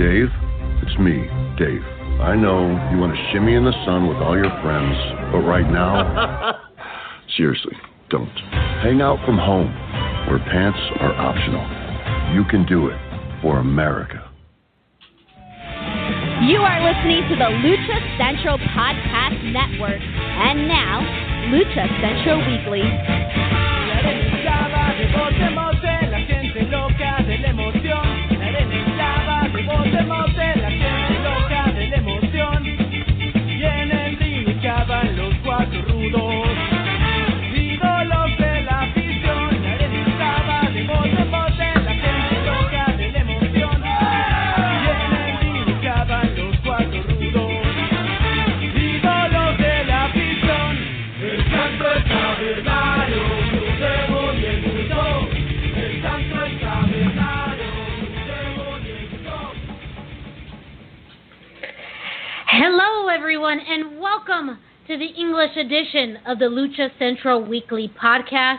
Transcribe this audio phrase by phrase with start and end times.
[0.00, 0.32] Dave,
[0.80, 1.28] it's me,
[1.60, 1.84] Dave.
[2.24, 4.96] I know you want to shimmy in the sun with all your friends,
[5.28, 6.56] but right now,
[7.36, 7.76] seriously,
[8.08, 8.32] don't.
[8.80, 9.68] Hang out from home,
[10.24, 11.60] where pants are optional.
[12.32, 12.96] You can do it
[13.44, 14.24] for America.
[16.48, 20.00] You are listening to the Lucha Central Podcast Network.
[20.00, 21.04] And now,
[21.52, 23.19] Lucha Central Weekly.
[63.30, 68.58] Everyone, and welcome to the English edition of the Lucha Central Weekly Podcast,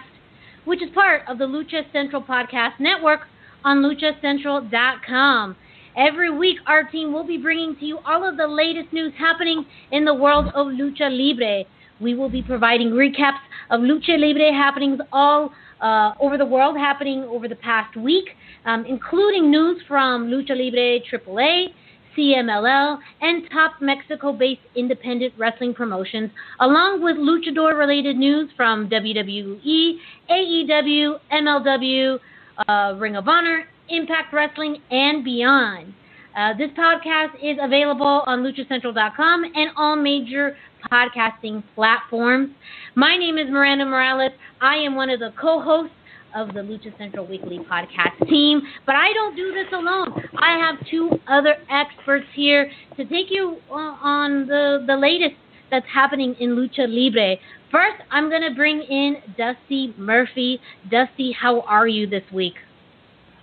[0.64, 3.20] which is part of the Lucha Central Podcast Network
[3.66, 5.58] on luchacentral.com.
[5.98, 9.66] Every week, our team will be bringing to you all of the latest news happening
[9.92, 11.66] in the world of Lucha Libre.
[12.00, 13.42] We will be providing recaps
[13.72, 18.30] of Lucha Libre happenings all uh, over the world, happening over the past week,
[18.64, 21.74] um, including news from Lucha Libre AAA,
[22.18, 29.96] CMLL, and top Mexico based independent wrestling promotions, along with luchador related news from WWE,
[30.30, 32.20] AEW, MLW,
[32.68, 35.94] uh, Ring of Honor, Impact Wrestling, and beyond.
[36.36, 40.56] Uh, this podcast is available on luchacentral.com and all major
[40.90, 42.50] podcasting platforms.
[42.96, 44.32] My name is Miranda Morales.
[44.62, 45.94] I am one of the co hosts
[46.36, 48.62] of the Lucha Central Weekly podcast team.
[48.86, 50.14] But I don't do this alone.
[50.38, 55.36] I have two other experts here to take you on the, the latest
[55.70, 57.36] that's happening in Lucha Libre.
[57.72, 60.60] First, I'm going to bring in Dusty Murphy.
[60.90, 62.56] Dusty, how are you this week?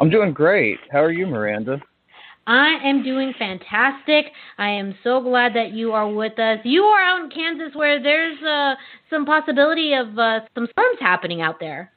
[0.00, 0.78] I'm doing great.
[0.92, 1.80] How are you, Miranda?
[2.46, 4.26] I am doing fantastic.
[4.56, 6.58] I am so glad that you are with us.
[6.64, 8.74] You are out in Kansas where there's uh,
[9.10, 11.92] some possibility of uh, some storms happening out there.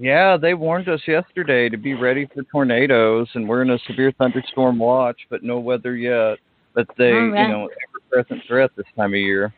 [0.00, 4.12] Yeah, they warned us yesterday to be ready for tornadoes, and we're in a severe
[4.12, 6.38] thunderstorm watch, but no weather yet.
[6.74, 7.46] But they, right.
[7.46, 9.52] you know, ever-present threat this time of year.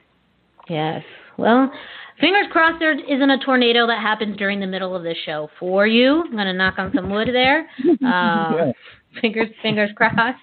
[0.68, 1.02] Yes.
[1.36, 1.70] Well,
[2.20, 5.86] fingers crossed there isn't a tornado that happens during the middle of the show for
[5.86, 6.22] you.
[6.22, 7.68] I'm going to knock on some wood there.
[8.02, 8.72] Uh, Yeah.
[9.20, 10.38] Fingers fingers crossed.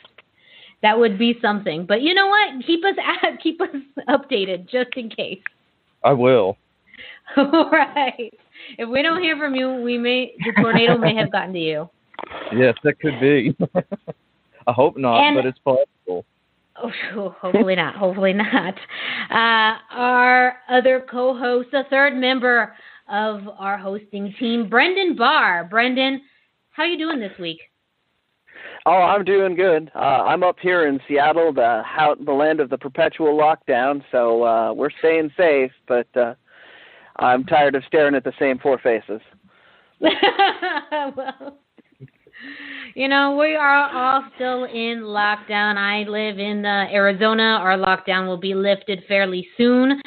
[0.84, 1.85] That would be something.
[1.85, 2.66] But you know what?
[2.66, 3.69] Keep us at, keep us
[4.09, 5.40] updated just in case.
[6.03, 6.58] I will.
[7.38, 8.34] All right.
[8.78, 11.90] If we don't hear from you, we may the tornado may have gotten to you.
[12.53, 13.56] Yes, that could be.
[14.68, 16.25] I hope not, And- but it's possible.
[16.79, 17.96] Oh, hopefully not.
[17.96, 18.75] Hopefully not.
[19.31, 22.75] Uh, our other co-host, the third member
[23.09, 25.63] of our hosting team, Brendan Barr.
[25.63, 26.22] Brendan,
[26.72, 27.59] how are you doing this week?
[28.85, 29.91] Oh, I'm doing good.
[29.96, 34.03] Uh, I'm up here in Seattle, the how, the land of the perpetual lockdown.
[34.12, 36.35] So uh, we're staying safe, but uh,
[37.19, 39.22] I'm tired of staring at the same four faces.
[40.00, 41.57] well,
[42.94, 45.78] you know, we are all still in lockdown.
[45.78, 47.59] I live in uh, Arizona.
[47.61, 50.01] Our lockdown will be lifted fairly soon.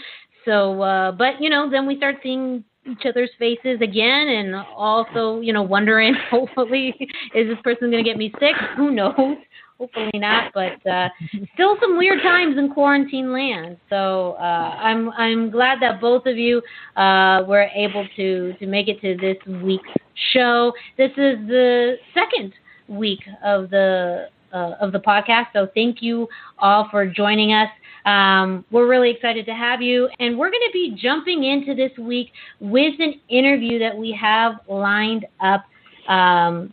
[0.44, 5.41] So, uh, but you know, then we start seeing each other's faces again, and also,
[5.41, 6.94] you know, wondering, hopefully,
[7.34, 8.54] is this person going to get me sick?
[8.77, 9.37] Who knows?
[9.81, 11.09] Hopefully not, but uh,
[11.55, 13.79] still some weird times in quarantine land.
[13.89, 14.43] So uh,
[14.79, 16.61] I'm I'm glad that both of you
[16.97, 19.89] uh, were able to to make it to this week's
[20.35, 20.75] show.
[20.99, 22.53] This is the second
[22.89, 27.71] week of the uh, of the podcast, so thank you all for joining us.
[28.05, 31.97] Um, we're really excited to have you, and we're going to be jumping into this
[31.99, 35.65] week with an interview that we have lined up.
[36.07, 36.71] Um,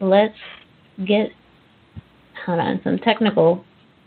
[0.00, 0.34] let's
[1.06, 1.30] get
[2.84, 3.64] some technical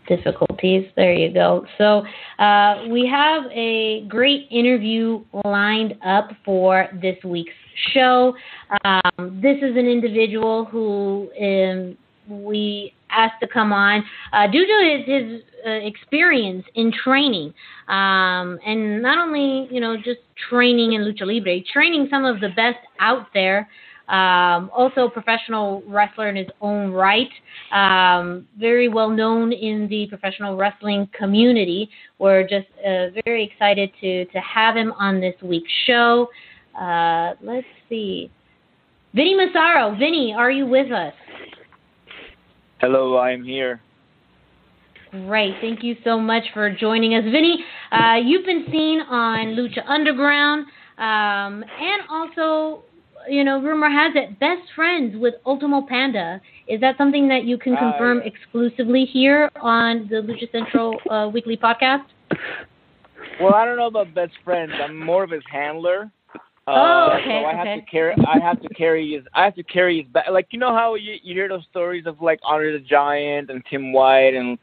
[0.08, 0.86] difficulties.
[0.96, 1.66] There you go.
[1.78, 2.02] So
[2.42, 7.52] uh, we have a great interview lined up for this week's
[7.92, 8.34] show.
[8.84, 11.96] Um, this is an individual who um,
[12.44, 17.52] we asked to come on uh, due to his, his uh, experience in training,
[17.88, 22.48] um, and not only you know just training in lucha libre, training some of the
[22.48, 23.68] best out there.
[24.10, 27.30] Um, also, a professional wrestler in his own right,
[27.72, 31.88] um, very well known in the professional wrestling community.
[32.18, 36.28] We're just uh, very excited to to have him on this week's show.
[36.78, 38.30] Uh, let's see,
[39.14, 39.94] Vinny Massaro.
[39.96, 41.14] Vinny, are you with us?
[42.80, 43.80] Hello, I am here.
[45.10, 45.54] Great.
[45.60, 47.24] Thank you so much for joining us.
[47.24, 50.66] Vinny, uh, you've been seen on Lucha Underground,
[50.98, 52.84] um, and also,
[53.28, 56.40] you know, rumor has it, best friends with Ultimo Panda.
[56.68, 58.30] Is that something that you can Ah, confirm yeah.
[58.32, 62.04] exclusively here on the Lucha Central uh, weekly podcast?
[63.40, 64.72] Well, I don't know about best friends.
[64.82, 66.10] I'm more of his handler.
[66.66, 67.80] Uh, Oh, okay, so I have okay.
[67.80, 68.14] to carry.
[68.28, 69.24] I have to carry his.
[69.34, 70.26] I have to carry his back.
[70.30, 73.62] Like you know how you you hear those stories of like Andre the Giant and
[73.68, 74.58] Tim White and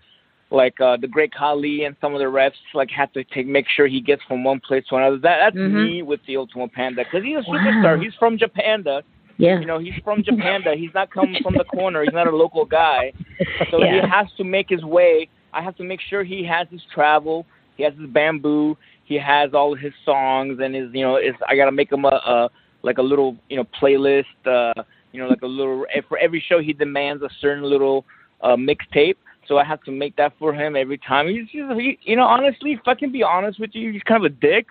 [0.49, 3.65] like uh the Great Khali and some of the refs like have to take make
[3.67, 5.17] sure he gets from one place to another.
[5.17, 5.73] That that's Mhm.
[5.73, 7.57] me with the Ultimo Panda because he's a Wow.
[7.57, 8.01] superstar.
[8.01, 9.03] He's from Japanda.
[9.37, 9.59] Yeah.
[9.59, 10.75] You know, he's from Japanda.
[10.75, 12.03] He's not coming from the corner.
[12.03, 13.11] He's not a local guy.
[13.69, 14.01] So Yeah.
[14.01, 15.27] he has to make his way.
[15.53, 17.45] I have to make sure he has his travel.
[17.75, 18.77] He has his bamboo.
[19.03, 22.05] He has all of his songs and his, you know, is I gotta make him
[22.05, 22.49] a, a
[22.83, 24.25] like a little, you know, playlist.
[24.45, 24.73] Uh,
[25.11, 28.05] you know, like a little for every show he demands a certain little
[28.41, 29.15] uh mixtape.
[29.47, 31.27] So I have to make that for him every time.
[31.27, 34.23] He's, he's he, you know, honestly, if I can be honest with you, he's kind
[34.25, 34.67] of a dick,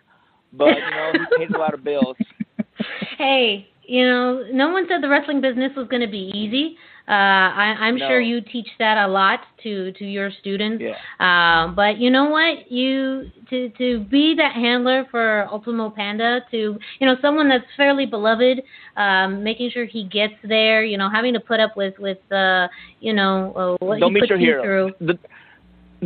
[0.53, 2.17] but you know, he pays a lot of bills.
[3.19, 6.77] hey, you know, no one said the wrestling business was going to be easy.
[7.09, 8.09] Uh, I, I'm No.
[8.09, 10.83] sure you teach that a lot to to your students.
[10.83, 10.97] Yeah.
[11.21, 12.71] Um, but you know what?
[12.71, 18.07] You to to be that handler for Ultimo Panda, to you know someone that's fairly
[18.07, 18.61] beloved,
[18.97, 20.85] um, making sure he gets there.
[20.85, 22.67] You know, having to put up with with uh,
[23.01, 25.07] you know uh, what Don't he meet puts your you through.
[25.07, 25.19] The,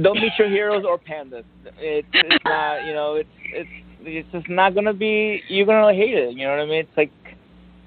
[0.02, 1.44] don't meet your heroes or pandas.
[1.78, 3.70] It's it's not you know it's it's
[4.02, 6.36] it's just not gonna be you're gonna hate it.
[6.36, 6.80] You know what I mean?
[6.80, 7.10] It's like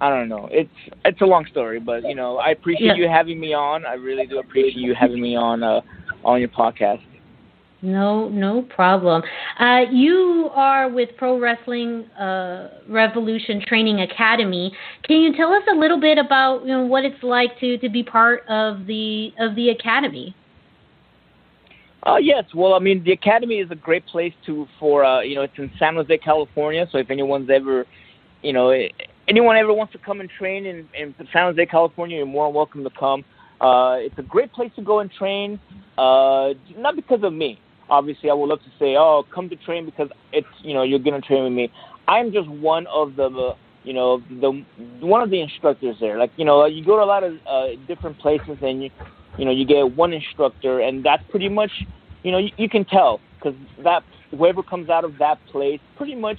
[0.03, 0.49] I don't know.
[0.51, 0.69] It's
[1.05, 2.95] it's a long story, but you know I appreciate Yeah.
[2.95, 3.85] you having me on.
[3.85, 5.79] I really do appreciate you having me on uh
[6.25, 7.01] on your podcast.
[7.81, 9.23] No, no problem.
[9.59, 14.71] Uh, you are with Pro Wrestling uh, Revolution Training Academy.
[15.03, 17.89] Can you tell us a little bit about you know what it's like to, to
[17.89, 20.35] be part of the of the academy?
[22.05, 22.43] Uh, yes.
[22.53, 25.57] Well, I mean, the academy is a great place to for uh, you know it's
[25.57, 26.87] in San Jose, California.
[26.91, 27.85] So if anyone's ever,
[28.41, 28.71] you know,
[29.27, 32.55] anyone ever wants to come and train in, in San Jose, California, you're more than
[32.55, 33.23] welcome to come.
[33.61, 35.59] Uh, it's a great place to go and train.
[35.97, 37.59] Uh, not because of me.
[37.89, 40.99] Obviously, I would love to say, oh, come to train because it's you know you're
[40.99, 41.71] gonna train with me.
[42.07, 43.53] I'm just one of the,
[43.83, 44.63] you know, the
[44.99, 46.17] one of the instructors there.
[46.17, 48.89] Like you know, you go to a lot of uh, different places and you
[49.37, 51.71] you know you get one instructor and that's pretty much
[52.23, 56.15] you know you, you can tell because that whoever comes out of that place pretty
[56.15, 56.37] much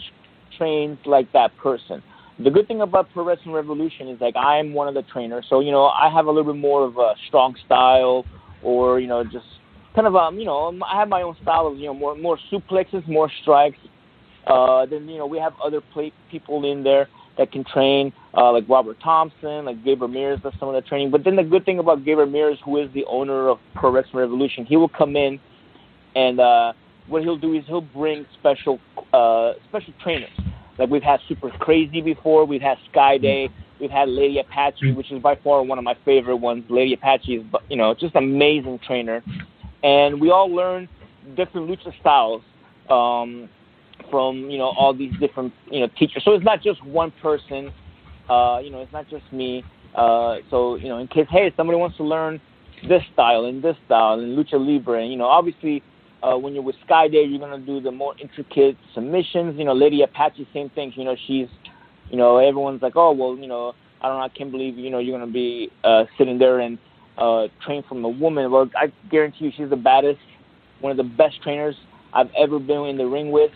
[0.56, 2.02] trains like that person
[2.38, 5.60] the good thing about pro wrestling revolution is like i'm one of the trainers so
[5.60, 8.25] you know i have a little bit more of a strong style
[8.62, 9.46] or you know just
[9.94, 12.38] kind of um you know i have my own style of you know more more
[12.52, 13.78] suplexes more strikes
[14.46, 18.52] uh then you know we have other play, people in there that can train, uh,
[18.52, 21.10] like Robert Thompson, like Gabe Ramirez does some of the training.
[21.10, 24.19] But then the good thing about Gabe Ramirez, who is the owner of Pro Wrestling
[24.19, 25.40] Revolution, he will come in
[26.14, 26.72] and uh,
[27.06, 28.78] what he'll do is he'll bring special
[29.12, 30.30] uh, special trainers.
[30.79, 33.50] Like we've had Super Crazy before, we've had Skayde,
[33.81, 36.65] we've had Lady Apache, which is by far one of my favorite ones.
[36.69, 39.23] Lady Apache is, you know, just amazing trainer,
[39.82, 40.88] and we all learn
[41.37, 42.43] different lucha styles.
[42.91, 43.49] Um,
[44.11, 46.23] from you know all these different you know teachers.
[46.25, 47.73] So it's not just one person.
[48.29, 49.65] Uh, you know, it's not just me.
[49.94, 52.41] Uh, so you know, in case hey somebody wants to learn
[52.88, 55.83] this style and this style and lucha libre, and you know, obviously
[56.25, 59.59] uh, when you're with Skayde, you're gonna do the more intricate submissions.
[59.59, 60.93] You know, Lady Apache, same thing.
[60.97, 61.49] You know, she's
[62.11, 64.90] you know everyone's like, oh well, you know, I don't know, I can't believe you
[64.90, 66.78] know you're gonna be uh, sitting there and
[67.19, 68.50] uh, train from a woman.
[68.50, 70.21] Well, I guarantee you, she's the baddest,
[70.81, 71.76] one of the best trainers
[72.12, 73.52] I've ever been in the ring with.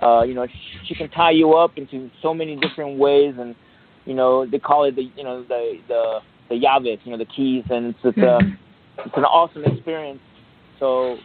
[0.00, 0.46] Uh, you know,
[0.86, 3.54] she, can tie you up into so many different ways, and
[4.04, 7.24] you know they call it the you know the the the llaves, you know the
[7.24, 8.40] keys, and it's it's, uh,
[9.04, 10.20] it's an awesome experience.
[10.80, 11.16] So,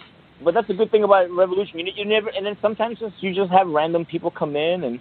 [0.43, 1.79] but that's a good thing about Revolution.
[1.79, 4.99] You, you never, and then sometimes just you just have random people come in and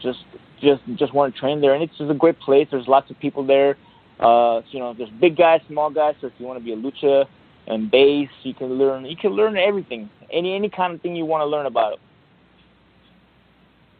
[0.00, 0.20] just
[0.60, 2.68] just just want to train there, and it's just a great place.
[2.70, 3.76] There's lots of people there.
[4.20, 6.14] Uh, you know, there's big guys, small guys.
[6.20, 7.26] So if you want to be a lucha
[7.66, 9.04] and bass, you can learn.
[9.04, 11.98] You can learn everything, any any kind of thing you want to learn about it.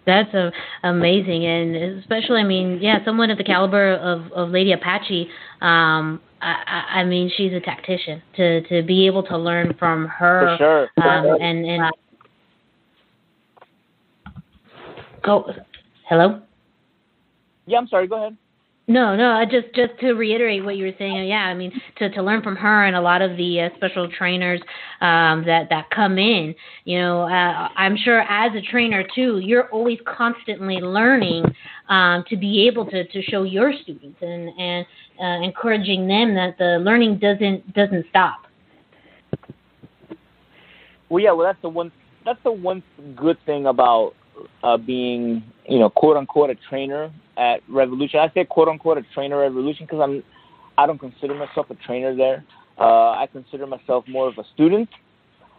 [0.06, 0.52] That's a,
[0.84, 5.28] amazing, and especially, I mean, yeah, someone of the caliber of, of Lady Apache.
[5.60, 6.62] Um, I,
[6.94, 8.22] I I mean, she's a tactician.
[8.36, 11.04] To to be able to learn from her, For sure.
[11.04, 11.92] um, and and
[15.24, 15.52] go.
[16.08, 16.40] Hello.
[17.66, 18.06] Yeah, I'm sorry.
[18.06, 18.36] Go ahead.
[18.88, 19.44] No, no.
[19.50, 21.26] Just just to reiterate what you were saying.
[21.26, 24.08] Yeah, I mean to to learn from her and a lot of the uh, special
[24.08, 24.60] trainers
[25.00, 26.54] um, that that come in.
[26.84, 31.44] You know, uh, I'm sure as a trainer too, you're always constantly learning
[31.88, 34.86] um, to be able to to show your students and and
[35.20, 38.42] uh, encouraging them that the learning doesn't doesn't stop.
[41.08, 41.90] Well, yeah, well, that's the one.
[42.24, 42.84] That's the one
[43.16, 44.14] good thing about
[44.62, 48.20] uh, being, you know, quote unquote, a trainer at Revolution.
[48.20, 50.22] I say quote unquote a trainer at Revolution because I'm,
[50.78, 52.44] I don't consider myself a trainer there.
[52.78, 54.88] Uh, I consider myself more of a student.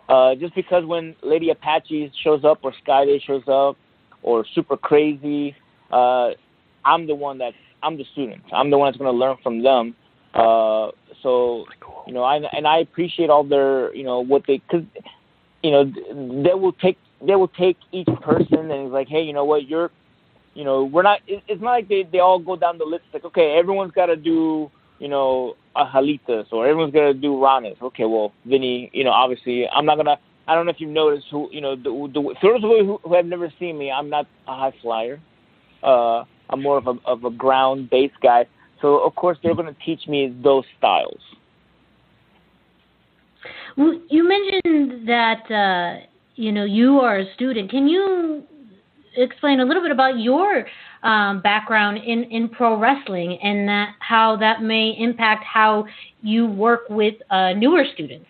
[0.09, 3.77] Uh, just because when Lady Apache shows up or Skayde shows up
[4.21, 5.55] or Super Crazy,
[5.91, 6.29] uh,
[6.85, 7.53] I'm the one that
[7.83, 8.43] I'm the student.
[8.53, 9.95] I'm the one that's going to learn from them.
[10.33, 10.91] Uh,
[11.21, 11.65] so
[12.05, 14.85] you know, I and I appreciate all their you know what they because
[15.63, 15.85] you know
[16.43, 19.67] they will take they will take each person and it's like hey you know what?
[19.67, 19.91] You're
[20.53, 23.05] you know we're not it's not like they they all go down the list.
[23.13, 27.33] Like okay everyone's got to do you know a halitas or everyone's got to do
[27.33, 30.89] ranas okay well Vinny you know obviously I'm not gonna I don't know if you've
[30.89, 34.09] noticed who you know the, the for those who, who have never seen me I'm
[34.09, 35.19] not a high flyer.
[35.83, 38.45] Uh I'm more of a of a ground based guy.
[38.81, 41.19] So of course they're going to teach me those styles.
[43.75, 46.05] Well, you mentioned that uh,
[46.37, 47.69] you know you are a student.
[47.69, 48.43] Can you
[49.17, 50.65] explain a little bit about your
[51.03, 55.85] um, background in, in pro wrestling and that how that may impact how
[56.21, 58.27] you work with uh, newer students?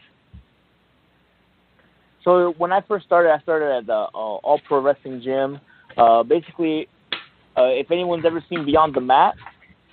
[2.24, 5.60] So when I first started, I started at the uh, All Pro Wrestling Gym.
[5.98, 6.90] Uh, basically,
[7.58, 9.36] uh, if anyone's ever seen Beyond the Mat,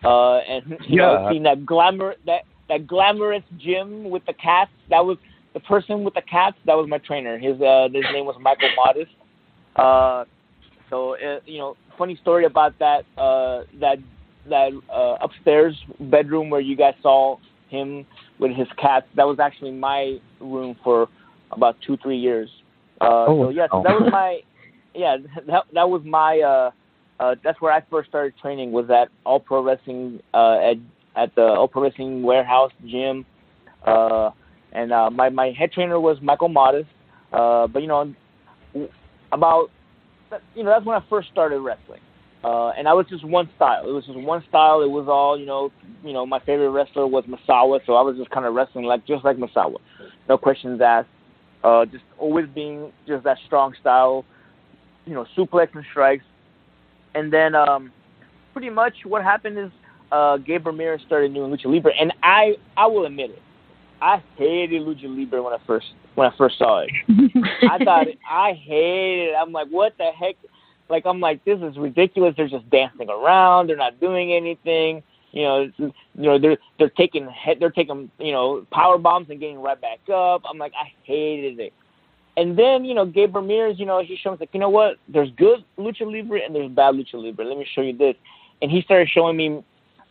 [0.05, 5.05] uh, and you know, seen that glamour that that glamorous gym with the cats, that
[5.05, 5.17] was
[5.55, 6.57] the person with the cats.
[6.67, 7.39] That was my trainer.
[7.39, 9.13] His uh, his name was Michael Modest.
[9.77, 10.25] Uh,
[10.91, 13.99] so uh, you know, funny story about that uh, that
[14.49, 17.37] that uh, upstairs bedroom where you guys saw
[17.69, 18.05] him
[18.39, 19.07] with his cats.
[19.17, 21.09] That was actually my room for
[21.51, 22.51] about two three years.
[23.01, 23.83] Uh, Oh, so yes, wow.
[23.83, 24.41] that was my
[24.95, 26.71] yeah that that was my uh,
[27.21, 30.77] uh, that's where I first started training was at All Pro Wrestling uh, at
[31.17, 33.25] at the All Pro Wrestling Warehouse gym.
[33.85, 34.31] Uh,
[34.75, 36.89] and uh, my my head trainer was Michael Modest.
[37.33, 38.15] Uh, but you know,
[39.33, 39.71] about
[40.55, 42.01] you know that's when I first started wrestling.
[42.43, 43.89] Uh, and I was just one style.
[43.89, 44.83] It was just one style.
[44.83, 45.71] It was all you know.
[46.05, 49.07] You know, my favorite wrestler was Misawa, so I was just kind of wrestling like
[49.07, 49.77] just like Misawa,
[50.29, 51.09] no questions asked.
[51.63, 54.25] Uh, just always being just that strong style.
[55.07, 56.25] You know, suplex and strikes.
[57.15, 57.93] And then um,
[58.53, 59.71] pretty much what happened is
[60.13, 63.43] uh, Gabe Ramirez started doing lucha libre, and I I will admit it,
[64.05, 66.91] I hated lucha libre when I first when I first saw it.
[67.71, 69.35] I thought it, I hated it.
[69.35, 70.37] I'm like, what the heck?
[70.91, 72.35] Like I'm like, this is ridiculous.
[72.37, 73.69] They're just dancing around.
[73.69, 75.03] They're not doing anything.
[75.33, 79.41] You know, you know they're they're taking head, they're taking you know power bombs and
[79.41, 80.43] getting right back up.
[80.49, 81.73] I'm like, I hated it.
[82.37, 84.97] And then you know Gabe Ramirez, you know he showed me like, you know what?
[85.09, 87.47] There's good lucha libre and there's bad lucha libre.
[87.47, 88.17] Let me show you this.
[88.61, 89.65] And he started showing me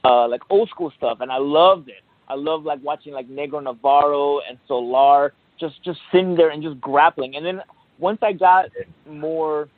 [0.03, 2.01] uh like old school stuff, and I loved it.
[2.33, 6.81] I love like watching like Negro Navarro and Solar just just sitting there and just
[6.81, 7.35] grappling.
[7.35, 7.61] And then
[7.99, 8.65] once I got
[9.07, 9.69] more,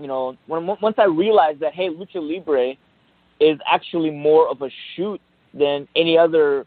[0.00, 2.72] you know, when once I realized that hey, lucha libre
[3.38, 5.20] is actually more of a shoot
[5.52, 6.64] than any other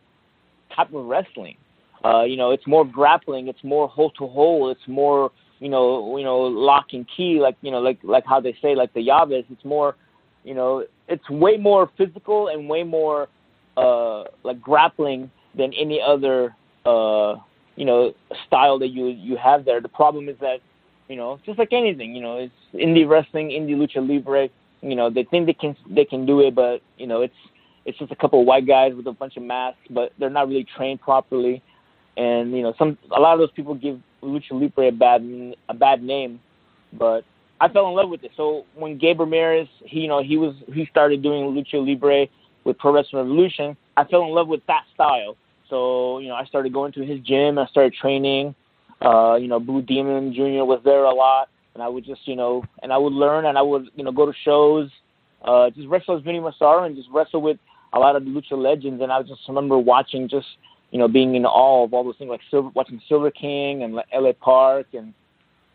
[0.75, 1.57] type of wrestling.
[2.05, 6.15] Uh, you know, it's more grappling, it's more hole to hole, it's more you know,
[6.15, 9.01] you know, lock and key, like you know, like like how they say, like the
[9.01, 9.47] llaves.
[9.50, 9.95] It's more,
[10.43, 13.29] you know, it's way more physical and way more
[13.77, 16.55] uh, like grappling than any other
[16.86, 17.36] uh,
[17.75, 18.13] you know
[18.46, 19.79] style that you you have there.
[19.79, 20.60] The problem is that
[21.07, 24.50] you know, just like anything, you know, it's indie wrestling, indie lucha libre.
[24.81, 27.36] You know, they think they can they can do it, but you know, it's
[27.86, 30.48] it's just a couple of white guys with a bunch of masks, but they're not
[30.50, 31.63] really trained properly.
[32.17, 35.74] And you know, some a lot of those people give lucha libre a bad a
[35.74, 36.39] bad name,
[36.93, 37.24] but
[37.62, 38.31] I fell in love with it.
[38.36, 42.27] So when Gabe Ramirez, he you know he was he started doing lucha libre
[42.67, 45.36] with Pro Wrestling Revolution, I fell in love with that style.
[45.69, 48.53] So you know I started going to his gym, I started training.
[49.01, 50.65] Uh, you know, Blue Demon Jr.
[50.65, 53.57] was there a lot, and I would just you know, and I would learn, and
[53.57, 54.89] I would you know go to shows,
[55.43, 57.57] uh, just wrestle as Vinny Massaro, and just wrestle with
[57.93, 59.01] a lot of the lucha legends.
[59.01, 60.47] And I just remember watching just
[60.91, 64.00] you know, being in awe of all those things like Silver, watching Silver King and
[64.13, 64.33] L.A.
[64.33, 65.13] Park and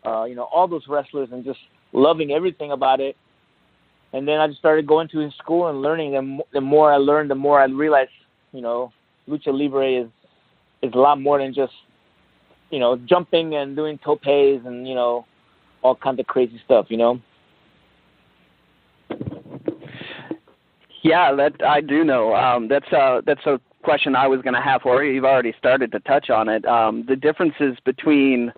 [0.05, 1.59] uh, you know all those wrestlers and just
[1.91, 3.15] loving everything about it.
[4.13, 6.15] And then I just started going to his school and learning.
[6.15, 8.11] And the more I learned, the more I realized,
[8.51, 8.91] you know,
[9.27, 10.07] lucha libre is
[10.81, 11.73] is a lot more than just
[12.69, 15.25] you know jumping and doing topes and you know
[15.81, 16.87] all kinds of crazy stuff.
[16.89, 17.21] You know.
[21.03, 22.35] Yeah, that I do know.
[22.35, 25.13] Um, that's a that's a question I was going to have for you.
[25.13, 26.65] You've already started to touch on it.
[26.65, 28.53] Um, the differences between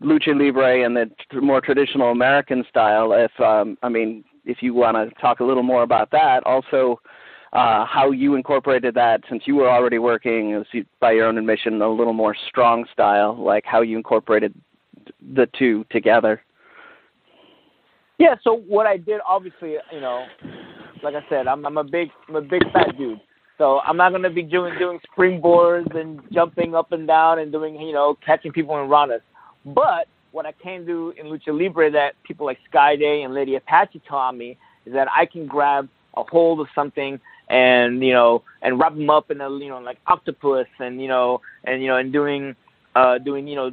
[0.00, 3.12] lucha libre and the more traditional American style.
[3.12, 7.00] If um, I mean, if you want to talk a little more about that, also
[7.52, 10.64] uh, how you incorporated that since you were already working,
[11.00, 14.54] by your own admission, a little more strong style, like how you incorporated
[15.34, 16.42] the two together.
[18.18, 20.24] Yeah, so what I did, obviously, you know,
[21.02, 23.20] like I said, I'm I'm a big I'm a big fat dude,
[23.58, 27.78] so I'm not gonna be doing doing springboards and jumping up and down and doing
[27.80, 29.20] you know catching people in ranas.
[29.66, 34.02] But what I can do in lucha libre that people like Skayde and Lady Apache
[34.06, 38.78] taught me is that I can grab a hold of something and you know and
[38.78, 41.96] wrap them up in a you know like octopus and you know and you know
[41.96, 42.54] and doing
[42.94, 43.70] uh doing you know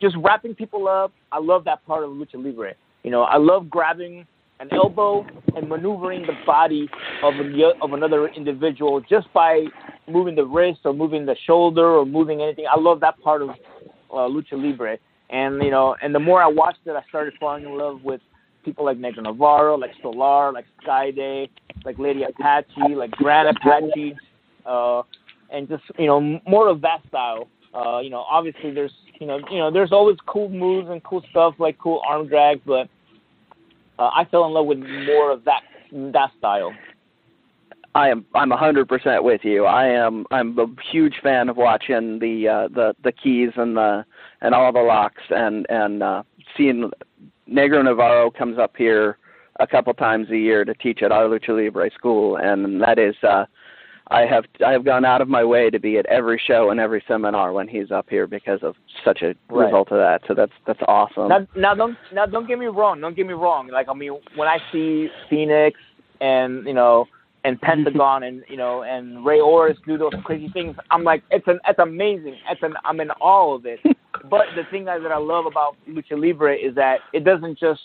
[0.00, 1.12] just wrapping people up.
[1.32, 2.74] I love that part of lucha libre.
[3.02, 4.26] You know, I love grabbing
[4.60, 5.26] an elbow
[5.56, 6.88] and maneuvering the body
[7.22, 9.64] of a, of another individual just by
[10.08, 12.64] moving the wrist or moving the shoulder or moving anything.
[12.72, 14.98] I love that part of uh, lucha libre.
[15.30, 18.20] And you know, and the more I watched it, I started falling in love with
[18.64, 21.48] people like Negro Navarro, like Solar, like Skayde,
[21.84, 24.16] like Lady Apache, like Gran Apache,
[24.66, 25.02] uh,
[25.50, 27.48] and just you know more of that style.
[27.74, 31.22] Uh, you know, obviously there's you know you know there's always cool moves and cool
[31.30, 32.88] stuff like cool arm drags, but
[33.98, 35.62] uh, I fell in love with more of that
[35.92, 36.72] that style.
[37.94, 39.64] I am I'm a hundred percent with you.
[39.66, 44.04] I am I'm a huge fan of watching the uh, the the keys and the
[44.40, 46.22] and all the locks and and uh,
[46.56, 46.90] seeing
[47.48, 49.18] Negro Navarro comes up here
[49.60, 53.14] a couple times a year to teach at our Lucha Libre school, and that is
[53.22, 53.44] uh,
[54.08, 56.80] I have I have gone out of my way to be at every show and
[56.80, 58.74] every seminar when he's up here because of
[59.04, 59.66] such a Right.
[59.66, 60.22] result of that.
[60.26, 61.28] So that's that's awesome.
[61.28, 63.00] Now, now don't now don't get me wrong.
[63.00, 63.68] Don't get me wrong.
[63.68, 65.78] Like I mean, when I see Phoenix
[66.20, 67.06] and you know
[67.44, 71.46] and Pentagon and you know and Rey Horus do those crazy things, I'm like, it's
[71.46, 72.36] an it's amazing.
[72.50, 73.80] It's an I'm in awe of it.
[74.30, 77.80] but the thing that I love about lucha libre is that it doesn't just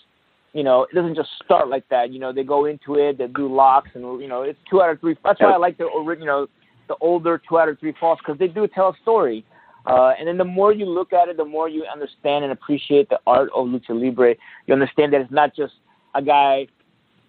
[0.54, 2.12] you know it doesn't just start like that.
[2.12, 4.90] You know, they go into it, they do locks, and you know it's two out
[4.90, 5.18] of three.
[5.24, 5.90] That's why I like the
[6.20, 6.48] you know
[6.88, 9.46] the older two out of three falls because they do tell a story.
[9.86, 13.10] Uh, and then the more you look at it, the more you understand and appreciate
[13.10, 14.36] the art of lucha libre.
[14.68, 15.74] You understand that it's not just
[16.16, 16.68] a guy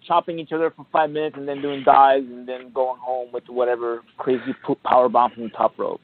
[0.07, 3.43] chopping each other for five minutes and then doing dives and then going home with
[3.47, 6.01] whatever crazy power bomb from the top rope.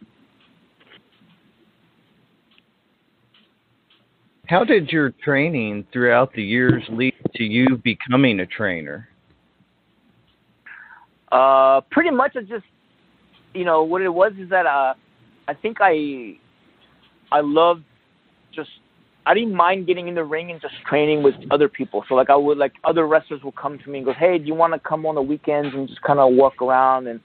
[4.47, 9.09] How did your training throughout the years lead to you becoming a trainer?
[11.31, 12.63] Uh, pretty much I just,
[13.53, 14.93] you know, what it was is that uh,
[15.49, 16.37] I think I,
[17.29, 17.83] I loved
[18.53, 18.69] just,
[19.27, 22.05] I didn't mind getting in the ring and just training with other people.
[22.07, 24.45] So like I would like other wrestlers would come to me and go, hey, do
[24.45, 27.19] you want to come on the weekends and just kind of walk around and,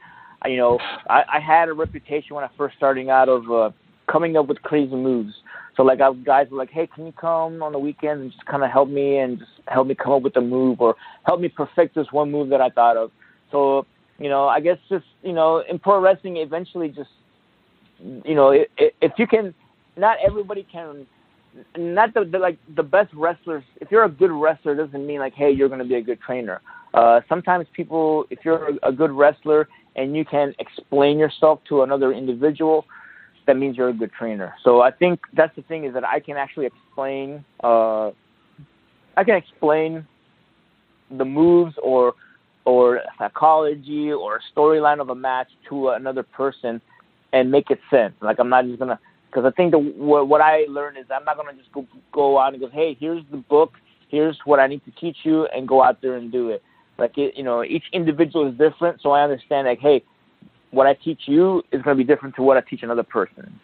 [0.45, 3.71] you know, I, I had a reputation when I first starting out of uh,
[4.11, 5.33] coming up with crazy moves.
[5.77, 8.45] So like I, guys were like, hey, can you come on the weekends and just
[8.47, 11.41] kind of help me and just help me come up with a move or help
[11.41, 13.13] me perfect this one move that I thought of.
[13.53, 13.87] So
[14.19, 17.11] you know, I guess just you know, in pro wrestling, eventually just
[18.25, 19.55] you know, i- i- if you can,
[19.97, 21.07] not everybody can.
[21.77, 23.63] Not the, the like the best wrestlers.
[23.81, 26.21] If you're a good wrestler, doesn't mean like, hey, you're going to be a good
[26.21, 26.63] trainer.
[26.95, 32.13] Uh, sometimes people, if you're a, good wrestler and you can explain yourself to another
[32.13, 32.85] individual,
[33.47, 34.55] that means you're a good trainer.
[34.63, 37.45] So I think that's the thing is that I can actually explain.
[37.63, 38.11] Uh,
[39.17, 40.07] I can explain
[41.11, 42.15] the moves or
[42.65, 46.81] or psychology or storyline of a match to another person
[47.33, 48.15] and make it sense.
[48.21, 49.01] Like I'm not just gonna
[49.33, 52.39] because I think the what, what I learned is I'm not gonna just go go
[52.39, 53.73] out and go, hey, here's the book,
[54.09, 56.63] here's what I need to teach you, and go out there and do it.
[56.99, 60.05] Like it, you know, each individual is different, so I understand like, hey,
[60.71, 63.59] what I teach you is gonna be different to what I teach another person.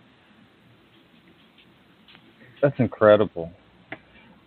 [2.62, 3.52] That's incredible.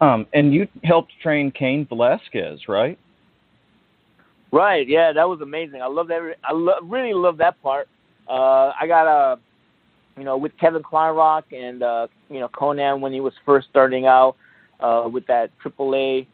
[0.01, 2.97] Um, and you helped train Cain Velasquez, right?
[4.51, 4.88] Right.
[4.88, 5.81] Yeah, that was amazing.
[5.81, 6.36] I love that.
[6.43, 7.88] I lo- really love that part.
[8.27, 9.39] Uh, I got a,
[10.17, 14.06] you know, with Kevin Kleinrock and uh, you know Konnan when he was first starting
[14.06, 14.36] out
[14.80, 16.28] uh, with that AAA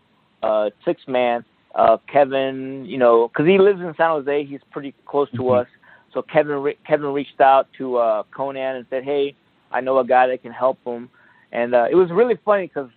[0.44, 1.44] uh, six man.
[1.76, 5.62] Uh, Kevin, you know, because he lives in San Jose, he's pretty close to Mhm.
[5.62, 5.68] us.
[6.12, 9.36] So Kevin, re- Kevin reached out to uh, Konnan and said, "Hey,
[9.72, 11.10] I know a guy that can help him."
[11.52, 12.90] And uh, it was really funny because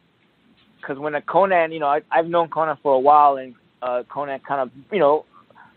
[0.81, 4.03] because when a Konnan, you know, I, I've known Konnan for a while, and uh,
[4.09, 5.27] Konnan kind of, you know,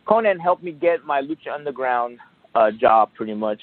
[0.08, 2.20] Konnan helped me get my Lucha Underground
[2.56, 3.60] uh, job pretty much.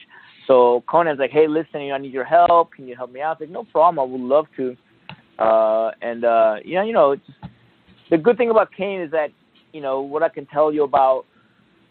[0.50, 2.72] So Konnan's like, hey, listen, you know, I need your help.
[2.72, 3.40] Can you help me out?
[3.40, 4.00] Like, no problem.
[4.00, 4.76] I would love to.
[5.38, 7.14] Uh, and uh, know, you know,
[8.10, 9.28] the good thing about Cain is that,
[9.72, 11.24] you know, what I can tell you about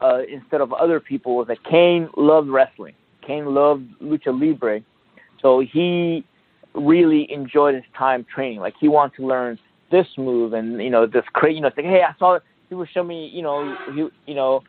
[0.02, 2.96] uh, instead of other people was that Cain loved wrestling.
[3.26, 4.82] Cain loved lucha libre,
[5.42, 6.26] so he
[6.74, 8.60] really enjoyed his time training.
[8.60, 9.58] Like he wanted to learn
[9.90, 11.56] this move and you know this crazy.
[11.56, 13.32] You know, it's like hey, I saw he would show me.
[13.34, 14.64] You know, he you know,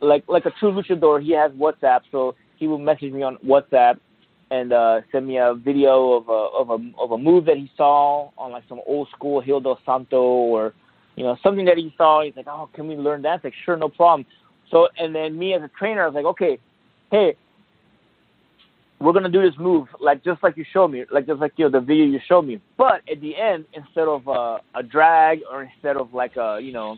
[0.00, 1.22] like like a true luchador.
[1.22, 3.98] He has WhatsApp, so he would message me on WhatsApp
[4.52, 7.68] and uh, send me a video of a of a of a move that he
[7.76, 10.72] saw on like some old school Hijo del Santo or
[11.16, 12.22] you know something that he saw.
[12.22, 13.36] He's like, oh, can we learn that?
[13.36, 14.24] It's like, sure, no problem.
[14.70, 16.60] So and then me as a trainer, I was like, okay,
[17.10, 17.34] hey,
[19.00, 21.64] we're gonna do this move like just like you showed me, like just like you
[21.64, 22.60] know the video you showed me.
[22.78, 26.72] But at the end, instead of uh, a drag or instead of like a you
[26.72, 26.96] know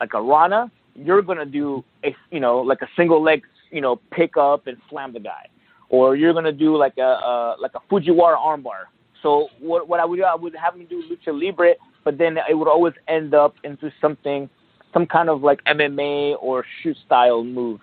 [0.00, 4.00] like a Rana, you're gonna do a you know like a single leg you know
[4.10, 5.48] pick up and slam the guy,
[5.88, 8.84] or you're gonna do like a, like a Fujiwara armbar.
[9.22, 12.36] So what what I would do, I would have him do lucha libre, but then
[12.48, 14.48] it would always end up into something,
[14.92, 17.80] some kind of like MMA or shoot style move.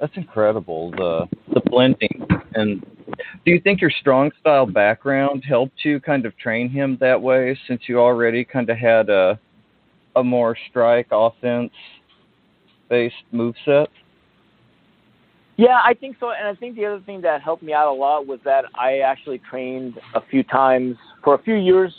[0.00, 0.90] That's incredible.
[0.92, 2.84] The the blending and
[3.44, 7.58] do you think your strong style background helped you kind of train him that way
[7.68, 9.38] since you already kind of had a
[10.16, 11.72] a more strike offense
[12.88, 13.88] based move set?
[15.56, 16.30] Yeah, I think so.
[16.30, 18.98] And I think the other thing that helped me out a lot was that I
[18.98, 21.92] actually trained a few times for a few years.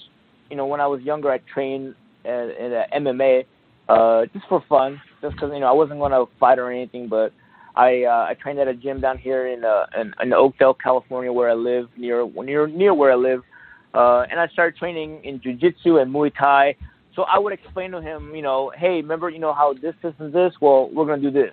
[0.50, 3.46] You know, when I was younger, I trained at, at MMA
[3.90, 7.08] uh, just for fun, just because you know I wasn't going to fight or anything.
[7.08, 7.34] But
[7.76, 11.32] I uh, I trained at a gym down here in, uh, in in Oakdale, California,
[11.32, 13.42] where I live near near near where I live.
[13.94, 16.76] Uh, and I started training in jiu-jitsu and Muay Thai.
[17.18, 20.14] So I would explain to him, you know, hey, remember, you know how this, this,
[20.20, 20.54] and this?
[20.62, 21.52] Well, we're gonna do this.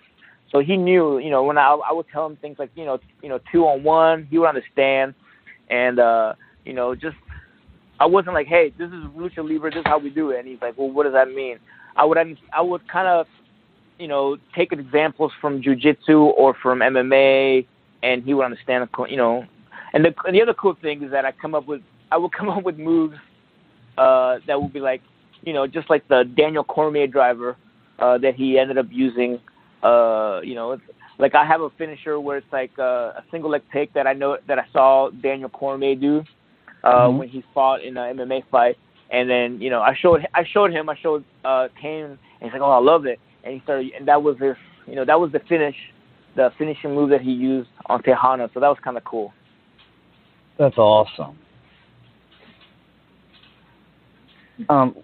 [0.53, 2.98] So he knew, you know, when I I would tell him things like, you know,
[3.22, 5.14] you know, two on one, he would understand,
[5.70, 6.35] and uh,
[6.66, 7.16] you know, just
[7.98, 10.46] I wasn't like, hey, this is lucha libre, this is how we do it, and
[10.46, 11.59] he's like, well, what does that mean?
[11.96, 12.18] I would
[12.53, 13.27] I would kind of,
[13.98, 17.66] you know, take examples from jujitsu or from MMA,
[18.03, 19.46] and he would understand, you know.
[19.94, 21.81] And the and the other cool thing is that I come up with
[22.12, 23.16] I would come up with moves
[23.96, 25.00] uh, that would be like,
[25.45, 27.57] you know, just like the Daniel Cormier driver
[27.99, 29.41] uh, that he ended up using
[29.83, 30.83] uh, you know, it's,
[31.19, 34.15] like I have a finisher where it's like uh, a single leg take that I
[34.15, 36.25] know that I saw Daniel Cormier do
[36.83, 37.19] uh, Mhm.
[37.19, 38.77] when he fought in an MMA fight,
[39.11, 42.53] and then you know I showed I showed him I showed uh, Cain, and he's
[42.53, 45.21] like, oh I love it, and he started and that was his you know that
[45.21, 45.77] was the finish,
[46.35, 49.33] the finishing move that he used on Texano, so that was kind of cool.
[50.59, 51.39] That's awesome.
[54.69, 54.97] Um,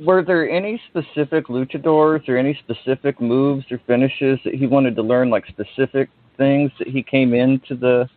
[0.00, 5.02] were there any specific luchadors or any specific moves or finishes that he wanted to
[5.02, 8.08] learn, like specific things that he came into the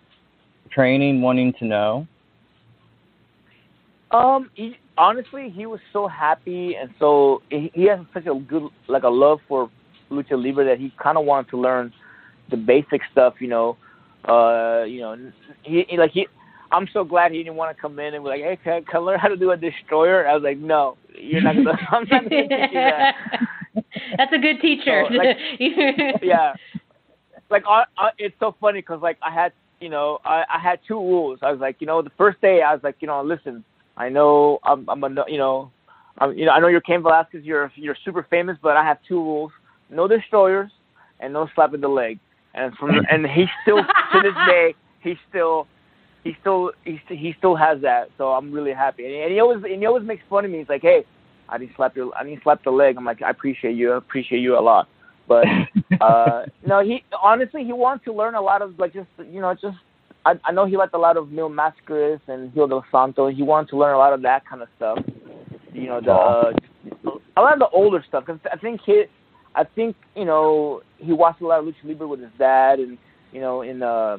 [0.69, 2.07] training wanting to know?
[4.11, 8.69] Um, he, honestly, he was so happy, and so he, he has such a good,
[8.87, 9.69] like a love for
[10.11, 11.93] lucha libre that he kind of wanted to learn
[12.49, 13.35] the basic stuff.
[13.39, 13.77] You know,
[14.25, 15.31] uh, you know,
[15.63, 16.27] he, he like he.
[16.71, 18.81] I'm so glad he didn't want to come in and be like, "Hey, can, I-
[18.81, 21.77] can I learn how to do a destroyer?" I was like, "No, you're not gonna.
[21.91, 23.15] I'm not gonna teach you that."
[24.17, 25.05] That's a good teacher.
[25.09, 25.37] So, like,
[26.21, 26.53] yeah.
[27.49, 30.79] Like I, I, it's so funny because like I had you know I, I had
[30.87, 31.39] two rules.
[31.41, 33.63] I was like you know the first day I was like you know listen
[33.97, 35.71] I know I'm I'm a you know
[36.19, 38.99] I'm you know I know you're Cain Velasquez you're you're super famous but I have
[39.05, 39.51] two rules
[39.89, 40.71] no destroyers
[41.19, 42.19] and no slapping the leg
[42.53, 45.67] and from and he still to this day he still
[46.23, 49.63] he still he he still has that so I'm really happy and, and he always
[49.63, 51.05] and he always makes fun of me he's like hey
[51.49, 53.97] I didn't slap your I didn't slap the leg I'm like I appreciate you I
[53.97, 54.87] appreciate you a lot
[55.27, 55.45] but
[56.01, 59.53] uh no he honestly he wants to learn a lot of like just you know
[59.53, 59.77] just
[60.25, 63.29] I, I know he liked a lot of Mil Máscaras and Hijo del Santo.
[63.29, 64.99] He wanted to learn a lot of that kind of stuff.
[65.73, 66.53] You know, the uh,
[67.37, 68.25] a lot of the older stuff.
[68.25, 69.05] Cause I think he,
[69.55, 72.97] I think you know, he watched a lot of lucha libre with his dad, and
[73.31, 74.17] you know, in uh,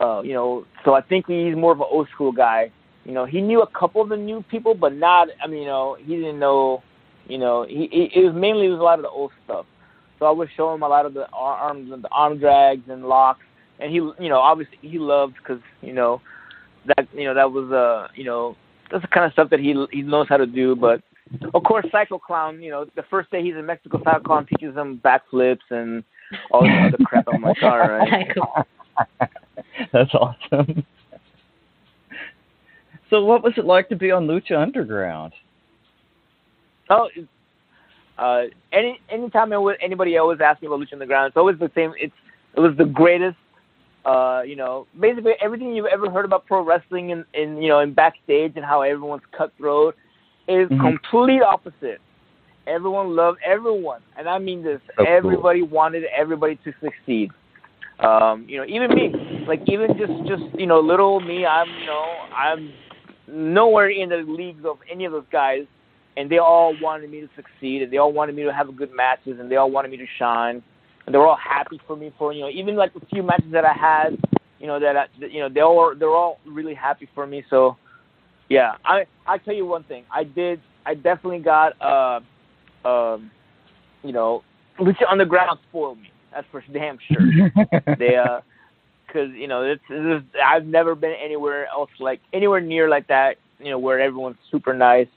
[0.00, 2.70] uh, you know, so I think he's more of an old school guy.
[3.04, 5.28] You know, he knew a couple of the new people, but not.
[5.42, 6.82] I mean, you know, he didn't know.
[7.26, 9.66] You know, he, he it was mainly it was a lot of the old stuff.
[10.18, 13.04] So I would show him a lot of the arms and the arm drags and
[13.04, 13.40] locks
[13.78, 16.20] and he you know obviously he loved because you know
[16.86, 18.56] that you know that was uh you know
[18.90, 21.02] that's the kind of stuff that he he knows how to do but
[21.54, 24.74] of course psycho clown you know the first day he's in mexico psycho clown teaches
[24.74, 26.04] him backflips and
[26.50, 28.36] all this other crap i'm like all right.
[29.92, 30.84] That's awesome.
[33.10, 35.32] So, what was it like to be on Lucha Underground?
[36.88, 37.08] oh
[38.16, 38.42] uh
[38.72, 42.14] any anytime anybody always asks me about lucha underground it's always the same it's
[42.54, 43.36] it was the greatest
[44.06, 47.80] uh, you know, basically everything you've ever heard about pro wrestling and, and you know,
[47.80, 49.96] in backstage and how everyone's cutthroat
[50.46, 50.80] is Mhm.
[50.80, 52.00] complete opposite.
[52.68, 54.80] Everyone loved everyone, and I mean this.
[54.96, 55.06] So cool.
[55.08, 57.32] everybody wanted everybody to succeed.
[57.98, 61.46] Um, you know, even me, like even just just you know, little me.
[61.46, 62.04] I'm you know,
[62.34, 62.72] I'm
[63.26, 65.64] nowhere in the leagues of any of those guys,
[66.16, 68.90] and they all wanted me to succeed, and they all wanted me to have good
[68.94, 70.62] matches, and they all wanted me to shine,
[71.06, 73.50] and they were all happy for me for you know, even like a few matches
[73.52, 74.18] that I had,
[74.58, 77.44] you know, that I, you know, they all they're all really happy for me.
[77.48, 77.76] So,
[78.50, 82.20] yeah, I I tell you one thing, I did, I definitely got uh
[82.86, 83.30] um,
[84.02, 84.42] you know,
[84.78, 86.10] Lucha Underground spoiled me.
[86.36, 87.50] That's for damn sure.
[87.98, 88.40] they, uh,
[89.06, 93.36] because you know, it's, it's I've never been anywhere else like anywhere near like that.
[93.58, 95.08] You know, where everyone's super nice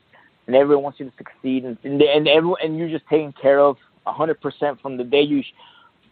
[0.47, 3.59] and everyone wants you to succeed, and and, and everyone and you're just taken care
[3.59, 3.75] of
[4.07, 5.43] a hundred percent from the day you,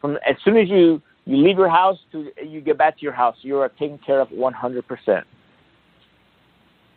[0.02, 3.14] from as soon as you you leave your house to you get back to your
[3.14, 5.26] house, you are taken care of one hundred percent.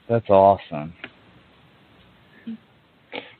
[0.08, 0.92] That's awesome.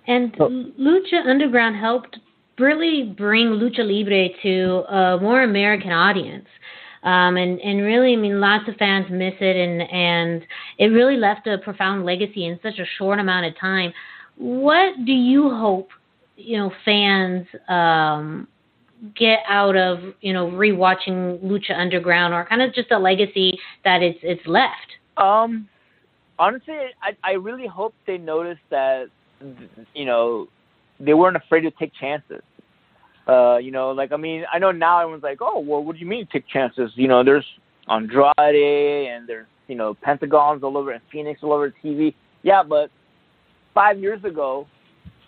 [0.07, 2.19] And Lucha Underground helped
[2.61, 6.47] really bring Lucha Libre to a more American audience.
[7.03, 10.47] Um, and, and really, I mean, lots of fans miss it, and, and
[10.79, 13.93] it really left a profound legacy in such a short amount of time.
[14.37, 15.89] What do you hope,
[16.37, 18.47] you know, fans um,
[19.17, 24.03] get out of, you know, rewatching Lucha Underground, or kind of just a legacy that
[24.03, 24.99] it's it's left?
[25.17, 25.69] Um,
[26.39, 29.09] honestly, I I really hope they notice that
[29.95, 30.49] you know,
[30.99, 32.43] they weren't afraid to take chances.
[33.31, 36.01] Uh, you know, like I mean, I know now everyone's like, oh, well, what do
[36.01, 36.91] you mean take chances?
[36.97, 37.47] You know, there's
[37.89, 38.35] Andrade
[39.09, 42.15] and there's you know Pentagons all over and Fénix all over TV.
[42.43, 42.91] Yeah, but
[43.73, 44.67] five years ago,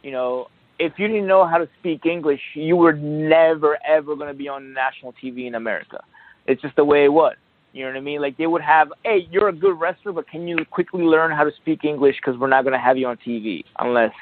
[0.02, 0.48] you know,
[0.80, 4.48] if you didn't know how to speak English, you were never ever going to be
[4.48, 6.02] on national TV in America.
[6.46, 7.36] It's just the way it was.
[7.72, 8.20] You know what I mean?
[8.20, 11.44] Like they would have, hey, you're a good wrestler, but can you quickly learn how
[11.44, 14.12] to speak English because we're not going to have you on TV unless,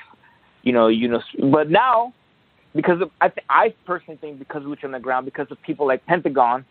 [0.62, 1.20] you know, you know.
[1.50, 2.12] But now,
[2.74, 6.04] because of, I, th- I personally think because of Lucha Underground, because of people like
[6.06, 6.64] Pentagon,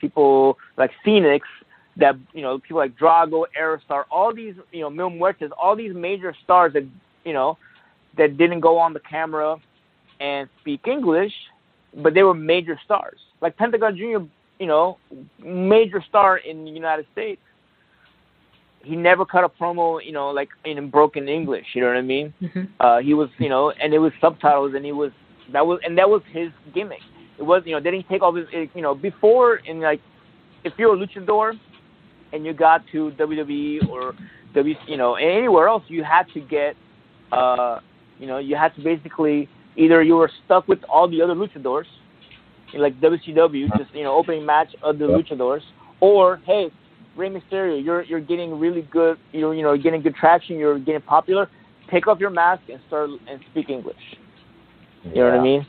[0.00, 1.40] people like Fénix,
[1.96, 5.94] that you know, people like Drago, Aerostar, all these, you know, Mil Muertes, all these
[5.94, 6.84] major stars that
[7.24, 7.56] you know,
[8.16, 9.56] that didn't go on the camera
[10.20, 11.32] and speak English,
[11.96, 13.18] but they were major stars.
[13.40, 14.24] Like Pentagon Jr
[14.58, 14.98] you know,
[15.42, 17.40] major star in the United States.
[18.82, 21.66] He never cut a promo, you know, like in broken English.
[21.74, 22.34] You know what I mean?
[22.42, 22.64] Mm-hmm.
[22.80, 25.10] Uh, he was, you know, and it was subtitles, and he was
[25.52, 27.00] that was, and that was his gimmick.
[27.38, 30.00] It was, you know, they didn't take all this, you know, before in like,
[30.62, 31.52] if you're a luchador,
[32.32, 34.14] and you got to WWE or
[34.54, 36.74] W, you know, anywhere else, you had to get,
[37.32, 37.78] uh,
[38.18, 41.86] you know, you had to basically either you were stuck with all the other luchadors
[42.78, 45.60] like WCW, just you know, opening match of the Luchadors,
[46.00, 46.70] or hey,
[47.16, 50.78] Rey Mysterio, you're you're getting really good, you know, you know, getting good traction, you're
[50.78, 51.48] getting popular.
[51.90, 53.96] Take off your mask and start and speak English.
[55.04, 55.66] You know what I mean?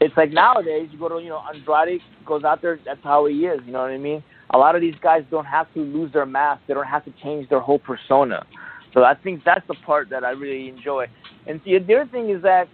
[0.00, 3.46] It's like nowadays you go to you know Andrade goes out there, that's how he
[3.46, 3.60] is.
[3.64, 4.22] You know what I mean?
[4.50, 6.62] A lot of these guys don't have to lose their mask.
[6.68, 8.46] They don't have to change their whole persona.
[8.92, 11.06] So I think that's the part that I really enjoy.
[11.46, 12.68] And the, the other thing is that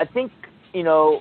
[0.00, 0.32] I think
[0.72, 1.20] you know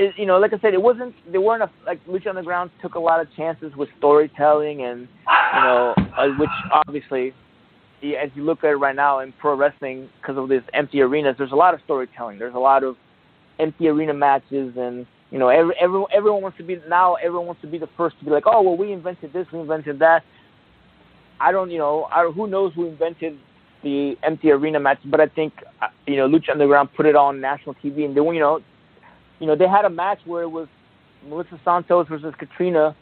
[0.00, 1.14] it, you know, like I said, it wasn't.
[1.30, 5.60] They weren't a, like Lucha Underground took a lot of chances with storytelling, and you
[5.60, 7.34] know, uh, which obviously,
[8.02, 11.36] as you look at it right now in pro wrestling, because of these empty arenas,
[11.38, 12.38] there's a lot of storytelling.
[12.38, 12.96] There's a lot of
[13.58, 17.14] empty arena matches, and you know, every, everyone everyone wants to be now.
[17.14, 19.60] Everyone wants to be the first to be like, oh, well, we invented this, we
[19.60, 20.22] invented that.
[21.40, 23.38] I don't, you know, I, who knows who invented
[23.82, 27.40] the empty arena match, but I think uh, you know Lucha Underground put it on
[27.40, 28.60] national TV, and they, you know,
[29.38, 30.68] you know, they had a match where it was
[31.26, 32.94] Melissa Santos versus Catrina,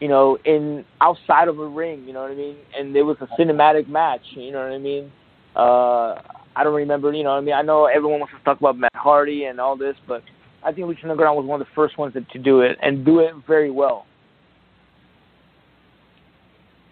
[0.00, 2.56] you know, in outside of a ring, you know what I mean?
[2.76, 5.12] And it was a cinematic match, you know what I mean?
[5.54, 6.14] Uh
[6.56, 7.54] I don't remember, you know what I mean?
[7.54, 10.22] I know everyone wants to talk about Matt Hardy and all this, but
[10.64, 13.04] I think Lucha Underground was one of the first ones to, to do it and
[13.04, 14.06] do it very well.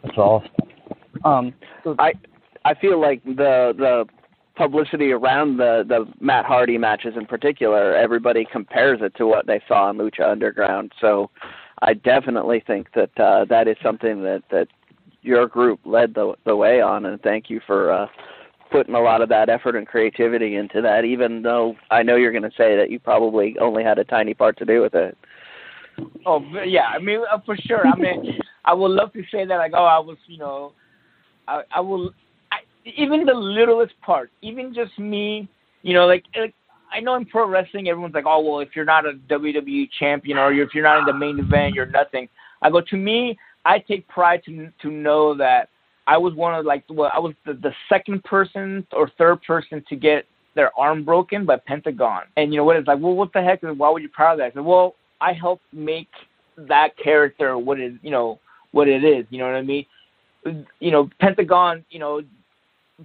[0.02, 0.50] That's awesome.
[1.24, 1.54] Um,
[1.98, 2.12] I
[2.64, 4.06] I feel like the the
[4.56, 9.60] publicity around the the Matt Hardy matches in particular, everybody compares it to what they
[9.66, 10.92] saw in Lucha Underground.
[11.00, 11.30] So
[11.82, 14.68] I definitely think that uh, that is something that that
[15.22, 18.06] your group led the the way on, and thank you for uh,
[18.70, 21.04] putting a lot of that effort and creativity into that.
[21.04, 24.34] Even though I know you're going to say that you probably only had a tiny
[24.34, 25.16] part to do with it.
[26.26, 27.86] Oh yeah, I mean uh, for sure.
[27.86, 30.72] I mean, I would love to say that like, oh, I was, you know,
[31.46, 32.10] I I will
[32.52, 35.48] I, even the littlest part, even just me,
[35.82, 36.54] you know, like, like
[36.92, 40.38] I know in pro wrestling, everyone's like, oh well, if you're not a WWE champion
[40.38, 42.28] or if you're not in the main event, you're nothing.
[42.62, 45.68] I go to me, I take pride to to know that
[46.06, 49.84] I was one of like well, I was the, the second person or third person
[49.88, 52.22] to get their arm broken by Pentagon.
[52.36, 52.76] And you know what?
[52.76, 53.62] It's like, well, what the heck?
[53.62, 54.44] Why would you proud of that?
[54.46, 56.08] I said, well, I helped make
[56.56, 58.40] that character what it you know
[58.72, 59.26] what it is.
[59.30, 59.86] You know what I mean?
[60.80, 61.84] You know, Pentagon.
[61.90, 62.22] You know,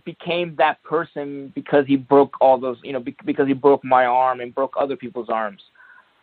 [0.06, 2.77] became that person because he broke all those.
[2.84, 5.62] You know, be- because he broke my arm and broke other people's arms.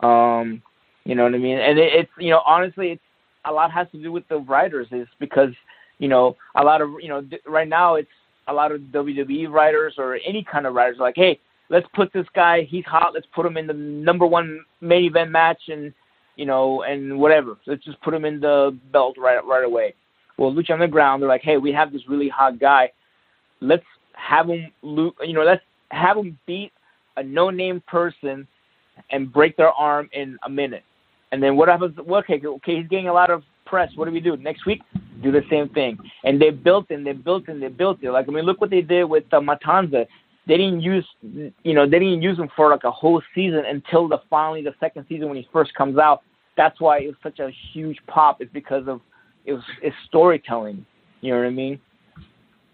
[0.00, 0.62] Um,
[1.04, 1.58] you know what I mean?
[1.58, 3.02] And it, it's you know honestly, it's
[3.44, 4.88] a lot has to do with the writers.
[4.90, 5.50] Is because
[5.98, 8.08] you know a lot of you know th- right now it's
[8.48, 12.26] a lot of WWE writers or any kind of writers like, hey, let's put this
[12.34, 12.62] guy.
[12.62, 13.12] He's hot.
[13.14, 15.92] Let's put him in the number one main event match and
[16.36, 17.56] you know and whatever.
[17.66, 19.94] Let's just put him in the belt right right away.
[20.36, 22.90] Well, Lucha Underground, they're like, hey, we have this really hot guy.
[23.60, 26.72] Let's have him, lo- you know, let's have him beat
[27.16, 28.46] a no-name person
[29.10, 30.84] and break their arm in a minute.
[31.32, 31.96] And then what happens?
[32.04, 33.90] Well, okay, okay, he's getting a lot of press.
[33.94, 34.82] What do we do next week?
[35.22, 35.96] Do the same thing.
[36.24, 38.10] And they built and they built and they built it.
[38.10, 40.06] Like I mean, look what they did with uh, Matanza.
[40.46, 44.08] They didn't use, you know, they didn't use him for like a whole season until
[44.08, 46.22] the finally the second season when he first comes out.
[46.56, 48.40] That's why it was such a huge pop.
[48.40, 49.00] It's because of
[49.44, 50.84] it was it's storytelling.
[51.20, 51.80] You know what I mean?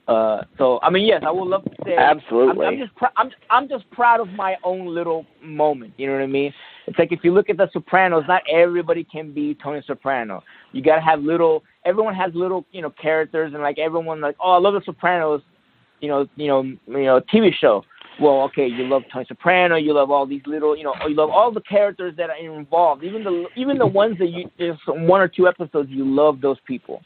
[0.08, 2.64] Uh, so I mean, yes, I would love to say Absolutely.
[2.64, 5.94] I'm, I'm just pr- I'm I'm just proud of my own little moment.
[5.96, 6.52] You know what I mean?
[6.86, 10.44] It's like if you look at The Sopranos, not everybody can be Tony Soprano.
[10.70, 11.64] You gotta have little.
[11.84, 15.42] Everyone has little, you know, characters, and like everyone, like, oh, I love The Sopranos.
[16.00, 17.82] You know, you know, you know, TV show.
[18.20, 19.76] Well, okay, you love Tony Soprano.
[19.76, 23.02] You love all these little, you know, you love all the characters that are involved.
[23.02, 26.58] Even the even the ones that you just one or two episodes you love those
[26.64, 27.02] people.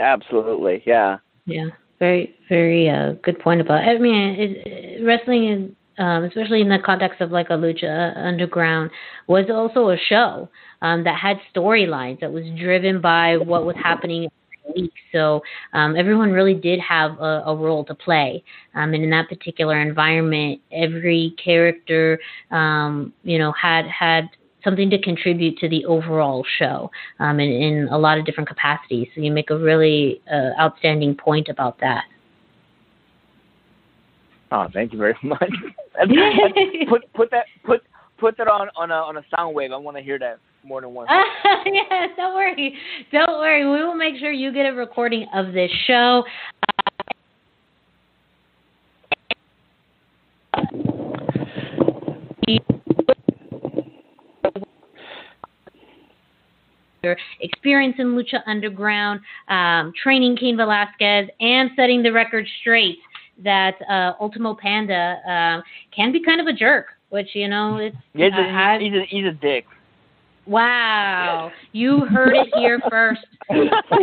[0.00, 0.82] Absolutely.
[0.86, 1.18] Yeah.
[1.46, 3.82] Yeah, very, very uh, good point about.
[3.82, 8.90] I mean, it, wrestling is, um, especially in the context of like a lucha underground,
[9.26, 10.48] was also a show
[10.82, 14.28] um, that had storylines that was driven by what was happening
[14.74, 14.92] week.
[15.12, 18.42] So um, everyone really did have a, a role to play,
[18.74, 22.18] um, and in that particular environment, every character,
[22.50, 24.28] um, you know, had had
[24.64, 29.08] something to contribute to the overall show um, in, in a lot of different capacities.
[29.14, 32.04] So you make a really uh, outstanding point about that.
[34.50, 35.50] Oh, thank you very much.
[36.88, 37.82] put put that put
[38.18, 39.72] put that on on a on a sound wave.
[39.72, 41.10] I want to hear that more than once.
[41.66, 42.74] yeah, don't worry,
[43.10, 43.64] don't worry.
[43.64, 46.22] We will make sure you get a recording of this show.
[57.02, 62.98] Your experience in Lucha Underground, um, training Cain Velasquez, and setting the record straight
[63.42, 65.62] that uh, Ultimo Panda um,
[65.94, 67.96] can be kind of a jerk, which you know it's.
[68.14, 69.64] Yeah, he's, uh, he's, a, he's a dick.
[70.46, 73.20] Wow, you heard it here first,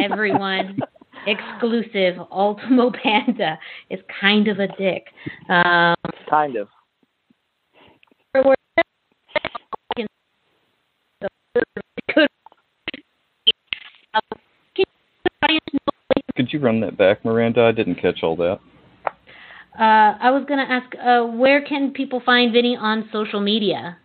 [0.02, 0.80] everyone.
[1.28, 2.16] Exclusive.
[2.32, 3.60] Ultimo Panda
[3.90, 5.04] is kind of a dick.
[5.50, 5.96] Um,
[6.30, 6.70] Kind of.
[8.34, 8.56] we're-
[16.50, 17.62] Could you run that back, Miranda?
[17.62, 18.60] I didn't catch all that.
[19.80, 24.00] Uh, I was going to ask, uh, where can people find Vinny on social media?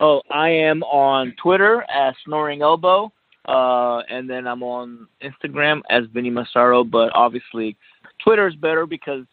[0.00, 3.12] Oh, I am on Twitter as Snoring Elbow,
[3.46, 6.82] uh, and then I'm on Instagram as Vinny Massaro.
[6.82, 7.76] But obviously,
[8.24, 9.24] Twitter is better because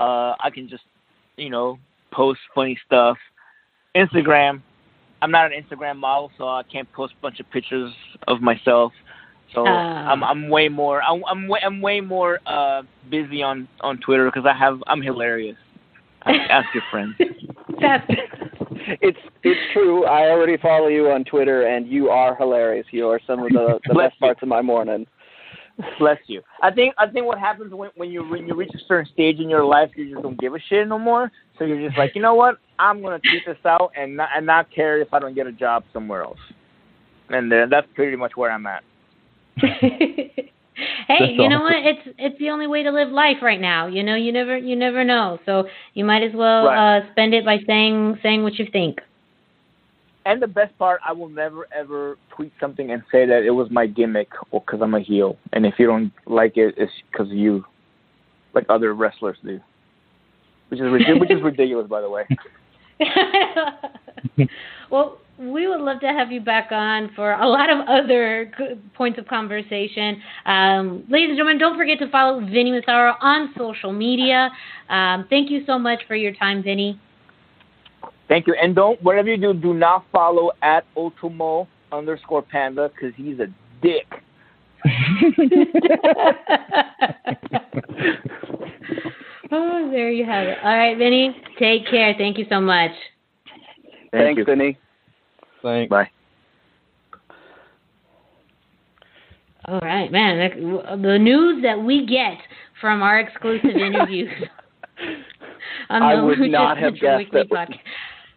[0.00, 0.82] uh, I can just,
[1.36, 1.78] you know,
[2.10, 3.16] post funny stuff.
[3.94, 4.62] Instagram,
[5.22, 7.92] I'm not an Instagram model, so I can't post a bunch of pictures
[8.26, 8.92] of myself.
[9.54, 10.10] So Ah.
[10.10, 14.26] I'm I'm way more I'm I'm way, I'm way more uh, busy on on Twitter
[14.26, 15.56] because I have I'm hilarious.
[16.26, 17.14] Ask your friends.
[17.80, 18.06] That's
[19.00, 20.04] It's it's true.
[20.06, 22.86] I already follow you on Twitter, and you are hilarious.
[22.90, 24.26] You are some of the, the best you.
[24.26, 25.06] parts of my morning.
[25.98, 26.42] Bless you.
[26.62, 29.38] I think I think what happens when when you when you reach a certain stage
[29.40, 31.30] in your life, you just don't give a shit no more.
[31.58, 32.56] So you're just like, you know what?
[32.78, 35.52] I'm gonna tweet this out and not and not care if I don't get a
[35.52, 36.38] job somewhere else.
[37.28, 38.82] And uh, that's pretty much where I'm at.
[39.80, 40.50] hey,
[41.08, 41.62] That's you know awesome.
[41.62, 41.86] what?
[41.86, 43.86] It's it's the only way to live life right now.
[43.86, 45.38] You know, you never you never know.
[45.46, 46.98] So you might as well Right.
[46.98, 48.98] uh, spend it by saying saying what you think.
[50.26, 53.70] And the best part, I will never ever tweet something and say that it was
[53.70, 55.38] my gimmick or because I'm a heel.
[55.52, 57.64] And if you don't like it, it's because you,
[58.54, 59.58] like other wrestlers do.
[60.68, 62.26] Which is which is ridiculous, by the way.
[64.90, 68.52] well, we would love to have you back on for a lot of other
[68.94, 70.20] points of conversation.
[70.46, 74.50] Um, ladies and gentlemen, don't forget to follow Vinny Massaro on social media.
[74.88, 77.00] Um, thank you so much for your time, Vinny.
[78.28, 78.54] Thank you.
[78.60, 83.46] And don't whatever you do, do not follow at Ultimo underscore panda because he's a
[83.80, 84.06] dick.
[89.50, 90.58] Oh, there you have it.
[90.62, 91.34] All right, Vinny.
[91.58, 92.14] Take care.
[92.18, 92.90] Thank you so much.
[94.12, 94.44] Thanks, you.
[94.44, 94.78] Vinny.
[95.62, 95.90] Thanks.
[95.90, 96.10] Bye.
[99.66, 100.38] All right, man.
[100.38, 102.38] that- The news that we get
[102.80, 104.30] from our exclusive interviews
[105.90, 107.80] on the I um, would Lucha not have Central guessed Weekly that was- podcast.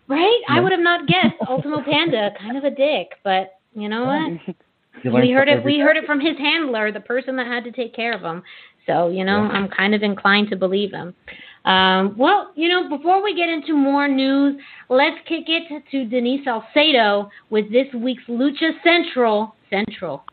[0.07, 0.41] Right?
[0.49, 0.63] I hmm?
[0.63, 1.35] would have not guessed.
[1.47, 4.55] Ultimo Panda, kind of a dick, but you know what?
[5.03, 5.63] You we heard it.
[5.63, 8.43] We heard it from his handler, the person that had to take care of him.
[8.85, 9.49] So you know, Yeah.
[9.49, 11.15] I'm kind of inclined to believe him.
[11.65, 14.59] Um, well, you know, before we get into more news,
[14.89, 20.23] let's kick it to Denise Salcedo with this week's Lucha Central Central.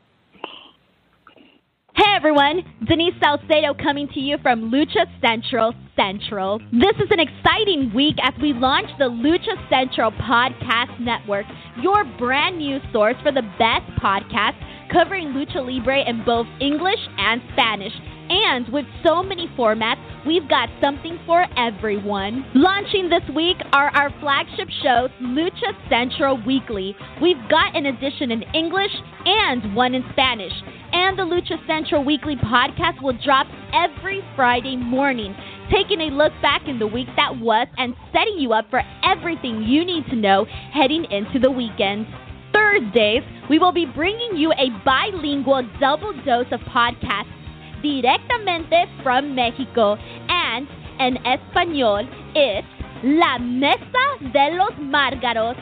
[1.95, 6.61] Hey everyone, Denise Salcedo coming to you from Lucha Central Central.
[6.71, 11.45] This is an exciting week as we launch the Lucha Central Podcast Network,
[11.83, 14.63] your brand new source for the best podcasts
[14.93, 17.93] covering Lucha Libre in both English and Spanish.
[18.31, 22.45] And with so many formats, we've got something for everyone.
[22.55, 26.95] Launching this week are our flagship shows, Lucha Central Weekly.
[27.23, 28.93] We've got an edition in English
[29.25, 30.53] and one in Spanish.
[30.93, 35.35] And the Lucha Central Weekly podcast will drop every Friday morning,
[35.73, 39.63] taking a look back in the week that was and setting you up for everything
[39.63, 42.07] you need to know heading into the weekend.
[42.53, 47.38] Thursdays, we will be bringing you a bilingual double dose of podcasts
[47.83, 49.97] directamente from Mexico.
[50.29, 50.69] And
[51.01, 52.67] in español, it's
[53.03, 55.57] La Mesa de los Márgaros,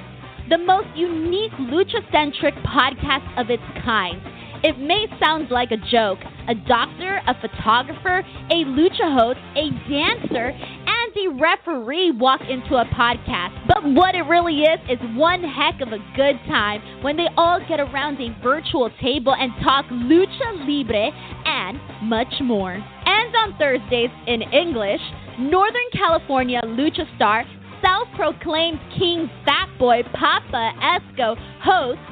[0.49, 4.21] the most unique lucha centric podcast of its kind.
[4.63, 6.19] It may sound like a joke.
[6.49, 12.85] A doctor, a photographer, a lucha host, a dancer, and a referee walk into a
[12.87, 13.67] podcast.
[13.67, 17.61] But what it really is is one heck of a good time when they all
[17.69, 21.11] get around a virtual table and talk lucha libre
[21.45, 22.73] and much more.
[22.73, 25.01] And on Thursdays in English,
[25.39, 27.45] Northern California lucha star,
[27.83, 32.03] self proclaimed King Fat Boy Papa Esco hosts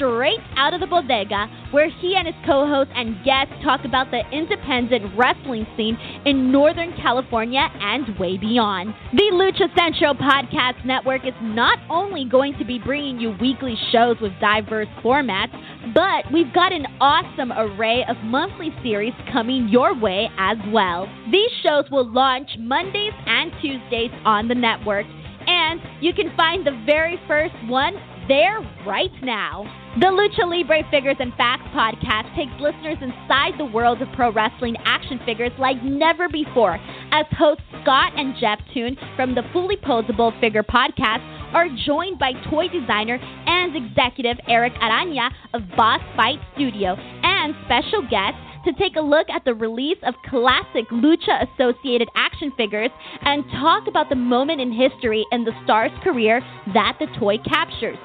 [0.00, 4.10] straight out of the bodega, where he and his co hosts and guests talk about
[4.10, 8.94] the independent wrestling scene in Northern California and way beyond.
[9.12, 14.16] The Lucha Central Podcast Network is not only going to be bringing you weekly shows
[14.22, 15.52] with diverse formats,
[15.94, 21.06] but we've got an awesome array of monthly series coming your way as well.
[21.30, 25.04] These shows will launch Mondays and Tuesdays on the network,
[25.46, 27.94] and you can find the very first one
[28.30, 29.66] there right now.
[29.98, 34.76] The Lucha Libre Figures and Facts podcast takes listeners inside the world of pro wrestling
[34.84, 36.78] action figures like never before,
[37.10, 42.30] as hosts Scott and Jeff Toon from the Fully Posable Figure podcast are joined by
[42.48, 48.94] toy designer and executive Eric Aranya of Boss Fight Studio and special guests to take
[48.94, 52.90] a look at the release of classic lucha associated action figures
[53.22, 56.40] and talk about the moment in history in the star's career
[56.74, 57.98] that the toy captures.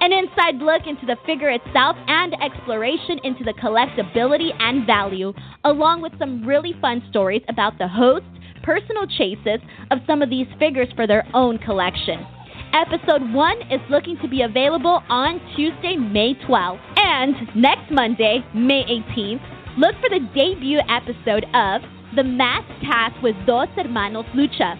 [0.00, 5.32] An inside look into the figure itself and exploration into the collectability and value,
[5.64, 8.26] along with some really fun stories about the host,
[8.62, 12.26] personal chases of some of these figures for their own collection.
[12.72, 16.80] Episode 1 is looking to be available on Tuesday, May 12th.
[16.96, 19.40] And next Monday, May 18th,
[19.78, 21.80] look for the debut episode of
[22.14, 24.76] The Mask Cast with Dos Hermanos Lucha.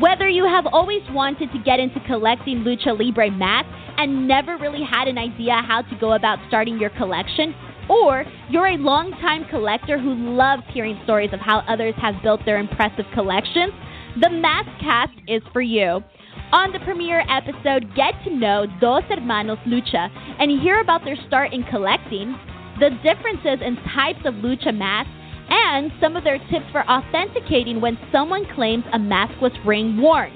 [0.00, 4.82] Whether you have always wanted to get into collecting Lucha Libre masks and never really
[4.82, 7.54] had an idea how to go about starting your collection,
[7.88, 12.58] or you're a longtime collector who loves hearing stories of how others have built their
[12.58, 13.72] impressive collections,
[14.20, 16.02] the Mask Cast is for you.
[16.50, 21.52] On the premiere episode, get to know Dos Hermanos Lucha and hear about their start
[21.52, 22.34] in collecting,
[22.80, 25.12] the differences in types of lucha masks,
[25.48, 30.32] and some of their tips for authenticating when someone claims a mask was ring worn.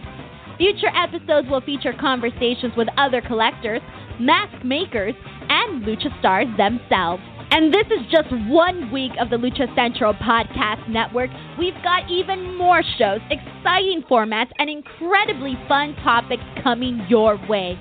[0.58, 3.80] Future episodes will feature conversations with other collectors,
[4.18, 5.14] mask makers,
[5.48, 7.22] and lucha stars themselves.
[7.50, 11.30] And this is just one week of the Lucha Central Podcast Network.
[11.58, 17.78] We've got even more shows, exciting formats, and incredibly fun topics coming your way.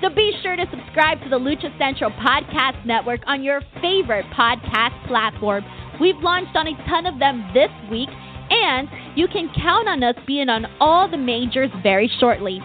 [0.00, 4.96] So be sure to subscribe to the Lucha Central Podcast Network on your favorite podcast
[5.08, 5.64] platform.
[6.00, 8.08] We've launched on a ton of them this week,
[8.50, 12.60] and you can count on us being on all the majors very shortly.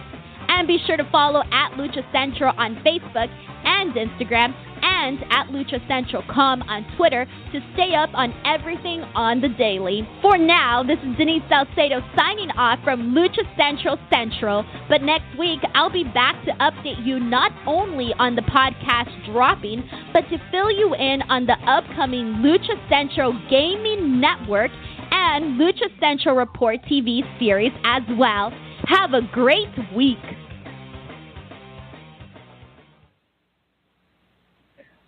[0.56, 3.28] And be sure to follow at Lucha Central on Facebook
[3.66, 9.42] and Instagram, and at Lucha Central Com on Twitter to stay up on everything on
[9.42, 10.08] the daily.
[10.22, 14.64] For now, this is Denise Salcedo signing off from Lucha Central Central.
[14.88, 19.84] But next week, I'll be back to update you not only on the podcast dropping,
[20.14, 24.70] but to fill you in on the upcoming Lucha Central Gaming Network
[25.10, 28.50] and Lucha Central Report TV series as well.
[28.88, 30.16] Have a great week.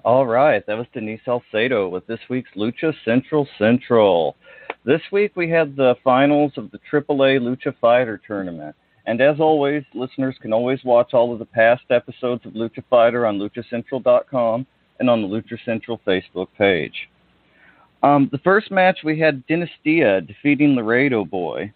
[0.09, 4.37] All right, that was Denise Salcedo with this week's Lucha Central Central.
[4.83, 8.75] This week we had the finals of the AAA Lucha Fighter tournament.
[9.05, 13.27] And as always, listeners can always watch all of the past episodes of Lucha Fighter
[13.27, 14.67] on luchacentral.com
[14.99, 17.11] and on the Lucha Central Facebook page.
[18.03, 21.71] Um, the first match we had Dinastia defeating Laredo Boy.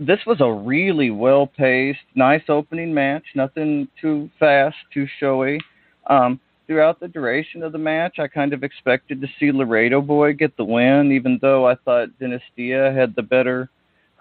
[0.00, 5.60] This was a really well paced, nice opening match, nothing too fast, too showy.
[6.06, 10.34] Um, throughout the duration of the match, I kind of expected to see Laredo Boy
[10.34, 13.70] get the win, even though I thought Dinastia had the better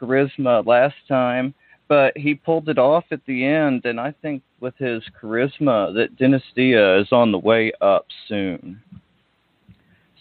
[0.01, 1.53] charisma last time.
[1.89, 6.17] But he pulled it off at the end, and I think with his charisma that
[6.17, 8.81] Dinastia is on the way up soon.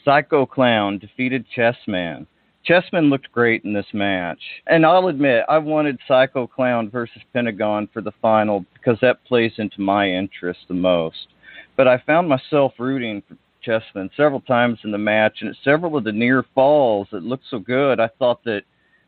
[0.05, 2.27] Psycho Clown defeated Chessman.
[2.65, 4.41] Chessman looked great in this match.
[4.67, 9.53] And I'll admit, I wanted Psycho Clown versus Pentagon for the final because that plays
[9.59, 11.29] into my interest the most.
[11.77, 15.97] But I found myself rooting for Chessman several times in the match, and at several
[15.97, 18.01] of the near falls, it looked so good.
[18.01, 18.63] I thought that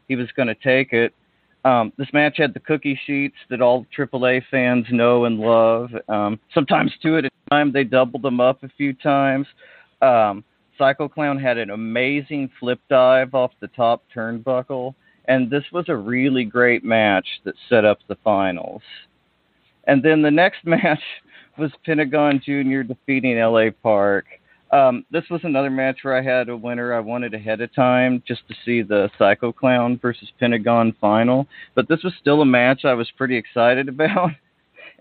[0.08, 1.14] he was going to take it.
[1.64, 5.90] Um, this match had the cookie sheets that all AAA fans know and love.
[6.08, 7.72] Um, sometimes two at a time.
[7.72, 9.46] They doubled them up a few times.
[10.00, 10.44] Um,
[10.78, 14.94] Psycho Clown had an amazing flip dive off the top turnbuckle,
[15.26, 18.82] and this was a really great match that set up the finals.
[19.84, 21.02] And then the next match
[21.58, 22.82] was Pentagon Jr.
[22.82, 24.26] defeating LA Park.
[24.70, 28.22] Um, this was another match where I had a winner I wanted ahead of time
[28.26, 31.46] just to see the Psycho Clown versus Pentagon final.
[31.74, 34.30] But this was still a match I was pretty excited about,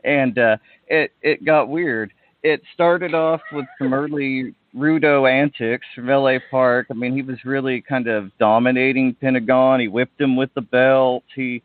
[0.04, 2.14] and uh, it it got weird.
[2.44, 6.88] It started off with some early Rudo antics from LA Park.
[6.90, 9.80] I mean, he was really kind of dominating Pentagon.
[9.80, 11.24] He whipped him with the belt.
[11.36, 11.62] He,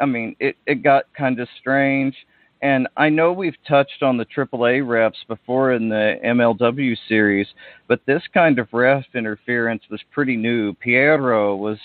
[0.00, 2.16] I mean, it it got kind of strange.
[2.64, 7.46] And I know we've touched on the AAA refs before in the MLW series,
[7.88, 10.72] but this kind of ref interference was pretty new.
[10.72, 11.76] Piero was,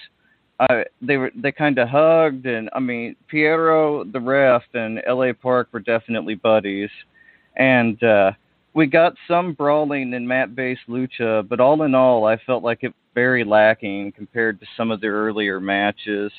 [0.61, 5.34] uh, they were they kind of hugged, and I mean Piero, the ref, and LA
[5.34, 6.89] Park were definitely buddies,
[7.57, 8.32] and uh,
[8.73, 12.93] we got some brawling in mat-based lucha, but all in all, I felt like it
[13.13, 16.32] very lacking compared to some of the earlier matches.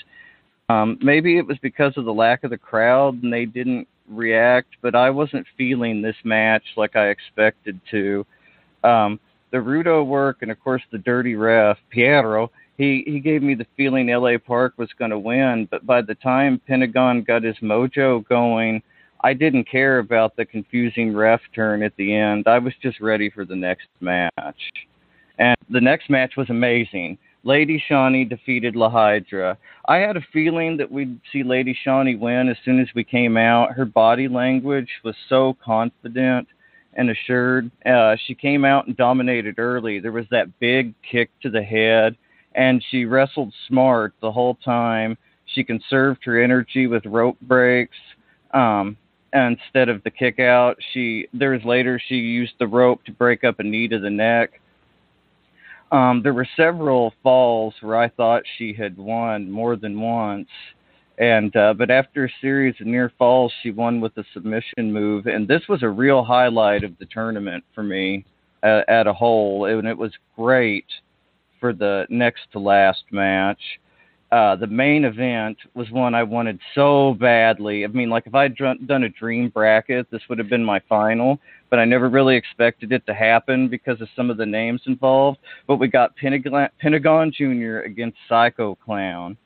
[0.70, 4.76] Um, maybe it was because of the lack of the crowd, and they didn't react,
[4.82, 8.26] but I wasn't feeling this match like I expected to.
[8.84, 13.54] Um, the Rudo work and of course the dirty ref Piero, he he gave me
[13.54, 17.56] the feeling LA Park was going to win, but by the time Pentagon got his
[17.56, 18.82] mojo going,
[19.22, 22.46] I didn't care about the confusing ref turn at the end.
[22.46, 24.30] I was just ready for the next match.
[25.38, 27.18] And the next match was amazing.
[27.42, 29.56] Lady Shani defeated La Hiedra.
[29.88, 33.36] I had a feeling that we'd see Lady Shani win as soon as we came
[33.36, 33.72] out.
[33.72, 36.48] Her body language was so confident
[36.94, 37.70] and assured.
[37.86, 40.00] Uh, she came out and dominated early.
[40.00, 42.16] There was that big kick to the head,
[42.54, 45.16] and she wrestled smart the whole time.
[45.46, 47.96] She conserved her energy with rope breaks.
[48.52, 48.98] Um,
[49.32, 53.60] instead of the kick out, she there's later she used the rope to break up
[53.60, 54.59] a knee to the neck
[55.92, 60.48] um, there were several falls where I thought she had won more than once,
[61.18, 65.26] and uh, but after a series of near falls, she won with a submission move,
[65.26, 68.24] and this was a real highlight of the tournament for me
[68.62, 70.86] uh, at a whole, and it was great
[71.58, 73.60] for the next to last match.
[74.32, 77.84] Uh, the main event was one I wanted so badly.
[77.84, 81.40] I mean, like if I'd done a dream bracket, this would have been my final
[81.70, 85.38] but I never really expected it to happen because of some of the names involved.
[85.66, 87.78] But we got Pentagon, Pentagon Jr.
[87.86, 89.36] against Psycho Clown.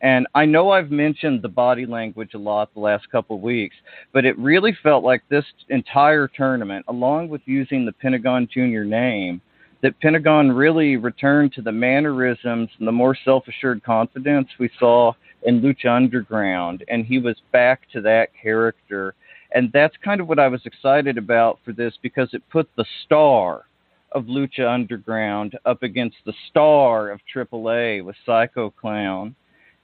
[0.00, 3.76] And I know I've mentioned the body language a lot the last couple of weeks,
[4.12, 8.82] but it really felt like this entire tournament, along with using the Pentagon Jr.
[8.82, 9.40] name,
[9.82, 15.12] that Pentagon really returned to the mannerisms and the more self assured confidence we saw
[15.44, 16.84] in Lucha Underground.
[16.88, 19.14] And he was back to that character
[19.54, 22.86] and that's kind of what I was excited about for this because it put the
[23.04, 23.66] star
[24.12, 29.34] of Lucha Underground up against the star of AAA with Psycho Clown.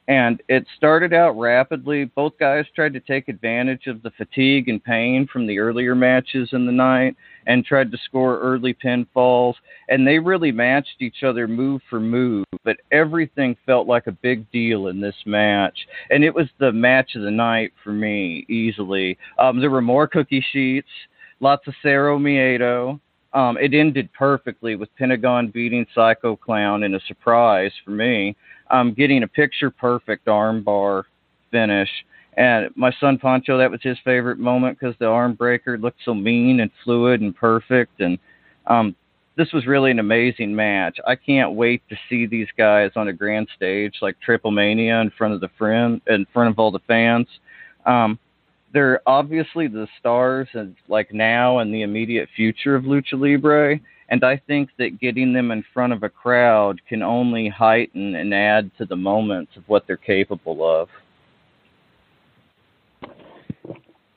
[0.08, 2.06] And it started out rapidly.
[2.06, 6.48] Both guys tried to take advantage of the fatigue and pain from the earlier matches
[6.52, 7.14] in the night
[7.46, 9.52] and tried to score early pinfalls.
[9.90, 12.46] And they really matched each other move for move.
[12.64, 15.78] But everything felt like a big deal in this match.
[16.08, 19.18] And it was the match of the night for me, easily.
[19.38, 20.88] Um, there were more cookie sheets,
[21.40, 22.98] lots of Cero Miedo.
[23.34, 28.34] um, it ended perfectly with Pentagon beating Psycho Clown in a surprise for me,
[28.70, 31.04] um, getting a picture perfect armbar
[31.50, 31.88] finish.
[32.36, 36.14] And my son Pancho, that was his favorite moment because the arm breaker looked so
[36.14, 38.00] mean and fluid and perfect.
[38.00, 38.18] And
[38.66, 38.94] um,
[39.36, 40.98] this was really an amazing match.
[41.06, 45.10] I can't wait to see these guys on a grand stage like Triple Mania in
[45.10, 47.26] front of the friend, in front of all the fans.
[47.86, 48.18] Um,
[48.72, 54.24] they're obviously the stars and like now and the immediate future of lucha libre and
[54.24, 58.70] i think that getting them in front of a crowd can only heighten and add
[58.78, 60.88] to the moments of what they're capable of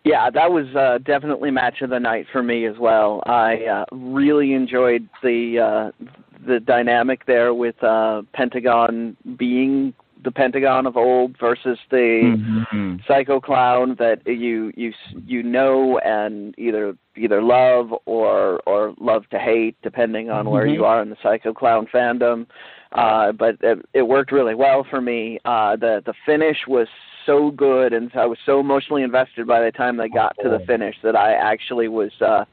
[0.04, 3.22] Yeah, that was uh, definitely match of the night for me as well.
[3.28, 6.06] I uh, really enjoyed the uh,
[6.46, 12.98] the dynamic there with uh, Pentagon being the Pentagon of old versus the mm-hmm.
[13.08, 14.94] Psycho Clown that you you
[15.26, 20.74] you know and either either love or or love to hate depending on where Mhm.
[20.74, 22.46] you are in the Psycho Clown fandom.
[22.92, 25.40] Uh, but it, it worked really well for me.
[25.46, 26.88] Uh, the the finish was
[27.26, 30.60] so good, and I was so emotionally invested by the time they got to the
[30.60, 32.46] finish that I actually was uh,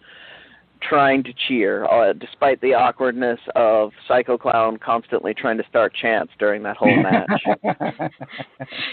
[0.80, 6.32] trying to cheer, uh, despite the awkwardness of Psycho Clown constantly trying to start chants
[6.38, 7.44] during that whole match.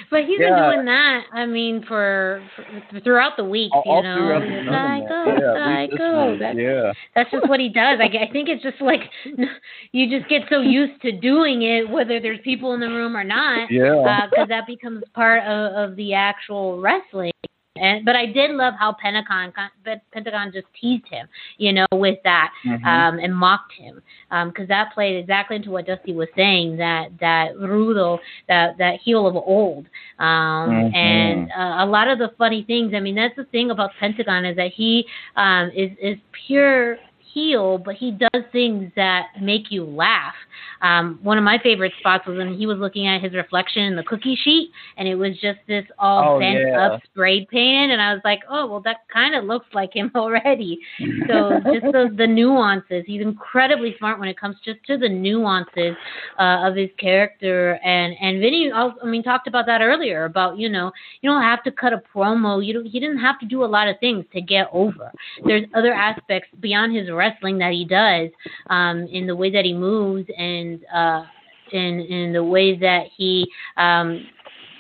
[0.10, 0.56] But he's Yeah.
[0.56, 1.26] been doing that.
[1.34, 5.80] I mean, for, for throughout the week, all, you all know, throughout psycho, yeah, at
[5.82, 6.38] least this psycho.
[6.40, 8.00] That's, yeah that's just what he does.
[8.00, 9.02] I, I think it's just like
[9.92, 13.24] you just get so used to doing it, whether there's people in the room or
[13.24, 17.32] not, yeah because that becomes part of, of the actual wrestling.
[17.78, 19.52] And but I did love how Pentagon
[19.84, 22.86] but Pentagon just teased him, you know, with that Mhm.
[22.86, 24.02] um, and mocked him
[24.48, 29.28] because that played exactly into what Dusty was saying that that rudo that that heel
[29.28, 29.88] of old
[30.20, 30.96] um, Mhm.
[30.96, 32.94] and uh, a lot of the funny things.
[32.94, 35.06] I mean, that's the thing about Pentagon is that he
[35.36, 36.18] um, is is
[36.48, 36.98] pure
[37.36, 40.34] heel, but he does things that make you laugh.
[40.82, 43.96] Um, one of my favorite spots was when he was looking at his reflection in
[43.96, 46.88] the cookie sheet, and it was just this all Oh, bent yeah.
[46.94, 50.12] up, sprayed painted, and I was like, oh, well, that kind of looks like him
[50.16, 50.80] already.
[51.28, 53.04] So just the, the nuances.
[53.06, 55.96] He's incredibly smart when it comes just to the nuances
[56.40, 57.74] uh, of his character.
[57.84, 61.42] And and Vinny, also, I mean, talked about that earlier about you know you don't
[61.44, 62.66] have to cut a promo.
[62.66, 62.86] You don't.
[62.86, 65.12] He didn't have to do a lot of things to get over.
[65.46, 68.30] There's other aspects beyond his wrestling that he does
[68.70, 71.24] um, in the way that he moves and uh,
[71.72, 73.46] in in the way that he.
[73.78, 74.28] Um,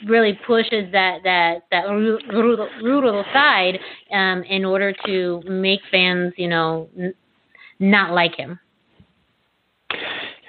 [0.05, 3.79] really pushes that that that ru- rudo, rudo side
[4.11, 7.13] um, in order to make fans, you know, n-
[7.79, 8.59] not like him.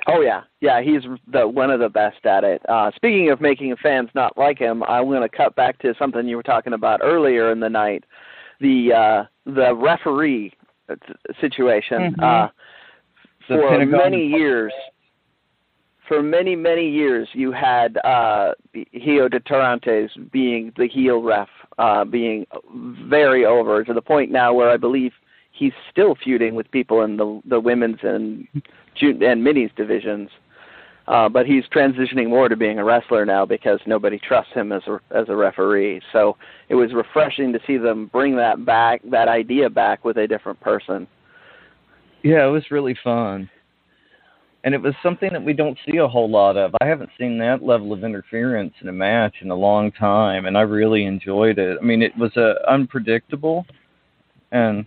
[0.08, 2.62] Oh yeah, yeah, he's the one of the best at it.
[2.68, 6.28] Uh, speaking of making fans not like him, I'm going to cut back to something
[6.28, 8.04] you were talking about earlier in the night,
[8.60, 10.52] the uh, the referee
[11.40, 12.14] situation.
[12.14, 12.22] Mhm.
[12.22, 12.48] Uh,
[13.46, 14.72] for many years,
[16.06, 18.54] for many many years, you had uh,
[18.92, 24.52] Hijo del Tirantes being the heel ref, uh, being very over to the point now
[24.52, 25.12] where I believe
[25.52, 28.46] he's still feuding with people in the the women's and
[29.00, 30.30] and minis divisions.
[31.08, 34.82] Uh, but he's transitioning more to being a wrestler now because nobody trusts him as
[34.88, 36.00] a as a referee.
[36.12, 36.36] So
[36.68, 40.60] it was refreshing to see them bring that back, that idea back with a different
[40.60, 41.06] person.
[42.24, 43.48] Yeah, it was really fun.
[44.64, 46.74] And it was something that we don't see a whole lot of.
[46.80, 50.58] I haven't seen that level of interference in a match in a long time, and
[50.58, 51.78] I really enjoyed it.
[51.80, 53.64] I mean, it was uh, unpredictable,
[54.50, 54.84] and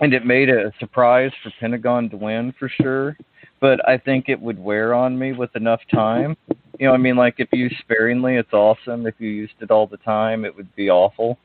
[0.00, 3.16] and it made a surprise for Pentagon to win for sure.
[3.60, 6.36] But I think it would wear on me with enough time.
[6.78, 9.06] You know, I mean, like if you used sparingly, it's awesome.
[9.06, 11.38] If you used it all the time, it would be awful.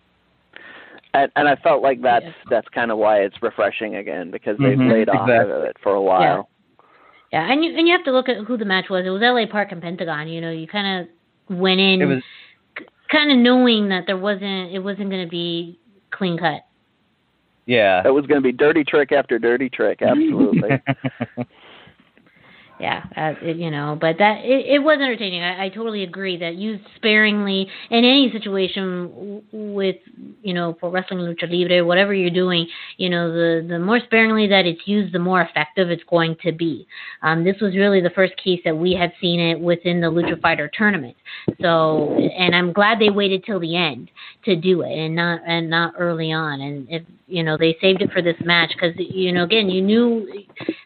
[1.13, 2.31] And, and I felt like that's Yeah.
[2.49, 5.93] that's kind of why it's refreshing again because they've Mhm, laid off of it for
[5.93, 6.49] a while.
[7.33, 9.05] Yeah, and you and you have to look at who the match was.
[9.05, 9.45] It was L.A.
[9.45, 10.27] Park and Pentagon.
[10.29, 11.01] You know, you kind
[11.49, 12.23] of went in It was
[13.09, 15.79] kind of knowing that there wasn't it wasn't going to be
[16.11, 16.61] clean cut.
[17.65, 18.01] yeah.
[18.05, 20.81] It was going to be dirty trick after dirty trick, absolutely.
[22.77, 25.41] Yeah, uh, it, you know, but that it, it was entertaining.
[25.41, 29.95] I, I totally agree that used sparingly in any situation with
[30.41, 32.67] you know for wrestling lucha libre, whatever you're doing,
[32.97, 36.51] you know, the the more sparingly that it's used, the more effective it's going to
[36.51, 36.85] be.
[37.21, 40.41] Um, this was really the first case that we had seen it within the Lucha
[40.41, 41.15] Fighter tournament.
[41.61, 44.11] So, and I'm glad they waited till the end
[44.43, 46.59] to do it and not and not early on.
[46.59, 49.81] And if you know they saved it for this match because you know again you
[49.81, 50.27] knew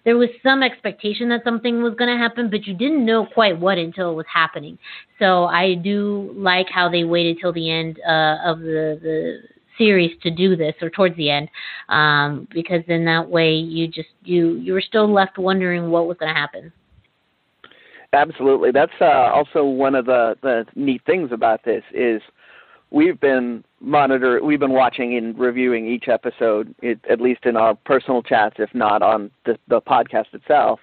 [0.05, 3.59] there was some expectation that something was going to happen, but you didn't know quite
[3.59, 4.77] what until it was happening.
[5.19, 9.39] So I do like how they waited till the end uh, of the the
[9.77, 11.49] series to do this or towards the end,
[11.89, 16.17] um, because then that way you just you you were still left wondering what was
[16.17, 16.71] going to happen.
[18.11, 18.71] Absolutely.
[18.71, 22.21] That's uh, also one of the, the neat things about this is
[22.91, 27.75] we've been monitor we've been watching and reviewing each episode it, at least in our
[27.75, 30.79] personal chats if not on the, the podcast itself.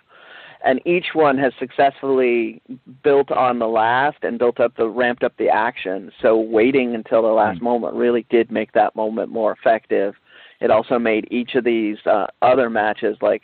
[0.65, 2.61] And each one has successfully
[3.05, 6.11] built on the last and built up the ramped up the action.
[6.21, 10.15] So waiting until the last moment really did make that moment more effective.
[10.61, 13.43] It also made each of these uh, other matches like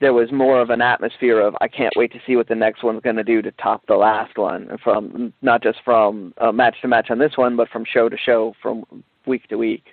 [0.00, 2.82] there was more of an atmosphere of I can't wait to see what the next
[2.82, 6.76] one's going to do to top the last one from not just from uh, match
[6.82, 8.84] to match on this one but from show to show from
[9.26, 9.84] week to week.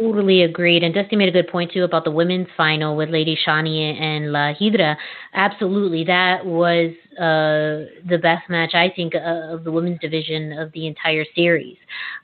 [0.00, 0.82] Totally agreed.
[0.82, 4.32] And Dusty made a good point too about the women's final with Lady Shani and
[4.32, 4.96] La Hiedra.
[5.34, 10.72] Absolutely, that was uh, the best match I think uh, of the women's division of
[10.72, 11.76] the entire series.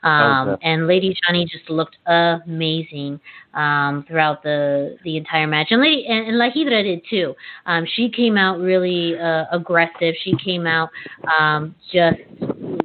[0.03, 0.67] Um, Okay.
[0.69, 3.21] And Lady Shani just looked amazing
[3.53, 7.33] um, throughout the the entire match, and Lady and, and La Hiedra did too.
[7.65, 10.15] Um, she came out really uh, aggressive.
[10.23, 10.89] She came out
[11.39, 12.19] um, just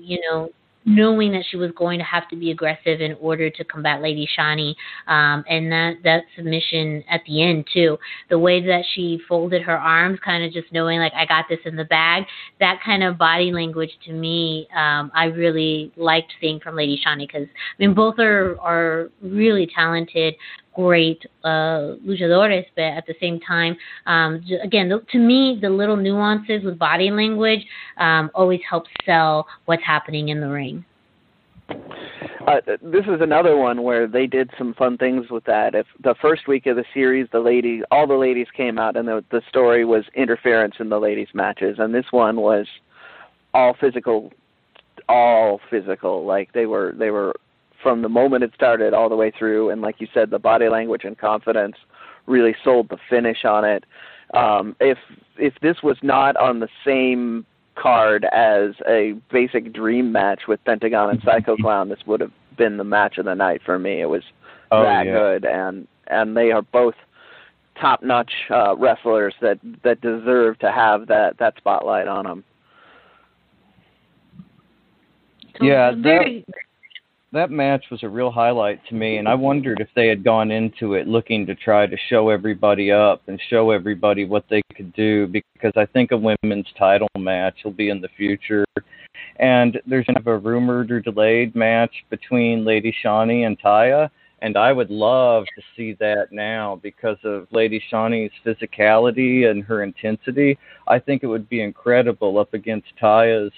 [0.01, 0.51] you know
[0.87, 4.27] knowing that she was going to have to be aggressive in order to combat Lady
[4.39, 4.75] Shani,
[5.09, 7.99] um, and that that submission at the end too,
[8.31, 11.59] the way that she folded her arms, kind of just knowing like I got this
[11.65, 12.25] in the bag,
[12.61, 17.27] that kind of body language to me, um, I really liked seeing from Lady Shani
[17.27, 20.35] because I mean both are are really talented.
[20.77, 26.63] Great uh, luchadores, but at the same time, um, again, to me, the little nuances
[26.63, 27.65] with body language
[27.97, 30.85] um, always help sell what's happening in the ring.
[32.47, 35.75] Uh, this is another one where they did some fun things with that.
[35.75, 39.09] If the first week of the series, the lady, all the ladies came out, and
[39.09, 42.67] the the story was interference in the ladies' matches, and this one was
[43.53, 44.33] all physical,
[45.09, 46.25] all physical.
[46.25, 47.35] Like they were, they were
[47.87, 50.69] from the moment it started all the way through, and like you said, the body
[50.69, 51.77] language and confidence
[52.27, 53.85] really sold the finish on it.
[54.35, 54.99] Um, if
[55.39, 61.11] if this was not on the same card as a basic dream match with Pentagon
[61.11, 64.01] and Psycho Clown, this would have been the match of the night for me.
[64.01, 64.25] It was
[64.73, 65.13] Oh, that yeah.
[65.13, 66.97] good, and and they are both
[67.81, 72.45] top-notch uh, wrestlers that that deserve to have that that spotlight on them.
[75.61, 76.45] Yeah, it's very,
[77.37, 80.51] that match was a real highlight to me and i wondered if they had gone
[80.51, 84.93] into it looking to try to show everybody up and show everybody what they could
[84.95, 88.65] do because i think a women's title match will be in the future.
[89.39, 94.09] And there's kind of a rumored or delayed match between lady shani and taya
[94.43, 99.83] and i would love to see that now because of lady shani's physicality and her
[99.83, 100.59] intensity.
[100.87, 103.53] I think it would be incredible up against taya's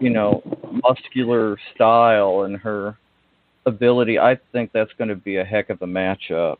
[0.00, 0.42] you know
[0.82, 2.96] muscular style and her
[3.66, 6.56] ability, I think that's going to be a heck of a matchup.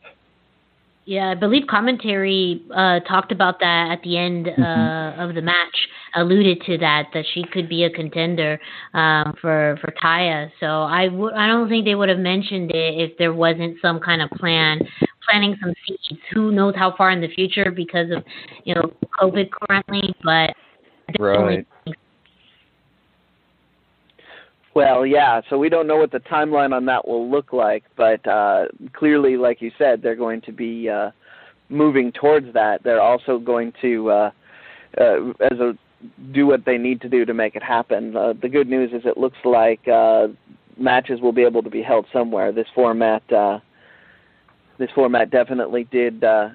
[1.06, 5.88] yeah, I believe commentary uh, talked about that at the end uh, of the match,
[6.16, 8.58] alluded to that that she could be a contender
[8.92, 10.50] um, for for Taya.
[10.58, 14.00] So I would I don't think they would have mentioned it if there wasn't some
[14.00, 14.80] kind of plan,
[15.28, 16.20] planting some seeds.
[16.34, 18.24] Who knows how far in the future because of
[18.64, 20.54] you know COVID currently, but
[21.20, 21.64] Right.
[21.84, 21.96] think
[24.76, 25.40] Well, yeah.
[25.48, 29.38] So we don't know what the timeline on that will look like, but uh, clearly,
[29.38, 31.12] like you said, they're going to be uh,
[31.70, 32.82] moving towards that.
[32.84, 34.30] They're also going to, uh,
[35.00, 35.78] uh, as a
[36.34, 38.14] do what they need to do to make it happen.
[38.14, 40.28] Uh, the good news is it looks like uh,
[40.76, 42.52] matches will be able to be held somewhere.
[42.52, 43.60] This format, uh,
[44.78, 46.50] this format definitely did uh,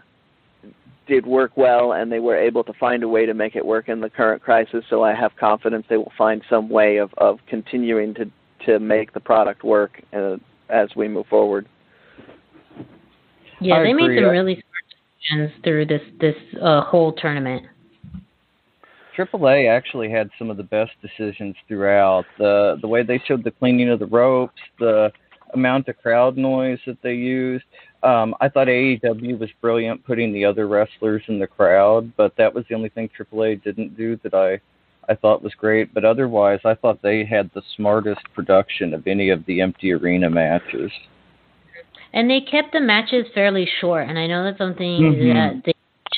[1.08, 3.90] did work well, and they were able to find a way to make it work
[3.90, 4.84] in the current crisis.
[4.90, 8.32] So I have confidence they will find some way of of continuing to
[8.66, 10.38] to make the product work uh,
[10.70, 11.68] as we move forward.
[13.60, 17.66] yeah, I they made some really smart decisions through this this uh, whole tournament.
[19.18, 22.26] AAA actually had some of the best decisions throughout.
[22.38, 25.12] The the way they showed the cleaning of the ropes, the
[25.54, 27.66] amount of crowd noise that they used.
[28.04, 32.54] Um, I thought AEW was brilliant putting the other wrestlers in the crowd, but that
[32.54, 34.60] was the only thing AAA didn't do that I
[35.10, 35.94] I thought was great.
[35.94, 40.30] But otherwise, I thought they had the smartest production of any of the empty arena
[40.30, 40.92] matches.
[42.14, 45.64] And they kept the matches fairly short, and I know that's something Mhm.
[45.64, 45.71] that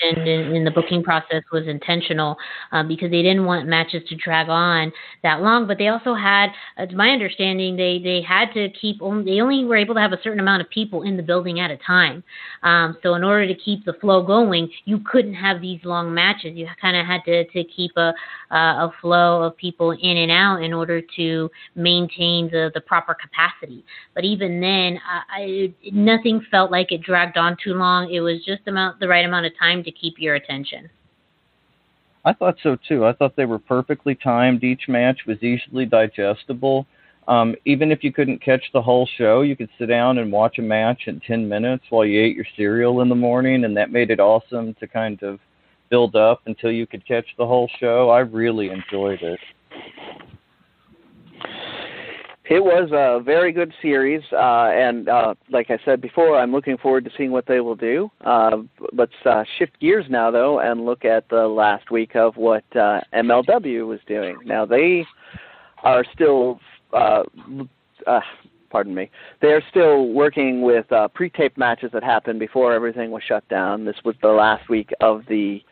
[0.03, 2.37] mentioned in, in the booking process was intentional
[2.71, 4.91] um, because they didn't want matches to drag on
[5.23, 5.67] that long.
[5.67, 9.41] But they also had, uh, to my understanding, they they had to keep only, they
[9.41, 11.77] only were able to have a certain amount of people in the building at a
[11.77, 12.23] time.
[12.63, 16.55] Um, so in order to keep the flow going, you couldn't have these long matches.
[16.55, 18.13] You kind of had to to keep a
[18.51, 23.15] uh, a flow of people in and out in order to maintain the the proper
[23.15, 23.83] capacity.
[24.15, 28.11] But even then, I, I nothing felt like it dragged on too long.
[28.11, 30.89] It was just amount the right amount of time to keep your attention.
[32.25, 33.05] I thought so too.
[33.05, 34.63] I thought they were perfectly timed.
[34.63, 36.85] Each match was easily digestible.
[37.27, 40.57] Um, even if you couldn't catch the whole show, you could sit down and watch
[40.59, 43.91] a match in 10 minutes while you ate your cereal in the morning, and that
[43.91, 45.39] made it awesome to kind of
[45.89, 48.09] build up until you could catch the whole show.
[48.09, 49.39] I really enjoyed it.
[52.45, 56.77] It was a very good series, uh, and uh, like I said before, I'm looking
[56.77, 58.11] forward to seeing what they will do.
[58.19, 58.57] Uh,
[58.91, 62.99] let's uh, shift gears now, though, and look at the last week of what uh,
[63.13, 64.37] MLW was doing.
[64.43, 65.05] Now they
[65.83, 66.59] are still,
[66.91, 67.23] uh,
[68.05, 68.19] uh,
[68.69, 69.09] pardon me,
[69.41, 73.85] they are still working with uh, pre-taped matches that happened before everything was shut down.
[73.85, 75.63] This was the last week of the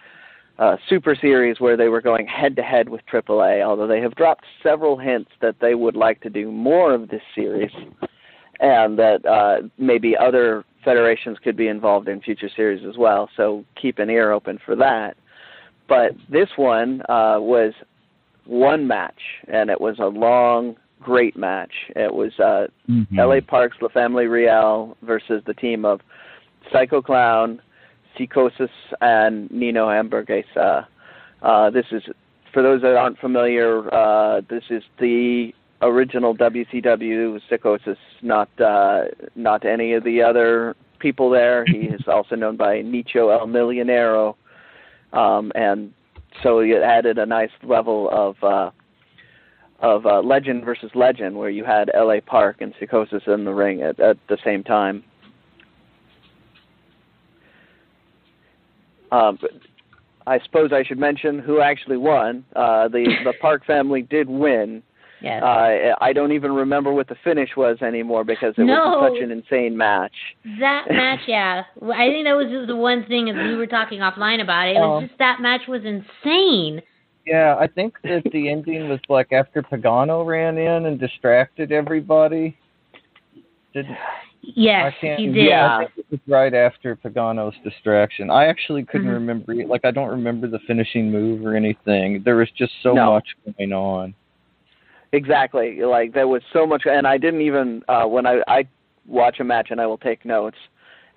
[0.61, 4.13] uh, Super Series where they were going head to head with AAA, although they have
[4.15, 7.71] dropped several hints that they would like to do more of this series
[8.59, 13.27] and that uh, maybe other federations could be involved in future series as well.
[13.35, 15.17] So keep an ear open for that.
[15.89, 17.73] But this one uh, was
[18.45, 21.73] one match, and it was a long, great match.
[21.95, 23.19] It was uh, Mm-hmm.
[23.19, 26.01] LA Parks La Family Real versus the team of
[26.71, 27.61] Psycho Clown,
[28.17, 30.85] Psychosis, and Nino Hamburguesa.
[31.41, 32.03] Uh, this is,
[32.53, 39.05] for those that aren't familiar, uh, this is the original WCW Psychosis, not uh,
[39.35, 41.65] not any of the other people there.
[41.65, 44.35] He is also known by Nicho El Millonero,
[45.13, 45.93] um, and
[46.43, 48.71] so it added a nice level of uh,
[49.79, 52.21] of uh, legend versus legend, where you had L.A.
[52.21, 55.03] Park and Psychosis in the ring at, at the same time.
[59.11, 59.37] Um,
[60.27, 62.45] I suppose I should mention who actually won.
[62.55, 64.83] Uh, the the Park family did win.
[65.21, 65.43] Yes.
[65.43, 68.73] Uh, I don't even remember what the finish was anymore because it No.
[68.73, 70.13] was such an insane match.
[70.59, 71.61] That match, yeah.
[71.93, 74.77] I think that was just the one thing as we were talking offline about it.
[74.77, 75.07] It was Oh.
[75.07, 76.81] just that match was insane.
[77.27, 82.57] Yeah, I think that the ending was like after Pagano ran in and distracted everybody.
[83.75, 83.95] Didn't
[84.43, 85.45] Yes, I can't, he did.
[85.47, 85.77] Yeah.
[85.77, 88.29] I think it was right after Pagano's distraction.
[88.31, 89.13] I actually couldn't Mhm.
[89.13, 89.53] remember.
[89.53, 92.23] Like I don't remember the finishing move or anything.
[92.23, 93.13] There was just so No.
[93.13, 93.27] much
[93.57, 94.13] going on.
[95.13, 95.81] Exactly.
[95.83, 98.65] Like there was so much, and I didn't even uh, when I I
[99.07, 100.57] watch a match and I will take notes,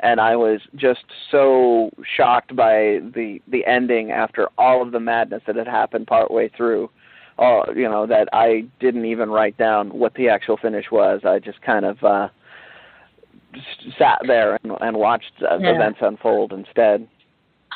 [0.01, 5.43] and I was just so shocked by the the ending after all of the madness
[5.47, 6.91] that had happened partway through.
[7.39, 11.25] Uh, you know that I didn't even write down what the actual finish was.
[11.25, 12.29] I just kind of uh,
[13.99, 15.75] sat there and, and watched uh, Yeah.
[15.75, 17.09] events unfold instead.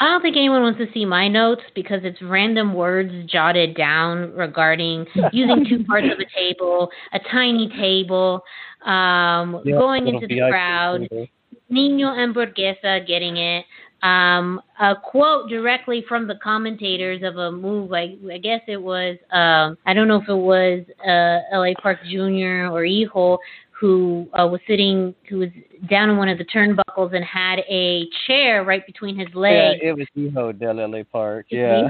[0.01, 4.33] I don't think anyone wants to see my notes because it's random words jotted down
[4.35, 8.43] regarding using two parts of a table, a tiny table,
[8.85, 11.27] um, Yeah, going into the VIP crowd, table.
[11.69, 13.65] Nino Hamburguesa getting it.
[14.01, 17.93] Um, a quote directly from the commentators of a move.
[17.93, 19.17] I, I guess it was.
[19.33, 21.75] Um, I don't know if it was uh, L.A.
[21.75, 22.71] Park Jr.
[22.71, 23.39] or Hijo
[23.79, 25.51] who uh, was sitting, who was
[25.89, 29.79] down in one of the turnbuckles and had a chair right between his legs.
[29.83, 31.47] Yeah, it was Hijo del LA Park.
[31.51, 31.89] Yeah.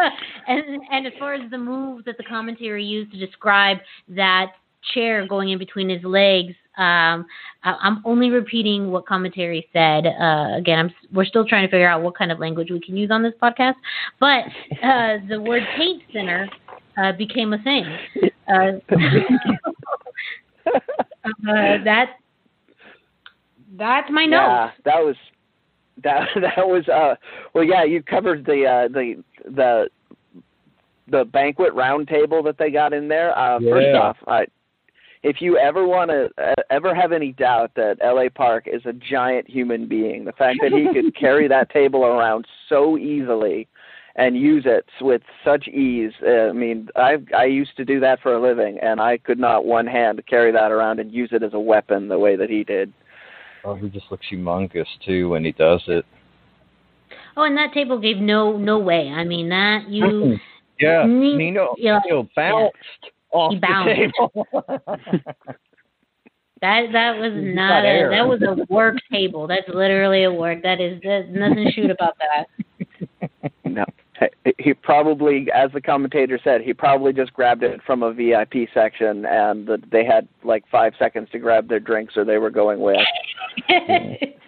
[0.48, 3.78] and and as far as the move that the commentary used to describe
[4.08, 4.52] that
[4.94, 7.26] chair going in between his legs, um,
[7.64, 10.06] I, I'm only repeating what commentary said.
[10.06, 12.96] Uh, again, I'm we're still trying to figure out what kind of language we can
[12.96, 13.74] use on this podcast,
[14.20, 14.44] but
[14.82, 16.48] uh, the word paint thinner
[16.96, 17.84] uh, became a thing.
[21.26, 22.16] Uh, that
[23.76, 24.36] that's my note.
[24.36, 25.16] Yeah, that was
[26.04, 27.14] that that was uh
[27.54, 29.88] well yeah, you covered the uh the the
[31.08, 33.36] the banquet round table that they got in there.
[33.38, 34.46] Uh first off, I
[35.22, 38.92] if you ever want to uh, ever have any doubt that LA Park is a
[38.92, 43.66] giant human being, the fact that he could carry that table around so easily
[44.16, 46.12] and use it with such ease.
[46.26, 49.38] Uh, I mean, I I used to do that for a living, and I could
[49.38, 52.50] not one hand carry that around and use it as a weapon the way that
[52.50, 52.92] he did.
[53.64, 56.04] Oh, he just looks humongous too when he does it.
[57.36, 59.08] Oh, and that table gave no no way.
[59.08, 60.40] I mean that you Mm.
[60.78, 62.76] Yeah, Ne- Nino, yeah, Nino bounced
[63.32, 63.96] off He the bounced.
[63.96, 64.30] table.
[66.60, 69.46] that that was He's not got a that was a work table.
[69.46, 70.62] That's literally a work.
[70.62, 72.46] That is there's nothing to shoot about that.
[74.58, 79.26] he probably, as the commentator said, he probably just grabbed it from a VIP section,
[79.26, 82.80] and the, they had like five seconds to grab their drinks, or they were going
[82.80, 82.96] with.
[83.68, 84.38] it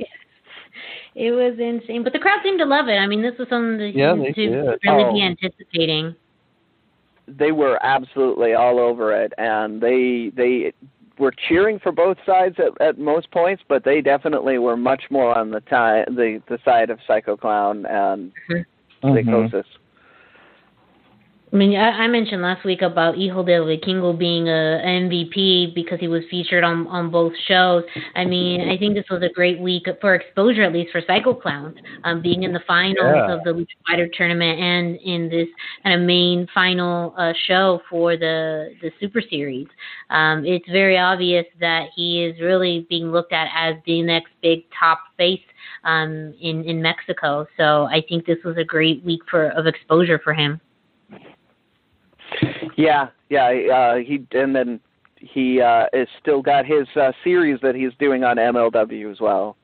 [1.14, 2.96] was insane, but the crowd seemed to love it.
[2.96, 5.12] I mean, this was something that Yeah, you to really Oh.
[5.12, 6.14] be anticipating.
[7.26, 10.72] They were absolutely all over it, and they they
[11.18, 15.36] were cheering for both sides at, at most points, but they definitely were much more
[15.36, 18.62] on the ti the the side of Psycho Clown and mm-hmm.
[19.02, 19.24] Mhm.
[19.24, 19.66] Psychosis.
[21.50, 25.98] I mean, I, I mentioned last week about Hijo del Vikingo being a MVP because
[25.98, 27.84] he was featured on on both shows.
[28.14, 31.32] I mean, I think this was a great week for exposure, at least for Psycho
[31.32, 31.74] Clown,
[32.04, 33.32] um, being in the finals Yeah.
[33.32, 35.48] of the Lucha Fighter tournament and in this
[35.84, 39.68] kind of main final uh, show for the the Super Series.
[40.10, 44.64] Um, it's very obvious that he is really being looked at as the next big
[44.78, 45.40] top face
[45.84, 47.46] um, in in Mexico.
[47.56, 50.60] So I think this was a great week for of exposure for him.
[52.76, 53.48] Yeah, yeah.
[53.48, 54.80] Uh, he and then
[55.16, 59.56] he uh, is still got his uh, series that he's doing on MLW as well.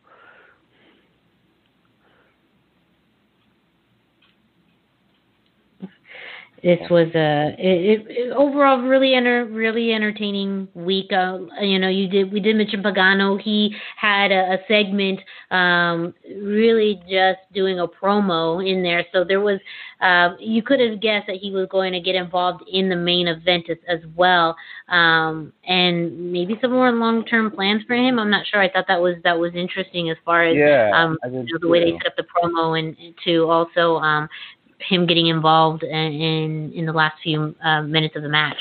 [6.64, 11.12] This was a it, it, overall really enter, really entertaining week.
[11.12, 13.38] Uh, you know, you did we did mention Pagano.
[13.38, 19.04] He had a, a segment, um, really just doing a promo in there.
[19.12, 19.60] So there was
[20.00, 23.28] uh, you could have guessed that he was going to get involved in the main
[23.28, 24.56] event as, as well,
[24.88, 28.18] um, and maybe some more long term plans for him.
[28.18, 28.62] I'm not sure.
[28.62, 31.68] I thought that was that was interesting as far as Yeah, um, you know, the
[31.68, 32.96] way they set up the promo and
[33.26, 34.30] to also um,
[34.78, 38.58] him getting involved in in, the last few uh, minutes of the match.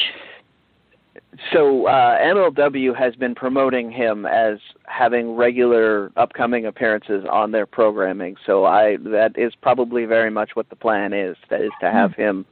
[1.52, 8.36] So uh, MLW has been promoting him as having regular upcoming appearances on their programming.
[8.46, 11.36] So I that is probably very much what the plan is.
[11.50, 12.46] That is to have him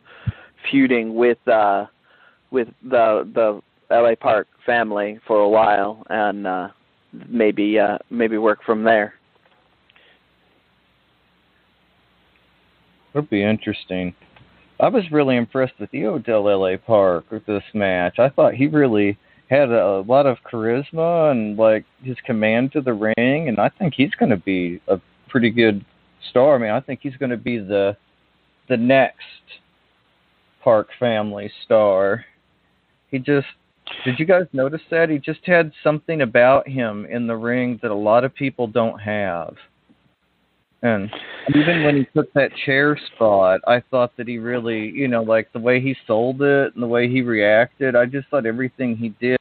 [0.70, 1.86] feuding with uh,
[2.50, 6.70] with the the LA Park family for a while and uh,
[7.28, 9.14] maybe uh, maybe work from there.
[13.14, 14.14] That'd be interesting.
[14.80, 18.18] I was really impressed with Hijo del LA Park with this match.
[18.20, 19.18] I thought he really
[19.50, 23.94] had a lot of charisma and like his command to the ring, and I think
[23.96, 25.00] he's going to be a
[25.30, 25.86] pretty good
[26.30, 26.56] star.
[26.56, 27.96] I mean, I think he's going to be the
[28.70, 29.20] the next
[30.64, 32.26] Park family star.
[33.10, 33.48] He just
[34.06, 37.92] did you guys notice that he just had something about him in the ring that
[37.92, 39.56] a lot of people don't have.
[40.84, 41.12] And
[41.56, 45.52] even when he took that chair spot, I thought that he really, you know, like
[45.54, 49.10] the way he sold it and the way he reacted, I just thought everything he
[49.20, 49.38] did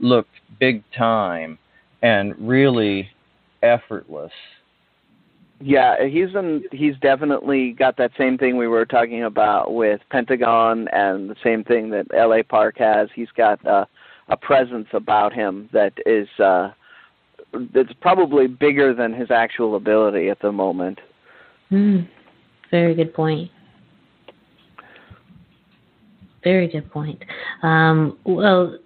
[0.00, 1.58] looked big time
[2.02, 3.08] and really
[3.62, 4.32] effortless.
[5.60, 10.88] Yeah, he's in, he's definitely got that same thing we were talking about with Pentagon,
[10.88, 12.42] and the same thing that L.A.
[12.42, 13.08] Park has.
[13.14, 13.84] He's got uh,
[14.28, 16.70] a presence about him that is uh,
[17.74, 21.00] that's probably bigger than his actual ability at the moment.
[21.68, 22.00] Hmm.
[22.70, 23.50] Very good point.
[26.42, 27.22] Very good point.
[27.62, 28.78] Um, well,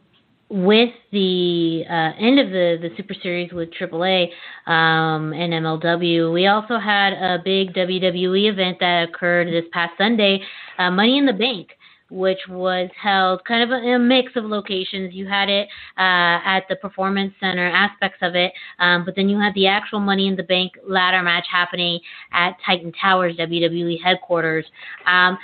[0.48, 4.26] with the uh, end of the, the Super Series with AAA
[4.66, 10.40] um, and MLW, we also had a big WWE event that occurred this past Sunday,
[10.78, 11.70] uh, Money in the Bank,
[12.10, 15.14] which was held kind of a, a mix of locations.
[15.14, 19.38] You had it uh, at the Performance Center aspects of it, um, but then you
[19.38, 21.98] had the actual Money in the Bank ladder match happening
[22.32, 24.64] at Titan Towers WWE headquarters.
[25.06, 25.38] Um,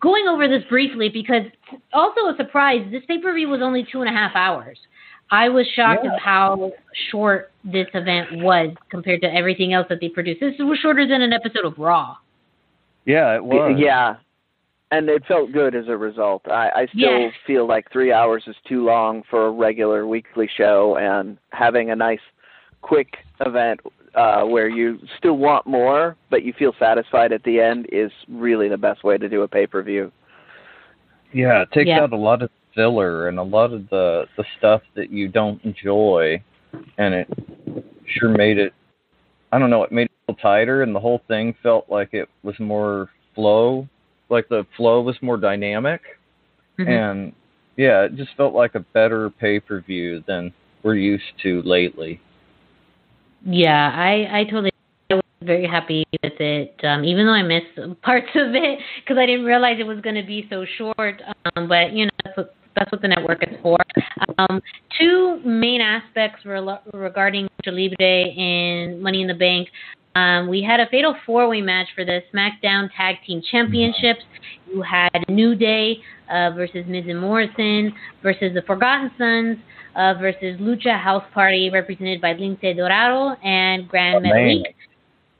[0.00, 1.42] going over this briefly because
[1.92, 4.78] also a surprise, this pay per view was only two and a half hours.
[5.30, 6.14] I was shocked Yeah.
[6.14, 6.70] at how
[7.10, 10.40] short this event was compared to everything else that they produced.
[10.40, 12.16] This was shorter than an episode of Raw.
[13.06, 13.76] Yeah, it was.
[13.78, 14.16] Yeah,
[14.90, 16.42] and it felt good as a result.
[16.48, 17.30] I, I still Yeah.
[17.46, 21.96] feel like three hours is too long for a regular weekly show, and having a
[21.96, 22.20] nice,
[22.82, 23.80] quick event
[24.14, 28.68] uh, where you still want more, but you feel satisfied at the end is really
[28.68, 30.10] the best way to do a pay per view.
[31.32, 32.02] Yeah, it takes Yeah.
[32.02, 35.62] out a lot of filler and a lot of the the stuff that you don't
[35.64, 36.40] enjoy,
[36.98, 37.28] and it
[38.06, 38.72] sure made it.
[39.52, 39.82] I don't know.
[39.82, 43.88] It made it feel tighter, and the whole thing felt like it was more flow,
[44.28, 46.02] like the flow was more dynamic,
[46.78, 46.88] Mhm.
[46.88, 47.32] and
[47.76, 50.52] yeah, it just felt like a better pay per view than
[50.82, 52.20] we're used to lately.
[53.44, 54.72] Yeah, I I totally
[55.10, 56.74] I was very happy with it.
[56.84, 60.16] Um, even though I missed parts of it because I didn't realize it was going
[60.16, 61.22] to be so short.
[61.54, 63.78] Um, but you know that's what that's what the network is for.
[64.38, 64.60] Um,
[64.98, 69.68] two main aspects rel- regarding Lucha Libre and Money in the Bank.
[70.16, 74.20] Um, we had a fatal four way match for the SmackDown Tag Team Championships.
[74.66, 75.98] You had New Day
[76.30, 77.92] uh, versus Miz and Morrison
[78.22, 79.58] versus the Forgotten Sons
[79.94, 84.28] uh, versus Lucha House Party, represented by Lince Dorado and Grand Oh.
[84.28, 84.74] Metalik.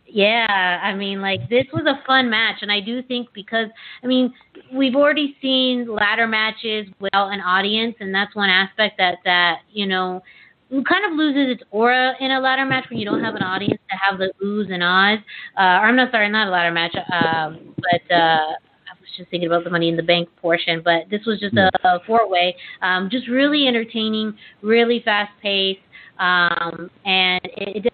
[0.08, 3.66] Yeah, I mean, like this was a fun match, and I do think because
[4.04, 4.32] I mean
[4.72, 9.86] we've already seen ladder matches without an audience, and that's one aspect that that you
[9.86, 10.22] know
[10.70, 13.80] kind of loses its aura in a ladder match when you don't have an audience
[13.90, 15.18] to have the oohs and ahs.
[15.56, 19.30] Uh, or I'm not sorry, not a ladder match, um, but uh, I was just
[19.30, 20.82] thinking about the Money in the Bank portion.
[20.84, 25.80] But this was just a, a four way, um, just really entertaining, really fast paced,
[26.18, 27.86] um, and it.
[27.86, 27.92] it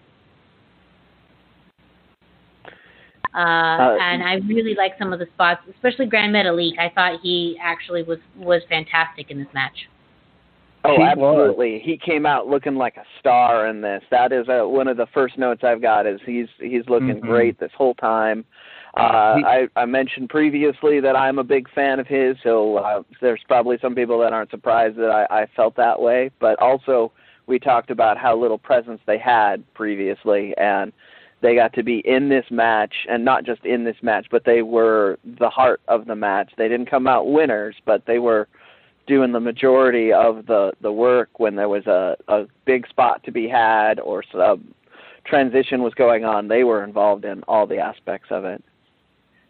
[3.35, 6.77] uh, and I really like some of the spots, especially Grand Metalik.
[6.77, 9.87] I thought he actually was was fantastic in this match.
[10.85, 11.09] Oh, He was.
[11.11, 11.79] absolutely.
[11.79, 14.03] He came out looking like a star in this.
[14.11, 17.21] That is uh, one of the first notes I've got is he's he's looking Mhm.
[17.21, 18.43] great this whole time.
[18.95, 23.03] Uh, He- I, I mentioned previously that I'm a big fan of his, so uh,
[23.21, 26.29] there's probably some people that aren't surprised that I, I felt that way.
[26.39, 27.11] But also,
[27.47, 30.91] we talked about how little presence they had previously, and
[31.41, 34.61] they got to be in this match, and not just in this match, but they
[34.61, 36.51] were the heart of the match.
[36.57, 38.47] They didn't come out winners, but they were
[39.07, 43.31] doing the majority of the the work when there was a a big spot to
[43.31, 44.73] be had or some
[45.25, 46.47] transition was going on.
[46.47, 48.63] They were involved in all the aspects of it.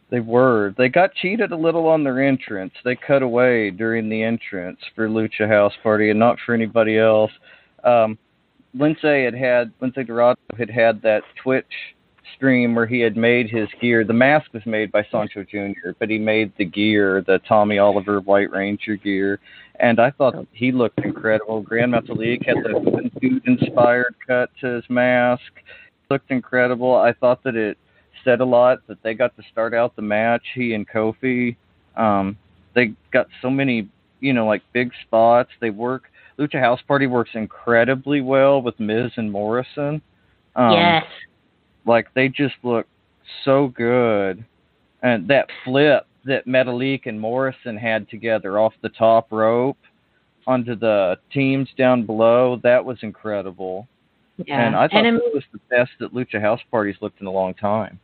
[0.10, 0.76] They were.
[0.78, 2.74] They got cheated a little on their entrance.
[2.86, 7.32] They cut away during the entrance for Lucha House Party and not for anybody else.
[7.84, 8.18] Um,
[8.78, 11.66] Lince had had Lince Dorado had had that Twitch
[12.36, 14.04] stream where he had made his gear.
[14.04, 18.20] The mask was made by Sancho Jr., but he made the gear, the Tommy Oliver
[18.22, 19.40] White Ranger gear,
[19.80, 21.62] and I thought he looked incredible.
[21.62, 25.42] Grand Metalik had the dude inspired cut to his mask.
[26.10, 26.96] Looked incredible.
[26.96, 27.78] I thought that it
[28.24, 30.44] said a lot that they got to start out the match.
[30.54, 31.56] He and Kofi,
[31.98, 32.38] um,
[32.76, 35.50] they got so many, you know, like big spots.
[35.60, 36.04] They work.
[36.40, 40.02] Lucha House Party works incredibly well with Miz and Morrison.
[40.56, 41.04] Um, yes.
[41.86, 42.88] Like they just look
[43.46, 44.44] so good,
[45.02, 49.78] and that flip that Metalik and Morrison had together off the top rope
[50.48, 53.88] onto the teams down below, that was incredible.
[54.38, 54.66] Yeah.
[54.66, 57.28] And I thought I mean, that was the best that Lucha House Parties looked in
[57.28, 58.00] a long time.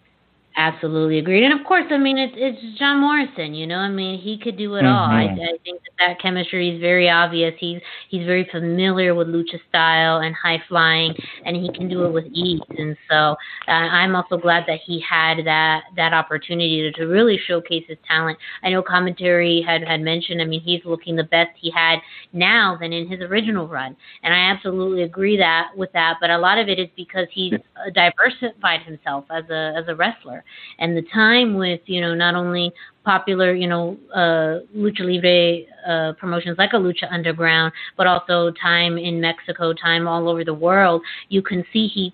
[0.57, 1.45] Absolutely agreed.
[1.45, 3.53] And of course, I mean, it's it's John Morrison.
[3.53, 5.07] You know, I mean, he could do it all.
[5.09, 5.39] I, Mhm.
[5.41, 7.53] I think that that chemistry is very obvious.
[7.59, 7.79] He's
[8.09, 12.25] he's very familiar with lucha style and high flying, and he can do it with
[12.33, 12.59] ease.
[12.77, 13.37] And so,
[13.67, 17.97] uh, I'm also glad that he had that that opportunity to, to really showcase his
[18.05, 18.37] talent.
[18.63, 20.41] I know commentary had had mentioned.
[20.41, 21.99] I mean, he's looking the best he had
[22.33, 26.15] now than in his original run, and I absolutely agree that with that.
[26.19, 27.53] But a lot of it is because he's
[27.93, 30.38] diversified himself as a as a wrestler
[30.79, 32.71] and the time with you know not only
[33.05, 38.97] popular you know uh lucha libre uh promotions like a lucha underground but also time
[38.97, 42.13] in mexico time all over the world you can see he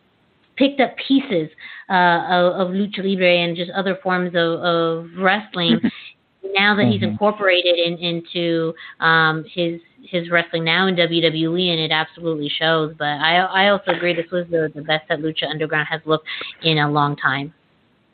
[0.57, 1.49] picked up pieces
[1.89, 5.79] uh of, of lucha libre and just other forms of, of wrestling
[6.53, 7.11] now that he's Mhm.
[7.11, 13.07] incorporated in, into um his his wrestling now in WWE and it absolutely shows but
[13.07, 16.27] I I also agree this was the, the best that Lucha Underground has looked
[16.61, 17.53] in a long time.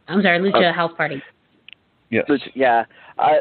[0.08, 1.22] I'm sorry, Lucha Uh, House Party.
[2.10, 2.26] Yes.
[2.28, 2.86] Which, yeah,
[3.18, 3.40] I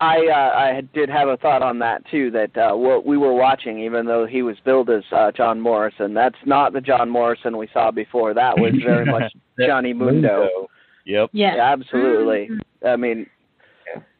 [0.00, 2.30] I uh, I did have a thought on that too.
[2.30, 6.14] That uh, what we were watching, even though he was billed as uh, John Morrison,
[6.14, 8.32] that's not the John Morrison we saw before.
[8.34, 10.68] That was very much Johnny Mundo.
[11.04, 11.30] Yep.
[11.32, 11.56] Yeah.
[11.56, 12.48] Yeah, absolutely.
[12.48, 12.60] Mhm.
[12.84, 13.26] I mean,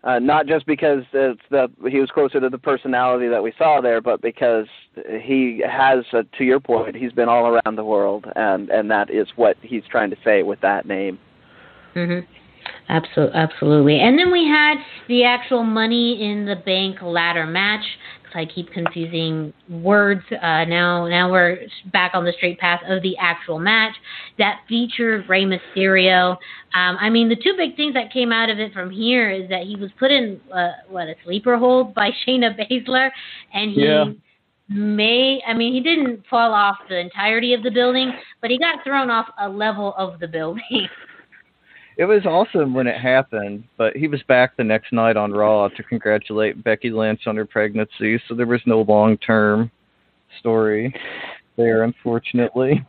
[0.04, 3.80] uh, not just because it's the he was closer to the personality that we saw
[3.80, 4.66] there, but because
[5.20, 9.10] he has, uh, to your point, he's been all around the world, and and that
[9.10, 11.18] is what he's trying to say with that name.
[11.94, 12.26] Mhm.
[12.88, 14.00] Absolutely, absolutely.
[14.00, 14.76] And then we had
[15.08, 17.84] the actual Money in the Bank ladder match.
[18.22, 20.22] Because I keep confusing words.
[20.30, 21.58] Uh, now, now we're
[21.92, 23.94] back on the straight path of the actual match
[24.38, 26.32] that featured Rey Mysterio.
[26.74, 29.48] Um, I mean, the two big things that came out of it from here is
[29.50, 33.10] that he was put in uh, what a sleeper hold by Shayna Baszler,
[33.52, 33.82] and he.
[33.82, 34.04] Yeah.
[34.68, 38.82] May I mean he didn't fall off the entirety of the building, but he got
[38.84, 40.62] thrown off a level of the building.
[41.98, 45.68] It was awesome when it happened, but he was back the next night on Raw
[45.68, 49.70] to congratulate Becky Lynch on her pregnancy, so there was no long term
[50.40, 50.94] story
[51.56, 52.84] there, unfortunately.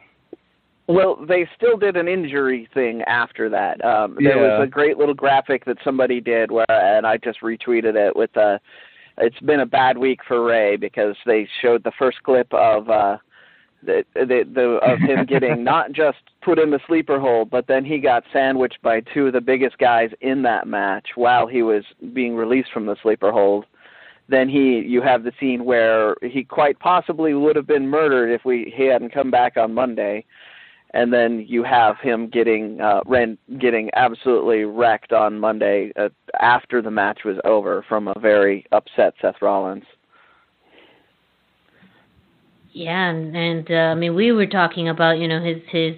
[0.87, 3.83] Well, they still did an injury thing after that.
[3.83, 4.57] Um, there Yeah.
[4.59, 8.35] was a great little graphic that somebody did where, and I just retweeted it with
[8.37, 8.57] uh
[9.17, 13.17] It's been a bad week for Rey because they showed the first clip of uh
[13.85, 17.85] the, the, the of him getting not just put in the sleeper hold, but then
[17.85, 21.83] he got sandwiched by two of the biggest guys in that match while he was
[22.13, 23.65] being released from the sleeper hold.
[24.29, 28.45] Then he, you have the scene where he quite possibly would have been murdered if
[28.45, 30.25] we he hadn't come back on Monday,
[30.91, 36.81] and then you have him getting uh, Ren getting absolutely wrecked on Monday uh, after
[36.81, 39.83] the match was over from a very upset Seth Rollins.
[42.73, 45.95] Yeah, and, and uh, I mean, we were talking about you know his his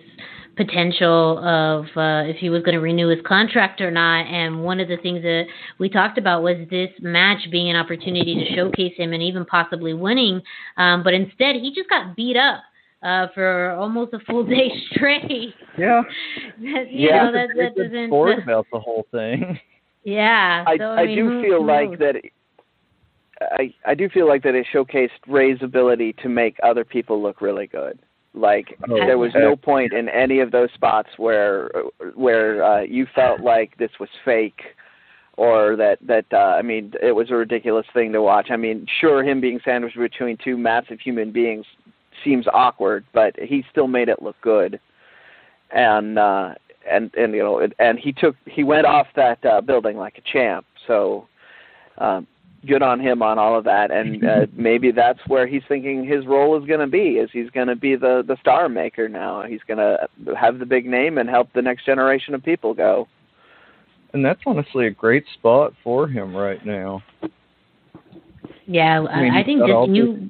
[0.57, 4.25] potential of uh, if he was going to renew his contract or not.
[4.27, 5.45] And one of the things that
[5.79, 9.93] we talked about was this match being an opportunity to showcase him and even possibly
[9.93, 10.41] winning.
[10.77, 12.61] Um, but instead, he just got beat up.
[13.03, 15.53] Uh, for almost a full day straight.
[15.77, 16.01] Yeah.
[16.59, 17.25] that, you Yeah.
[17.25, 18.07] know, that, that doesn't.
[18.09, 19.59] sport about the whole thing.
[20.03, 20.63] yeah.
[20.65, 21.99] I, so, I, I, mean, do who- feel who like knows?
[21.99, 22.15] that.
[23.41, 27.41] I I do feel like that it showcased Rey's ability to make other people look
[27.41, 27.99] really good.
[28.33, 31.69] Like Oh, there was no point in any of those spots where
[32.15, 34.61] where uh, you felt like this was fake
[35.37, 38.47] or that that uh, I mean it was a ridiculous thing to watch.
[38.51, 41.65] I mean, sure him being sandwiched between two massive human beings
[42.23, 44.79] seems awkward, but he still made it look good.
[45.71, 46.55] And uh
[46.89, 50.31] and and you know and he took he went off that uh, building like a
[50.31, 50.65] champ.
[50.87, 51.27] So
[51.97, 52.27] um
[52.65, 56.25] good on him on all of that and uh, maybe that's where he's thinking his
[56.25, 59.43] role is going to be is he's going to be the the star maker now.
[59.43, 63.07] He's going to have the big name and help the next generation of people go.
[64.13, 67.03] And that's honestly a great spot for him right now.
[68.65, 70.29] Yeah, I, mean, I, I think got just you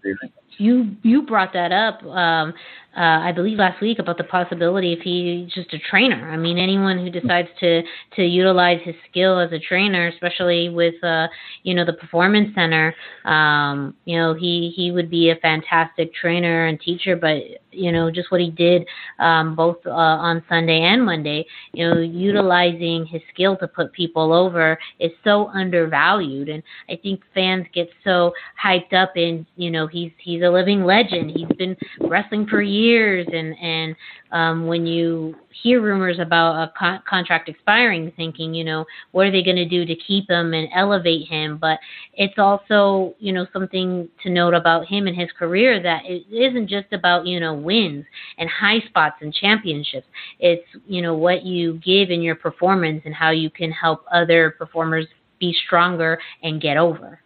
[0.58, 2.54] you you brought that up um
[2.96, 6.30] uh I believe last week about the possibility if he's just a trainer.
[6.32, 7.82] I mean anyone who decides to
[8.16, 11.28] to utilize his skill as a trainer, especially with uh
[11.64, 12.96] you know the performance center,
[13.26, 17.38] um you know he he would be a fantastic trainer and teacher but
[17.72, 18.88] you know just what he did
[19.20, 24.32] um both uh, on Sunday and Monday, you know utilizing his skill to put people
[24.34, 28.32] over is so undervalued and I think fans get so
[28.64, 31.32] hyped up in you know he's he's a living legend.
[31.36, 33.96] He's been wrestling for years, and and
[34.32, 39.32] um, when you hear rumors about a con- contract expiring, thinking you know what are
[39.32, 41.58] they going to do to keep him and elevate him?
[41.58, 41.80] But
[42.14, 46.68] it's also you know something to note about him and his career that it isn't
[46.68, 48.06] just about you know wins
[48.38, 50.08] and high spots and championships.
[50.40, 54.52] It's you know what you give in your performance and how you can help other
[54.52, 55.08] performers
[55.40, 57.20] be stronger and get over.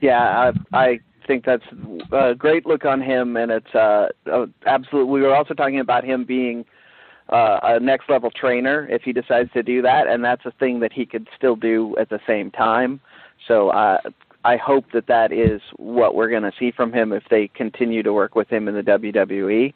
[0.00, 1.64] Yeah i i think that's
[2.12, 6.04] a great look on him and it's uh uh, absolute we were also talking about
[6.04, 6.64] him being
[7.30, 10.80] uh, a next level trainer if he decides to do that, and that's a thing
[10.80, 13.00] that he could still do at the same time.
[13.46, 13.98] So uh,
[14.44, 18.02] I hope that that is what we're going to see from him if they continue
[18.02, 19.72] to work with him in the WWE.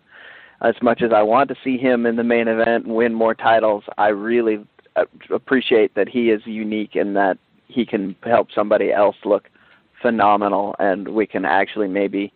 [0.62, 3.34] As much as I want to see him in the main event and win more
[3.34, 4.64] titles, I really
[4.96, 7.38] uh, appreciate that he is unique and that
[7.68, 9.48] he can help somebody else look
[10.04, 12.30] phenomenal, and we can actually maybe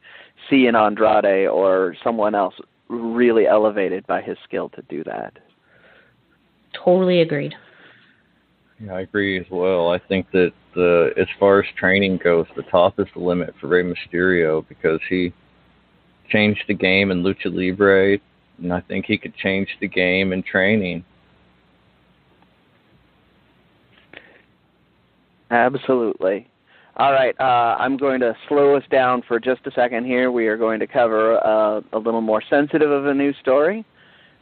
[0.49, 2.55] see an Andrade or someone else
[2.89, 5.35] really elevated by his skill to do that.
[6.73, 7.55] Totally agreed.
[8.81, 9.91] Yeah, I agree as well.
[9.91, 13.67] I think that the as far as training goes, the top is the limit for
[13.67, 15.35] Rey Mysterio because he
[16.31, 18.19] changed the game in lucha libre,
[18.63, 21.05] and I think he could change the game in training.
[25.51, 26.49] Absolutely.
[26.99, 30.33] All right, uh, I'm going to slow us down for just a second here.
[30.33, 33.85] We are going to cover uh, a little more sensitive of a news story.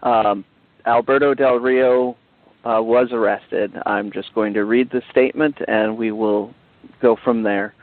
[0.03, 0.43] Um,
[0.87, 2.17] Alberto Del Rio
[2.65, 3.73] uh, was arrested.
[3.85, 6.55] I'm just going to read the statement and we will
[7.03, 7.75] go from there.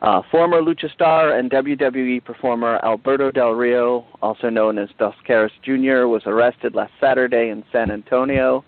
[0.00, 5.52] Uh, former lucha star and WWE performer Alberto Del Rio, also known as Dos Caras
[5.62, 8.64] Jr., was arrested last Saturday in San Antonio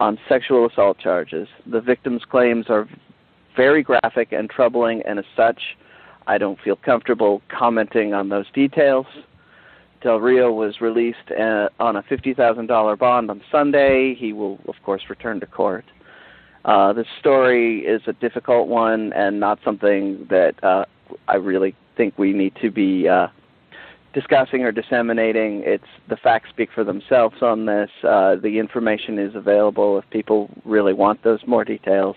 [0.00, 1.48] on sexual assault charges.
[1.66, 2.88] The victim's claims are
[3.56, 5.60] very graphic and troubling, and as such,
[6.26, 9.06] I don't feel comfortable commenting on those details.
[10.02, 14.14] Del Rio was released uh, on a $50,000 bond on Sunday.
[14.14, 15.84] He will, of course, return to court.
[16.64, 20.84] Uh, this story is a difficult one and not something that uh,
[21.28, 23.28] I really think we need to be uh,
[24.12, 25.62] discussing or disseminating.
[25.64, 27.90] It's the facts speak for themselves on this.
[28.02, 32.16] Uh, the information is available if people really want those more details.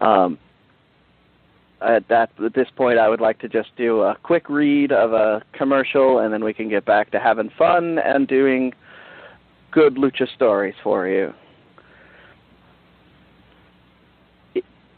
[0.00, 0.38] Um,
[1.80, 5.12] at that at this point, I would like to just do a quick read of
[5.12, 8.72] a commercial, and then we can get back to having fun and doing
[9.70, 11.32] good lucha stories for you.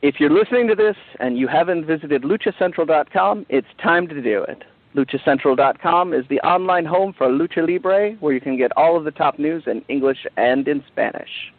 [0.02, 4.64] if you're listening to this and you haven't visited luchacentral.com, it's time to do it.
[4.96, 9.10] LuchaCentral.com is the online home for Lucha Libre, where you can get all of the
[9.10, 11.52] top news in English and in Spanish.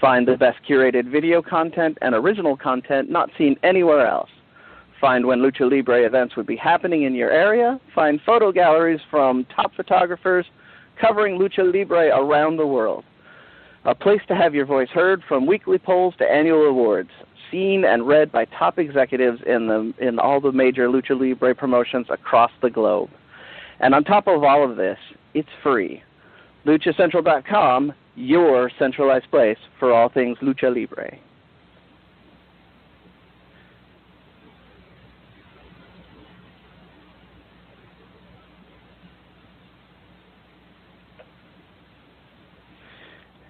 [0.00, 4.30] Find the best curated video content and original content not seen anywhere else.
[5.00, 7.80] Find when Lucha Libre events would be happening in your area.
[7.94, 10.46] Find photo galleries from top photographers
[11.00, 13.04] covering Lucha Libre around the world.
[13.84, 17.10] A place to have your voice heard from weekly polls to annual awards.
[17.50, 22.06] Seen and read by top executives in the in all the major Lucha Libre promotions
[22.10, 23.10] across the globe.
[23.78, 24.98] And on top of all of this,
[25.34, 26.02] it's free.
[26.66, 31.18] LuchaCentral.com, your centralized place for all things Lucha Libre.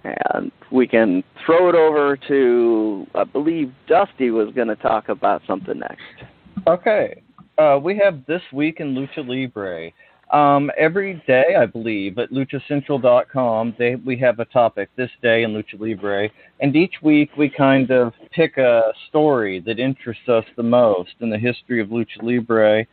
[0.05, 5.43] And we can throw it over to, I believe Dusty was going to talk about
[5.47, 6.28] something next.
[6.66, 7.22] Okay.
[7.59, 9.90] Uh, we have This Week in Lucha Libre.
[10.32, 15.53] Um, every day, I believe, at luchacentral.com, they, we have a topic, This Day in
[15.53, 16.28] Lucha Libre.
[16.61, 21.31] And each week we kind of pick a story that interests us the most in
[21.31, 22.85] the history of Lucha Libre.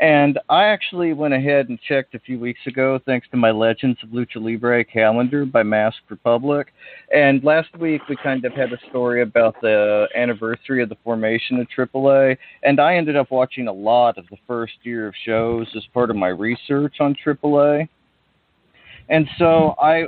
[0.00, 3.98] And I actually went ahead and checked a few weeks ago, thanks to my Legends
[4.02, 6.68] of Lucha Libre calendar by Masked Republic.
[7.14, 11.60] And last week we kind of had a story about the anniversary of the formation
[11.60, 12.38] of AAA.
[12.62, 16.08] And I ended up watching a lot of the first year of shows as part
[16.08, 17.86] of my research on AAA.
[19.10, 20.06] And so I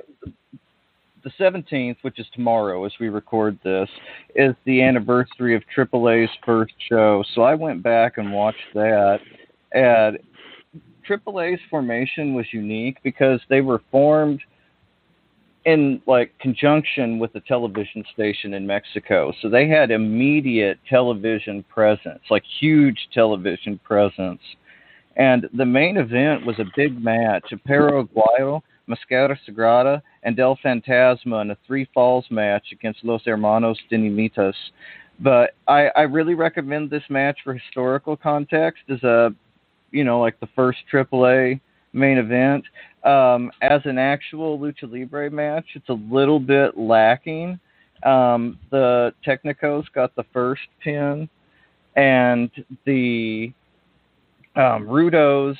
[1.22, 3.88] the 17th, which is tomorrow as we record this,
[4.34, 7.22] is the anniversary of AAA's first show.
[7.34, 9.20] So I went back and watched that.
[9.74, 10.18] And
[11.08, 14.40] AAA's formation was unique because they were formed
[15.64, 19.32] in like conjunction with a television station in Mexico.
[19.40, 24.40] So they had immediate television presence, like huge television presence.
[25.16, 30.58] And the main event was a big match, a Perro Aguayo, Mascara Sagrada, and Del
[30.64, 34.54] Fantasma in a three falls match against Los Hermanos Dinamitas.
[35.20, 39.32] But I, I really recommend this match for historical context as a
[39.92, 41.60] you know, like the first AAA
[41.92, 42.64] main event.
[43.04, 47.58] Um, as an actual lucha libre match, it's a little bit lacking.
[48.04, 51.28] Um, the Technicos got the first pin,
[51.96, 52.50] and
[52.84, 53.52] the
[54.56, 55.56] um, Rudos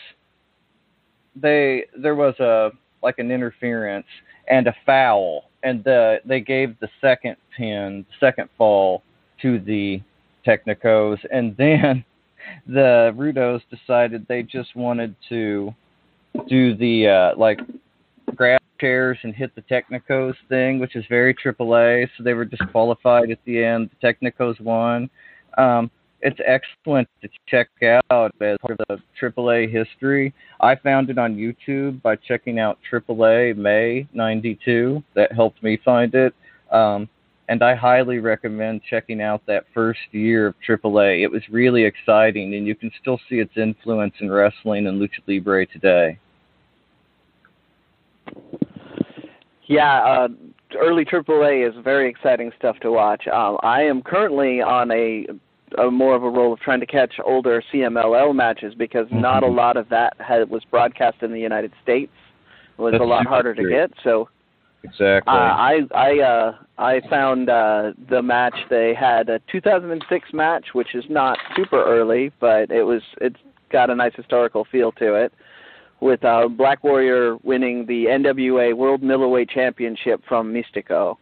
[1.35, 2.71] they there was a
[3.03, 4.07] like an interference
[4.49, 9.03] and a foul, and the they gave the second pin, second fall
[9.41, 10.01] to the
[10.47, 12.05] Technicos, and then
[12.67, 15.75] the Rudos decided they just wanted to
[16.49, 17.61] do the uh, like
[18.35, 22.09] grab chairs and hit the Technicos thing, which is very AAA.
[22.17, 23.91] So they were disqualified at the end.
[24.01, 25.09] The Technicos won.
[25.57, 25.91] Um,
[26.21, 27.69] it's excellent to check
[28.11, 30.33] out as part of the AAA history.
[30.61, 35.03] I found it on YouTube by checking out AAA May '92.
[35.15, 36.35] That helped me find it.
[36.71, 37.09] Um,
[37.49, 41.23] and I highly recommend checking out that first year of AAA.
[41.23, 45.21] It was really exciting, and you can still see its influence in wrestling and lucha
[45.27, 46.19] libre today.
[49.67, 50.29] Yeah, uh,
[50.79, 53.27] early AAA is very exciting stuff to watch.
[53.29, 55.27] Um, I am currently on a,
[55.79, 59.21] a more of a role of trying to catch older CMLL matches because mm-hmm.
[59.21, 62.13] not a lot of that had, was broadcast in the United States.
[62.79, 63.65] It was That's a lot harder true.
[63.65, 63.93] to get.
[64.05, 64.29] So
[64.85, 65.33] Exactly.
[65.33, 70.95] uh, I I uh, I found uh, the match they had a 2006 match, which
[70.95, 73.39] is not super early, but it was it's
[73.71, 75.33] got a nice historical feel to it.
[76.01, 81.17] With uh, Black Warrior winning the NWA World Middleweight Championship from Mystico,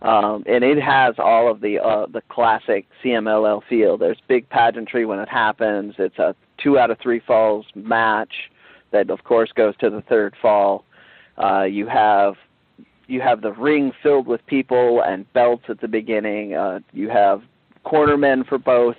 [0.00, 3.98] um, and it has all of the uh, the classic CMLL feel.
[3.98, 5.94] There's big pageantry when it happens.
[5.98, 8.32] It's a two out of three falls match
[8.90, 10.84] that, of course, goes to the third fall.
[11.42, 12.34] Uh, you have
[13.12, 16.54] you have the ring filled with people and belts at the beginning.
[16.54, 17.42] Uh, you have
[17.84, 18.96] cornermen for both,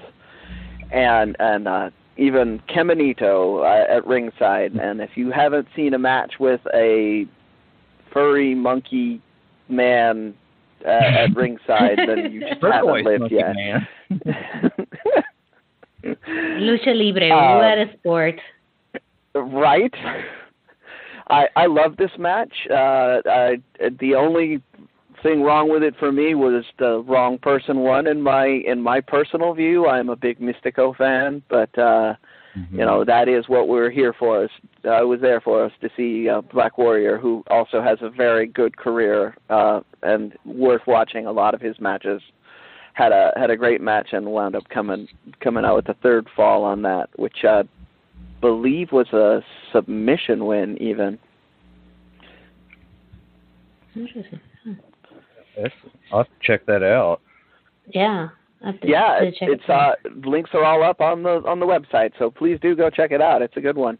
[0.91, 4.73] and and uh, even Kemonito uh, at ringside.
[4.73, 7.26] And if you haven't seen a match with a
[8.14, 9.19] furry monkey
[9.68, 10.35] man
[10.85, 13.56] uh, at ringside, then you just haven't lived yet.
[13.56, 13.88] man.
[16.03, 18.40] Lucha Libre, Uh, what a sport.
[19.35, 19.94] right?
[21.34, 22.54] I I love this match.
[22.70, 23.62] Uh, I,
[24.00, 24.62] the only
[25.22, 29.00] thing wrong with it for me was the wrong person won in my in my
[29.02, 29.88] personal view.
[29.88, 32.16] I'm a big Mystico fan, but uh,
[32.58, 32.80] Mm-hmm.
[32.80, 34.44] you know that is what we're here for.
[34.44, 34.52] Us,
[34.88, 38.46] I was there for us to see uh, Black Warrior, who also has a very
[38.46, 42.22] good career uh, and worth watching a lot of his matches.
[42.94, 45.08] had a had a great match and wound up coming
[45.40, 47.64] coming out with the third fall on that, which I
[48.41, 49.41] believe was a
[49.72, 51.18] submission win even.
[53.95, 54.40] Interesting.
[55.56, 56.00] Excellent.
[56.12, 57.22] I'll have to check that out.
[57.94, 58.30] Yeah.
[58.64, 59.95] I to- Yeah, to it's, check it's it uh
[60.26, 63.22] links are all up on the on the website, so please do go check it
[63.22, 63.41] out.
[63.41, 63.98] It's a good one.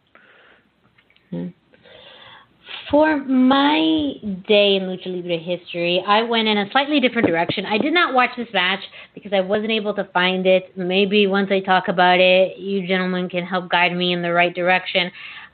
[2.94, 4.14] For my
[4.48, 7.66] day in Lucha Libre history, I went in a slightly different direction.
[7.66, 8.82] I did not watch this match
[9.16, 10.78] because I wasn't able to find it.
[10.78, 14.54] Maybe once I talk about it, you gentlemen can help guide me in the right
[14.54, 15.08] direction.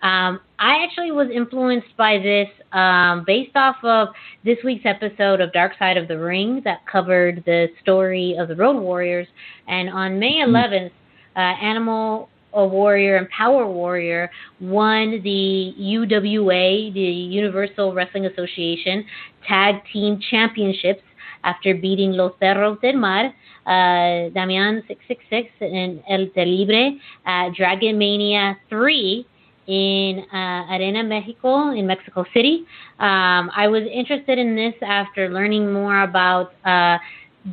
[0.04, 4.10] Um, I actually was influenced by this um, based off of
[4.44, 8.56] this week's episode of Dark Side of the Ring that covered the story of the
[8.58, 9.28] Road Warriors.
[9.66, 10.92] And on May 11th,
[11.38, 19.06] uh, Animal a Warrior and Power Warrior won the UWA, the Universal Wrestling Association
[19.48, 21.04] Tag Team Championships
[21.44, 23.28] after beating Los Perros del Mal,
[23.66, 29.26] uh, Damian 666 and El Terrible at Dragon Mania 3
[29.68, 32.66] in uh, Arena Mexico in Mexico City.
[32.98, 36.98] Um, I was interested in this after learning more about uh,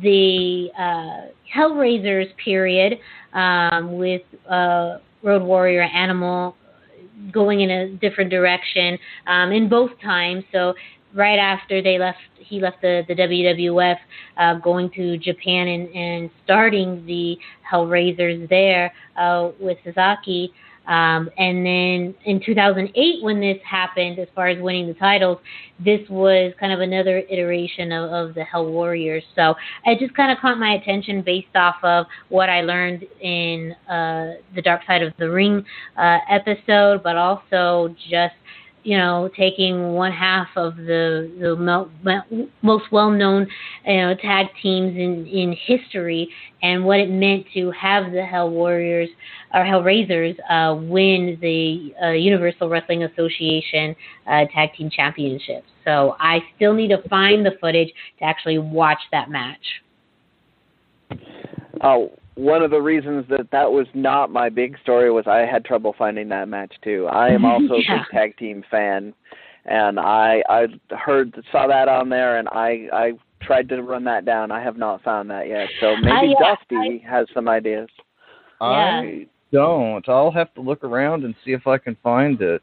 [0.01, 2.99] the uh, Hellraisers period
[3.33, 6.55] um, with uh, Road Warrior Animal
[7.31, 10.43] going in a different direction um, in both times.
[10.51, 10.73] So
[11.13, 13.97] right after they left, he left the, the WWF,
[14.37, 17.37] uh, going to Japan and, and starting the
[17.69, 20.53] Hellraisers there uh, with Sasaki.
[20.87, 25.37] Um, and then in 2008, when this happened, as far as winning the titles,
[25.83, 29.23] this was kind of another iteration of, of the Hell Warriors.
[29.35, 29.55] So
[29.85, 34.35] it just kind of caught my attention based off of what I learned in uh,
[34.55, 35.63] the Dark Side of the Ring
[35.97, 38.35] uh, episode, but also just
[38.87, 43.45] you know, taking one half of the the mo- mo- most well-known,
[43.85, 46.29] you know, tag teams in in history,
[46.63, 49.09] and what it meant to have the Hell Warriors
[49.53, 53.93] or Hellraisers uh, win the uh, Universal Wrestling Association
[54.25, 55.67] uh, Tag Team Championships.
[55.83, 57.89] So I still need to find the footage
[58.19, 59.81] to actually watch that match.
[61.81, 62.05] Uh,
[62.37, 65.95] one of the reasons that that was not my big story was I had trouble
[65.97, 67.07] finding that match too.
[67.07, 69.13] I am also a big tag team fan,
[69.65, 73.11] and I I heard saw that on there, and I I
[73.41, 74.51] tried to run that down.
[74.51, 77.89] I have not found that yet, so maybe yeah, uh, Dusty has some ideas.
[78.61, 80.07] I don't.
[80.07, 82.61] I'll have to look around and see if I can find it.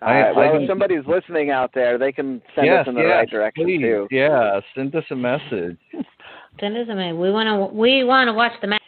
[0.00, 2.94] All I- Well, I if somebody's listening out there, they can send yes, us in
[2.94, 3.80] the yes, right direction please.
[3.80, 4.08] too.
[4.12, 5.76] Yeah, send us a message.
[6.60, 7.16] Send us a mail.
[7.16, 8.80] We want to we want to watch the match.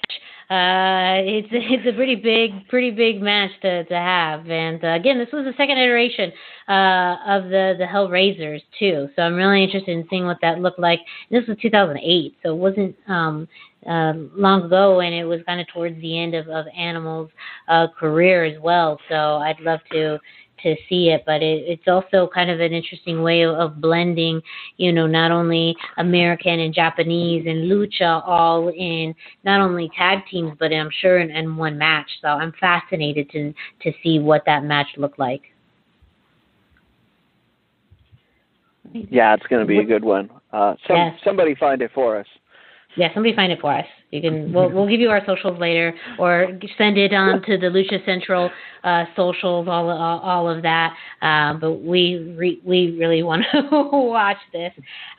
[0.51, 4.51] Uh, it's it's a pretty big pretty big match to to have.
[4.51, 6.33] And uh, again, this was the second iteration
[6.69, 9.09] uh, of the the Hellraisers too.
[9.15, 11.01] So I'm really interested in seeing what that looked like.
[11.31, 13.47] This was 2008, so it wasn't um,
[13.87, 17.31] uh, long ago, and it was kind of towards the end of of Animal's
[17.69, 18.99] uh, career as well.
[19.09, 20.19] So I'd love to
[20.63, 24.41] to see it, but it, it's also kind of an interesting way of, of blending,
[24.77, 29.15] you know, not only American and Japanese and lucha all in
[29.45, 32.11] not only tag teams, but I'm sure in, in one match.
[32.21, 35.43] So I'm fascinated to to see what that match looked like.
[38.93, 40.31] Yeah, it's going to be a good one.
[40.53, 41.21] Uh, some, Yes.
[41.25, 42.27] Somebody find it for us.
[42.97, 43.87] Yeah, somebody find it for us.
[44.11, 44.53] You can.
[44.53, 48.51] We'll we'll give you our socials later, or send it on to the Lucha Central
[48.83, 50.97] uh, socials, all all, all of that.
[51.23, 54.73] Uh, but we re, we really want to watch this.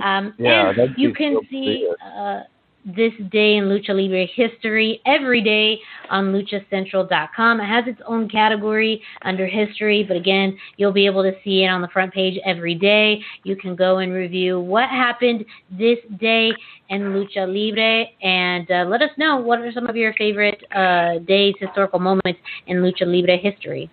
[0.04, 2.42] Um, Yeah, and you can see uh,
[2.86, 5.80] this day in Lucha Libre history every day
[6.10, 7.60] on LuchaCentral.com.
[7.60, 11.68] It has its own category under history, but again, you'll be able to see it
[11.68, 13.22] on the front page every day.
[13.44, 16.52] You can go and review what happened this day
[16.90, 21.20] in Lucha Libre and uh, let us know what are some of your favorite uh,
[21.20, 23.90] days, historical moments in Lucha Libre history.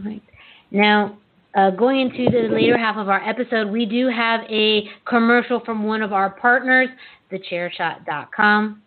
[0.00, 0.22] Right.
[0.70, 1.18] Now,
[1.54, 5.84] uh, going into the later half of our episode, we do have a commercial from
[5.84, 6.88] one of our partners,
[7.32, 8.82] thechairshot.com.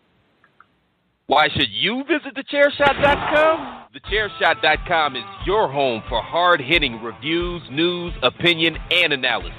[1.26, 3.86] Why should you visit thechairshot.com?
[3.94, 9.52] Thechairshot.com is your home for hard hitting reviews, news, opinion, and analysis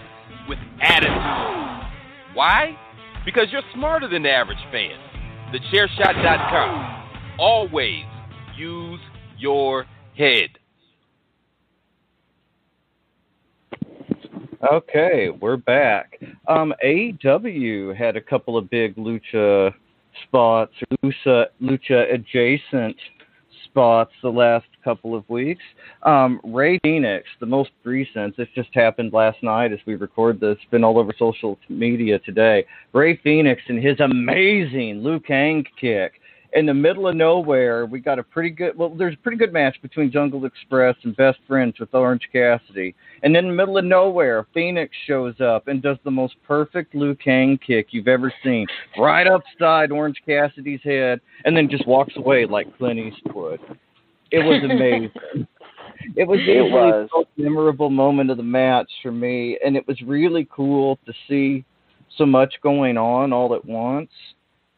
[0.48, 1.18] with attitude.
[2.34, 2.78] Why?
[3.26, 4.98] Because you're smarter than the average fan.
[5.54, 7.40] Thechairshot.com.
[7.40, 8.06] Always
[8.58, 9.00] use
[9.38, 9.86] your
[10.18, 10.50] head.
[14.72, 16.18] Okay, we're back.
[16.48, 19.74] Um, AEW had a couple of big lucha
[20.24, 20.72] spots,
[21.04, 22.96] lucha lucha adjacent
[23.66, 25.64] spots the last couple of weeks.
[26.04, 30.58] Um, Rey Fénix, the most recent, this just happened last night as we record this,
[30.72, 32.66] been all over social media today.
[32.94, 36.14] Rey Fénix and his amazing Liu Kang kick
[36.56, 38.78] in the middle of nowhere, we got a pretty good.
[38.78, 42.94] Well, there's a pretty good match between Jungle Express and Best Friends with Orange Cassidy.
[43.24, 47.16] And in the middle of nowhere, Fénix shows up and does the most perfect Liu
[47.16, 48.68] Kang kick you've ever seen,
[49.00, 53.60] right upside Orange Cassidy's head, and then just walks away like Clint Eastwood.
[54.32, 55.48] It was amazing.
[56.16, 57.10] it was It was.
[57.12, 61.14] the most memorable moment of the match for me, and it was really cool to
[61.28, 61.66] see
[62.18, 64.12] so much going on all at once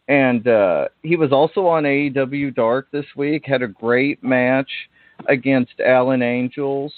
[0.07, 3.43] and uh, he was also on AEW Dark this week.
[3.45, 4.69] Had a great match
[5.27, 6.93] against Alan Angels.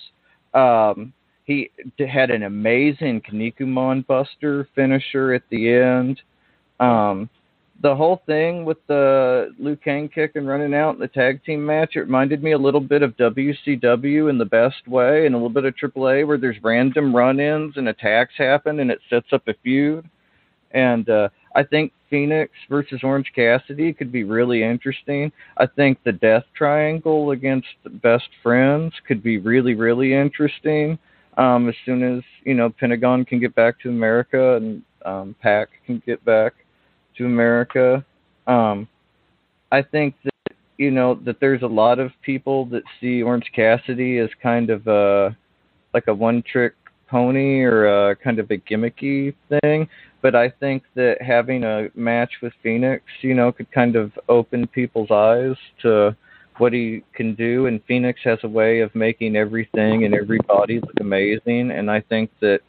[0.53, 1.13] Um,
[1.45, 6.21] he had an amazing Kanikuman Buster finisher at the end.
[6.79, 7.29] Um,
[7.81, 11.65] the whole thing with the Liu Kang kick and running out in the tag team
[11.65, 15.37] match, it reminded me a little bit of WCW in the best way, and a
[15.37, 19.47] little bit of AAA where there's random run-ins and attacks happen, and it sets up
[19.47, 20.09] a feud.
[20.71, 25.31] And uh, I think Fénix versus Orange Cassidy could be really interesting.
[25.57, 27.67] I think the Death Triangle against
[28.01, 30.97] Best Friends could be really, really interesting.
[31.37, 35.69] Um, as soon as you know Pentagon can get back to America and um, Pac
[35.85, 36.53] can get back
[37.17, 38.03] to America,
[38.47, 38.87] um,
[39.71, 44.17] I think that you know that there's a lot of people that see Orange Cassidy
[44.17, 45.35] as kind of a
[45.93, 46.73] like a one-trick
[47.09, 49.87] pony or a kind of a gimmicky thing
[50.27, 54.67] but I think that having a match with Fénix, you know, could kind of open
[54.67, 56.17] people's eyes to
[56.57, 57.67] what he can do.
[57.67, 61.71] And Fénix has a way of making everything and everybody look amazing.
[61.71, 62.59] And I think that,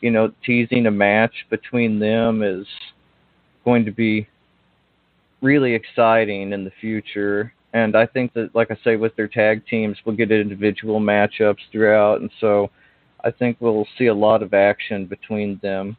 [0.00, 2.64] you know, teasing a match between them is
[3.64, 4.28] going to be
[5.42, 7.52] really exciting in the future.
[7.72, 11.72] And I think that, like I say, with their tag teams, we'll get individual matchups
[11.72, 12.20] throughout.
[12.20, 12.70] And so
[13.24, 15.96] I think we'll see a lot of action between them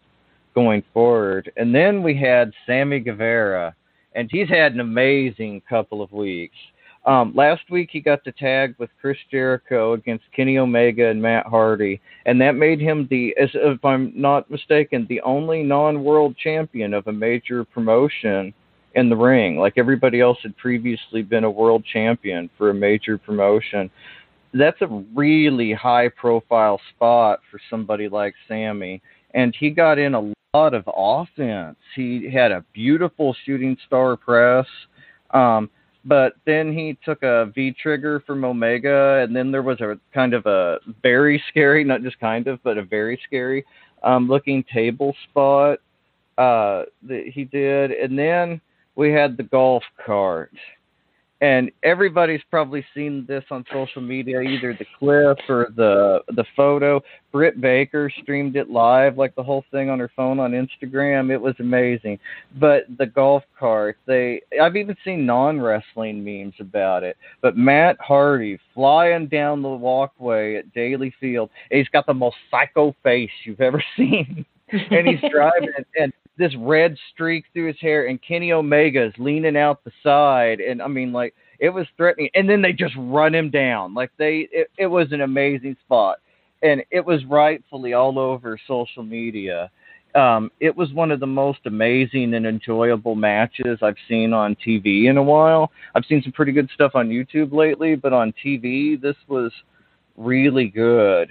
[0.53, 1.51] going forward.
[1.57, 3.75] And then we had Sammy Guevara,
[4.15, 6.55] and he's had an amazing couple of weeks.
[7.03, 11.47] Um, last week he got to tag with Chris Jericho against Kenny Omega and Matt
[11.47, 16.93] Hardy, and that made him the, as if I'm not mistaken, the only non-world champion
[16.93, 18.53] of a major promotion
[18.93, 19.57] in the ring.
[19.57, 23.89] Like everybody else had previously been a world champion for a major promotion.
[24.53, 29.01] That's a really high-profile spot for somebody like Sammy,
[29.33, 31.77] and he got in a lot of offense.
[31.95, 34.65] He had a beautiful shooting star press.
[35.31, 35.69] Um,
[36.03, 40.33] but then he took a V trigger from Omega, and then there was a kind
[40.33, 43.63] of a very scary, not just kind of, but a very scary
[44.03, 45.79] um, looking table spot
[46.37, 47.91] uh, that he did.
[47.91, 48.59] And then
[48.95, 50.51] we had the golf cart.
[51.41, 57.01] And everybody's probably seen this on social media, either the clip or the the photo.
[57.31, 61.31] Britt Baker streamed it live, like the whole thing on her phone on Instagram.
[61.31, 62.19] It was amazing.
[62.59, 67.17] But the golf cart, they I've even seen non wrestling memes about it.
[67.41, 72.95] But Matt Hardy flying down the walkway at Daly Field, he's got the most psycho
[73.01, 74.45] face you've ever seen.
[74.71, 79.83] and he's driving and this red streak through his hair and Kenny Omega's leaning out
[79.83, 83.51] the side and I mean like it was threatening and then they just run him
[83.51, 83.93] down.
[83.93, 86.17] Like they it, it was an amazing spot.
[86.63, 89.69] And it was rightfully all over social media.
[90.15, 95.09] Um, it was one of the most amazing and enjoyable matches I've seen on TV
[95.09, 95.71] in a while.
[95.95, 99.51] I've seen some pretty good stuff on YouTube lately, but on TV this was
[100.17, 101.29] really good.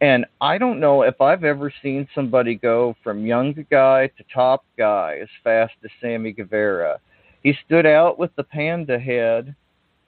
[0.00, 4.64] And I don't know if I've ever seen somebody go from young guy to top
[4.78, 6.98] guy as fast as Sammy Guevara.
[7.42, 9.54] He stood out with the panda head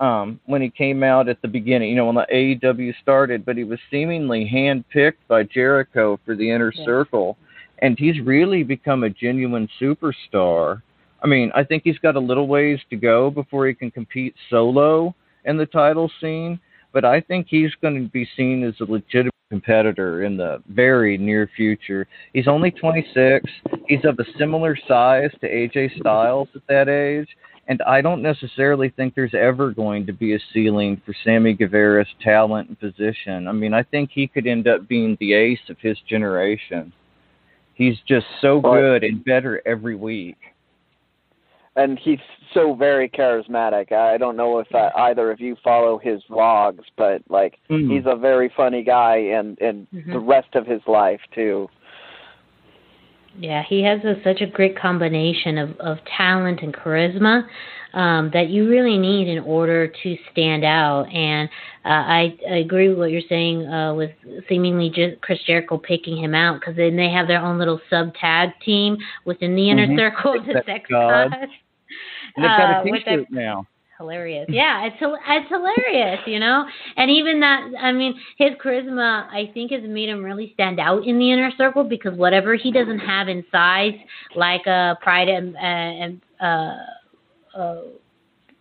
[0.00, 3.56] um, when he came out at the beginning, you know, when the AEW started, but
[3.56, 6.84] he was seemingly handpicked by Jericho for the inner Yes.
[6.84, 7.36] circle.
[7.80, 10.82] And he's really become a genuine superstar.
[11.22, 14.34] I mean, I think he's got a little ways to go before he can compete
[14.50, 15.14] solo
[15.44, 16.58] in the title scene,
[16.92, 21.18] but I think he's going to be seen as a legitimate competitor in the very
[21.18, 22.08] near future.
[22.32, 23.44] He's only 26.
[23.86, 27.28] He's of a similar size to AJ Styles at that age,
[27.68, 32.08] and I don't necessarily think there's ever going to be a ceiling for Sammy Guevara's
[32.22, 33.46] talent and position.
[33.46, 36.90] I mean, I think he could end up being the ace of his generation.
[37.74, 40.38] He's just so good and better every week.
[41.76, 42.18] And he's
[42.52, 43.92] so very charismatic.
[43.92, 47.90] I don't know if uh, either of you follow his vlogs, but like Mhm.
[47.90, 50.12] he's a very funny guy, and and Mhm.
[50.12, 51.68] the rest of his life too.
[53.38, 57.46] Yeah, he has a, such a great combination of, of talent and charisma.
[57.94, 61.04] Um, that you really need in order to stand out.
[61.12, 61.48] And
[61.84, 64.10] uh, I, I agree with what you're saying uh, with
[64.48, 68.14] seemingly just Chris Jericho picking him out because then they have their own little sub
[68.14, 69.98] tag team within the inner Mhm.
[69.98, 71.34] circle of the Sex sex gods.
[72.36, 73.66] They've got Uh, a their- T-shirt now.
[73.98, 74.46] hilarious.
[74.48, 76.64] Yeah, it's it's hilarious, you know.
[76.96, 81.04] And even that, I mean, his charisma, I think, has made him really stand out
[81.06, 83.94] in the inner circle because whatever he doesn't have in size,
[84.34, 86.74] like uh, Pride and uh, and uh,
[87.54, 87.82] uh,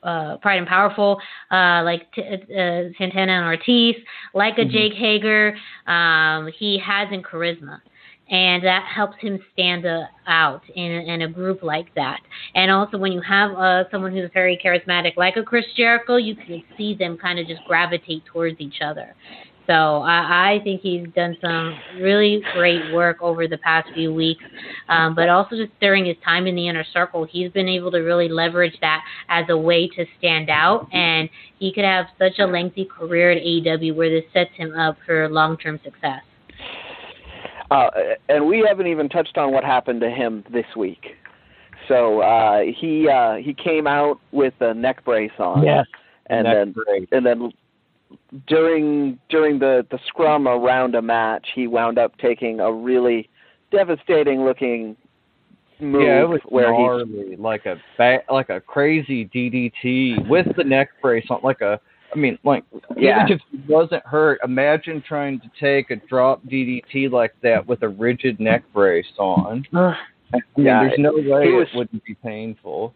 [0.04, 3.96] uh, Pride and Powerful, uh, like t- uh, Santana and Ortiz,
[4.34, 4.72] like a Mhm.
[4.72, 5.56] Jake Hager,
[5.88, 7.82] um, he has in charisma.
[8.30, 12.22] And that helps him stand uh, out in, in a group like that.
[12.56, 16.36] And also, when you have uh, someone who's very charismatic, like a Chris Jericho, you
[16.36, 19.14] can see them kind of just gravitate towards each other.
[19.68, 24.44] So I, I think he's done some really great work over the past few weeks,
[24.90, 28.00] um, but also just during his time in the inner circle, he's been able to
[28.00, 31.30] really leverage that as a way to stand out, and
[31.60, 35.30] he could have such a lengthy career at AEW where this sets him up for
[35.30, 36.22] long-term success.
[37.70, 37.90] Uh,
[38.28, 41.16] and we haven't even touched on what happened to him this week.
[41.88, 45.86] So uh, he uh, he came out with a neck brace on, Yes.
[46.28, 47.10] and That's then great.
[47.12, 47.52] and then
[48.48, 53.30] during during the the scrum around a match, he wound up taking a really
[53.72, 54.96] devastating looking
[55.80, 60.64] move yeah, it was where he like a ba- like a crazy DDT with the
[60.64, 61.80] neck brace on, like a.
[62.14, 62.66] I mean, like
[62.98, 63.24] Yeah.
[63.24, 67.84] even if he wasn't hurt, imagine trying to take a drop DDT like that with
[67.84, 69.66] a rigid neck brace on.
[69.74, 69.96] I
[70.58, 72.94] mean, Yeah, there's no way was- it wouldn't be painful.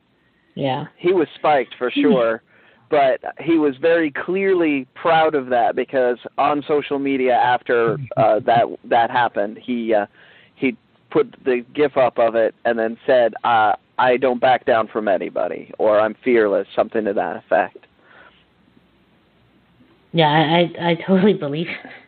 [0.56, 0.86] yeah.
[0.98, 2.42] he was spiked for sure,
[2.90, 8.66] but he was very clearly proud of that because on social media after uh, that
[8.86, 10.06] that happened, he uh,
[10.56, 10.78] he
[11.10, 15.08] put the gif up of it and then said, uh, "I don't back down from
[15.08, 17.86] anybody," or "I'm fearless," something to that effect.
[20.12, 21.68] Yeah, I I, I totally believe.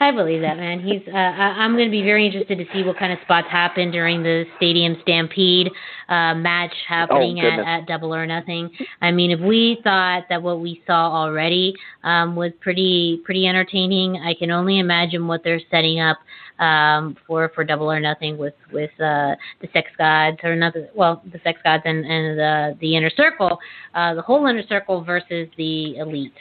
[0.00, 0.80] I believe that man.
[0.80, 1.02] He's.
[1.06, 3.90] Uh, I, I'm going to be very interested to see what kind of spots happen
[3.90, 5.68] during the Stadium Stampede
[6.08, 8.70] uh, match happening at, at Double or Nothing.
[9.00, 11.74] I mean, if we thought that what we saw already
[12.04, 16.18] um, was pretty pretty entertaining, I can only imagine what they're setting up
[16.58, 20.88] um, for for Double or Nothing with with uh, the Sex Gods or another.
[20.94, 23.58] Well, the Sex Gods and and the the Inner Circle,
[23.94, 26.32] uh, the whole Inner Circle versus the Elite.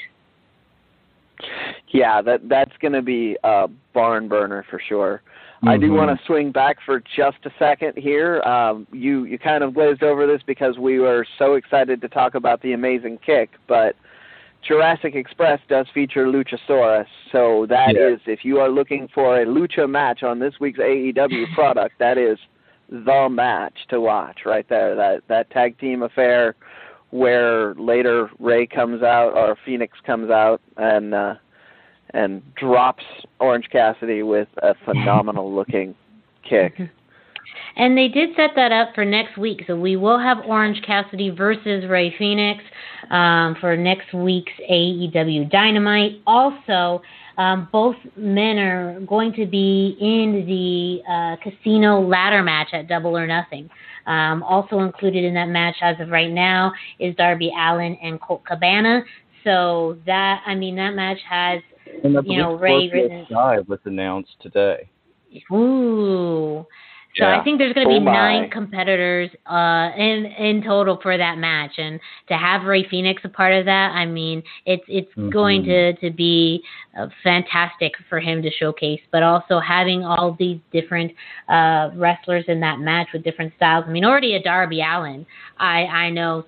[1.90, 5.22] Yeah, that that's going to be a barn burner for sure.
[5.68, 5.98] I do Mhm.
[5.98, 8.41] want to swing back for just a second here.
[8.44, 12.36] Um, you you kind of glazed over this because we were so excited to talk
[12.36, 13.95] about the amazing kick, but
[14.62, 18.34] Jurassic Express does feature Luchasaurus, so that is Yeah.
[18.34, 22.38] if you are looking for a lucha match on this week's AEW product, that is
[22.90, 24.94] the match to watch right there.
[24.95, 26.56] That that tag team affair
[27.11, 31.36] where later Rey comes out or Fénix comes out and uh
[32.14, 33.03] and drops
[33.40, 35.95] Orange Cassidy with a phenomenal looking
[36.48, 36.73] kick.
[37.77, 39.64] And they did set that up for next week.
[39.68, 42.60] So we will have Orange Cassidy versus Rey Fénix
[43.11, 46.22] um, for next week's AEW Dynamite.
[46.26, 47.02] Also,
[47.38, 53.18] um, both men are going to be in the uh, casino ladder match at Double
[53.18, 53.69] or Nothing.
[54.06, 58.44] Um, also included in that match as of right now is Darby Allin and Colt
[58.45, 59.03] Cabana.
[59.44, 61.61] So that, I mean, that match has,
[62.03, 64.90] you know, Ray Sky was announced today.
[65.52, 66.65] ooh.
[67.18, 67.40] So Yeah.
[67.40, 68.12] I think there's going to Oh be my.
[68.12, 73.30] nine competitors uh, in in total for that match, and to have Rey Fénix a
[73.30, 76.62] part of that, I mean, it's it's going to to be
[77.00, 79.00] uh, fantastic for him to showcase.
[79.12, 81.14] But also having all these different
[81.48, 83.86] uh, wrestlers in that match with different styles.
[83.88, 85.26] I mean, already a Darby Allin,
[85.58, 86.44] I I know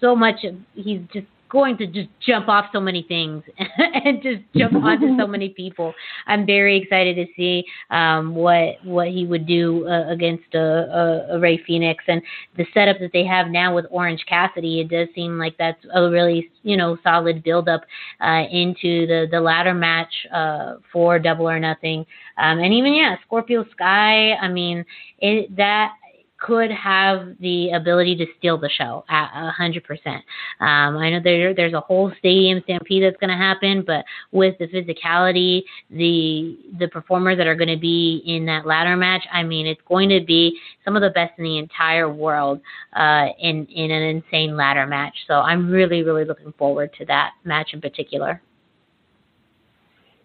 [0.00, 0.44] so much.
[0.44, 5.16] Of, he's just going to just jump off so many things and just jump onto
[5.18, 5.92] so many people.
[6.26, 11.36] I'm very excited to see um, what what he would do uh, against a, a,
[11.36, 12.22] a Rey Fénix and
[12.56, 14.80] the setup that they have now with Orange Cassidy.
[14.80, 17.82] It does seem like that's a really you know solid build up
[18.20, 22.06] uh, into the the ladder match uh, for Double or Nothing.
[22.38, 24.32] Um, and even yeah, Scorpio Sky.
[24.34, 24.84] I mean,
[25.18, 25.92] it that
[26.40, 30.24] could have the ability to steal the show at a hundred percent.
[30.58, 34.56] Um, I know there there's a whole stadium stampede that's going to happen, but with
[34.58, 39.42] the physicality, the the performers that are going to be in that ladder match, I
[39.42, 42.60] mean, it's going to be some of the best in the entire world
[42.94, 45.14] uh, in in an insane ladder match.
[45.26, 48.42] So I'm really really looking forward to that match in particular.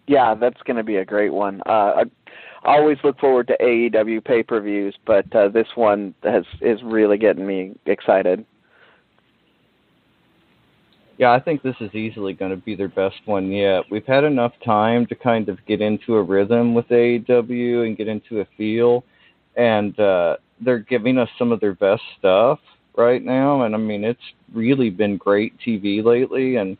[0.08, 1.60] Yeah, that's going to be a great one.
[1.66, 2.04] Uh,
[2.66, 7.74] always look forward to AEW pay-per-views, but uh, this one has is really getting me
[7.86, 8.44] excited.
[11.18, 13.84] Yeah, I think this is easily going to be their best one yet.
[13.90, 18.06] We've had enough time to kind of get into a rhythm with AEW and get
[18.06, 19.02] into a feel,
[19.56, 22.58] and uh, they're giving us some of their best stuff
[22.96, 23.62] right now.
[23.62, 24.20] And I mean, it's
[24.52, 26.56] really been great TV lately.
[26.56, 26.76] And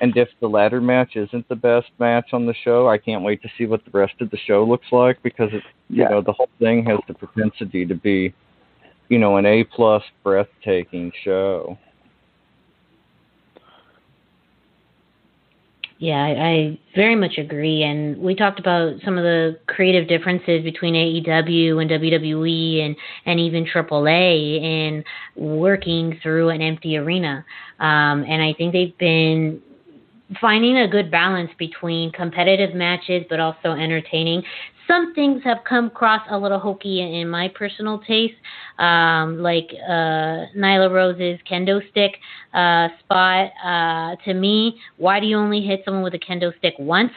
[0.00, 3.42] and if the ladder match isn't the best match on the show, I can't wait
[3.42, 6.08] to see what the rest of the show looks like because it, you Yeah.
[6.08, 8.32] know, the whole thing has the propensity to be,
[9.08, 11.78] you know, an A plus breathtaking show.
[15.98, 17.82] Yeah, I, I very much agree.
[17.82, 22.96] And we talked about some of the creative differences between AEW and WWE and,
[23.26, 25.04] and even AAA in
[25.36, 27.44] working through an empty arena.
[27.80, 29.60] Um, and I think they've been
[30.40, 34.42] finding a good balance between competitive matches but also entertaining.
[34.86, 38.34] Some things have come across a little hokey in, my personal taste,
[38.78, 42.16] um, like uh, Nyla Rose's kendo stick
[42.52, 43.50] uh, spot.
[43.64, 47.12] Uh, to me, why do you only hit someone with a kendo stick once?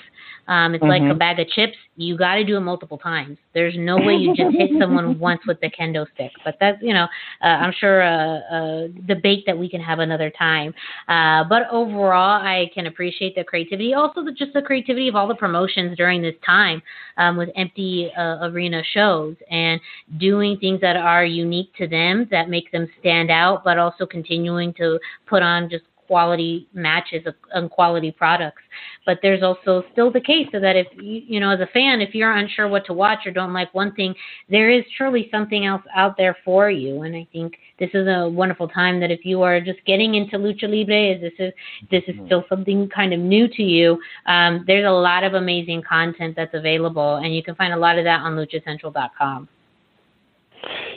[0.47, 1.17] Um, it's like a Mhm.
[1.19, 1.77] bag of chips.
[1.95, 3.37] You got to do it multiple times.
[3.53, 6.31] There's no way you just hit someone once with the kendo stick.
[6.43, 7.07] But that's, you know,
[7.41, 10.73] uh, I'm sure a, a debate that we can have another time.
[11.07, 13.93] Uh, but overall, I can appreciate the creativity.
[13.93, 16.81] Also, the, just the creativity of all the promotions during this time
[17.17, 19.79] um, with empty uh, arena shows and
[20.17, 24.73] doing things that are unique to them that make them stand out, but also continuing
[24.73, 28.61] to put on just quality matches and quality products.
[29.05, 32.15] But there's also still the case that if you, you know, as a fan, if
[32.15, 34.15] you're unsure what to watch or don't like one thing,
[34.49, 37.01] there is truly something else out there for you.
[37.03, 40.37] And I think this is a wonderful time that if you are just getting into
[40.37, 41.53] lucha libre, this is
[41.91, 43.99] this is still something kind of new to you.
[44.25, 47.97] Um, there's a lot of amazing content that's available, and you can find a lot
[47.97, 49.47] of that on LuchaCentral.com.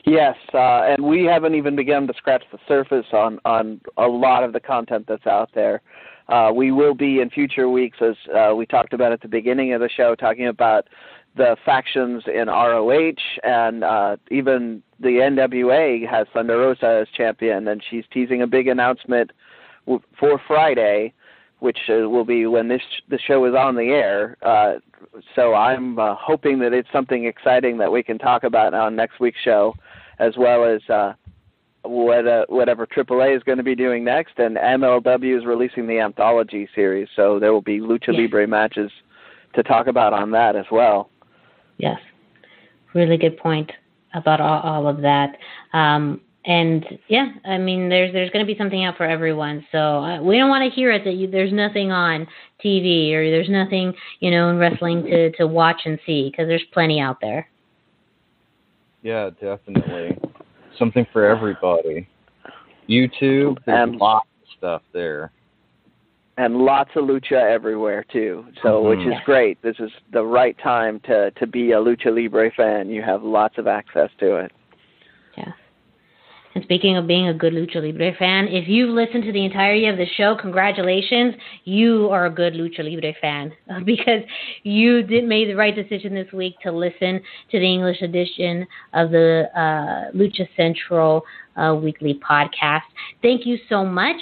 [0.06, 4.44] Yes, uh, and we haven't even begun to scratch the surface on on a lot
[4.44, 5.82] of the content that's out there.
[6.28, 9.72] Uh, we will be in future weeks, as uh, we talked about at the beginning
[9.72, 10.86] of the show, talking about
[11.36, 17.82] the factions in ROH, and uh, even the NWA has Thunder Rosa as champion, and
[17.90, 19.32] she's teasing a big announcement
[19.86, 21.12] w- for Friday,
[21.58, 24.36] which uh, will be when this the show is on the air.
[24.42, 24.74] Uh,
[25.34, 29.20] so I'm uh, hoping that it's something exciting that we can talk about on next
[29.20, 29.74] week's show,
[30.18, 31.14] as well as uh,
[31.82, 36.00] what uh, whatever AAA is going to be doing next, and MLW is releasing the
[36.00, 38.16] anthology series, so there will be lucha Yes.
[38.18, 38.90] libre matches
[39.54, 41.10] to talk about on that as well.
[41.78, 41.98] Yes,
[42.94, 43.70] really good point
[44.14, 45.36] about all, all of that.
[45.72, 49.66] Um, and yeah, I mean, there's there's going to be something out for everyone.
[49.72, 52.26] So uh, we don't want to hear it that you, there's nothing on
[52.64, 56.64] TV or there's nothing you know in wrestling to to watch and see because there's
[56.72, 57.48] plenty out there.
[59.06, 60.18] Yeah, definitely.
[60.76, 62.08] Something for everybody.
[62.88, 65.30] YouTube, there's And- lots of stuff there.
[66.38, 68.44] and lots of lucha everywhere too.
[68.62, 69.14] So which Mhm.
[69.14, 69.62] is great.
[69.62, 72.90] This is the right time to to be a lucha libre fan.
[72.90, 74.52] You have lots of access to it.
[76.56, 79.88] And speaking of being a good Lucha Libre fan, if you've listened to the entirety
[79.88, 81.34] of the show, congratulations.
[81.64, 83.52] You are a good Lucha Libre fan
[83.84, 84.22] because
[84.62, 87.20] you did made the right decision this week to listen
[87.50, 91.26] to the English edition of the uh, Lucha Central
[91.56, 92.88] uh, weekly podcast.
[93.20, 94.16] Thank you so much.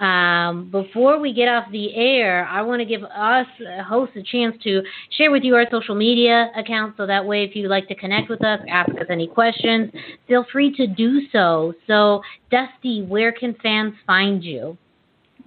[0.00, 4.22] Um, before we get off the air, I want to give us uh, hosts a
[4.22, 4.82] chance to
[5.16, 8.28] share with you our social media accounts so that way if you'd like to connect
[8.28, 9.92] with us, ask us any questions,
[10.26, 11.74] feel free to do so.
[11.86, 14.76] So, Dusty, where can fans find you?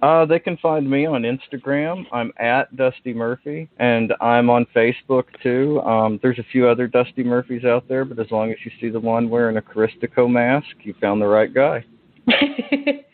[0.00, 2.04] Uh, they can find me on Instagram.
[2.12, 5.80] I'm at Dusty Murphy, and I'm on Facebook too.
[5.80, 8.90] Um, there's a few other Dusty Murphys out there, but as long as you see
[8.90, 11.84] the one wearing a Caristico mask, you found the right guy.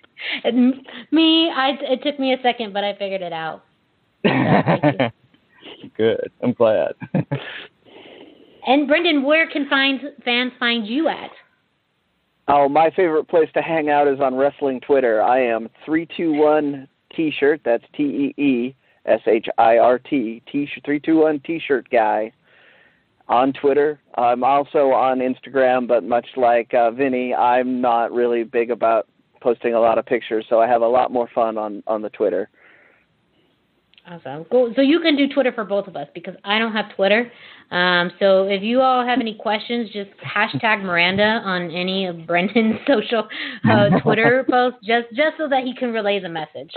[0.45, 3.65] And me, I, it took me a second, but I figured it out.
[4.23, 5.13] thank
[5.97, 6.31] Good.
[6.43, 6.95] I'm glad.
[8.67, 11.31] And Brendan, where can find fans find you at?
[12.49, 15.23] Oh, my favorite place to hang out is on wrestling Twitter.
[15.23, 17.61] I am three two one T-shirt.
[17.65, 18.75] That's T E E
[19.07, 22.33] S H I R T T three two one T-shirt guy
[23.29, 24.01] on Twitter.
[24.17, 29.09] I'm also on Instagram, but much like uh, Vinny, I'm not really big about
[29.45, 32.09] posting a lot of pictures, so I have a lot more fun on on the
[32.11, 32.49] Twitter.
[34.07, 34.45] Awesome.
[34.51, 34.73] Cool.
[34.77, 37.31] So you can do Twitter for both of us because I don't have Twitter.
[37.71, 42.77] Um, so if you all have any questions, just hashtag Miranda on any of Brendan's
[42.87, 43.27] social
[43.69, 46.73] uh, Twitter posts, just just so that he can relay the message.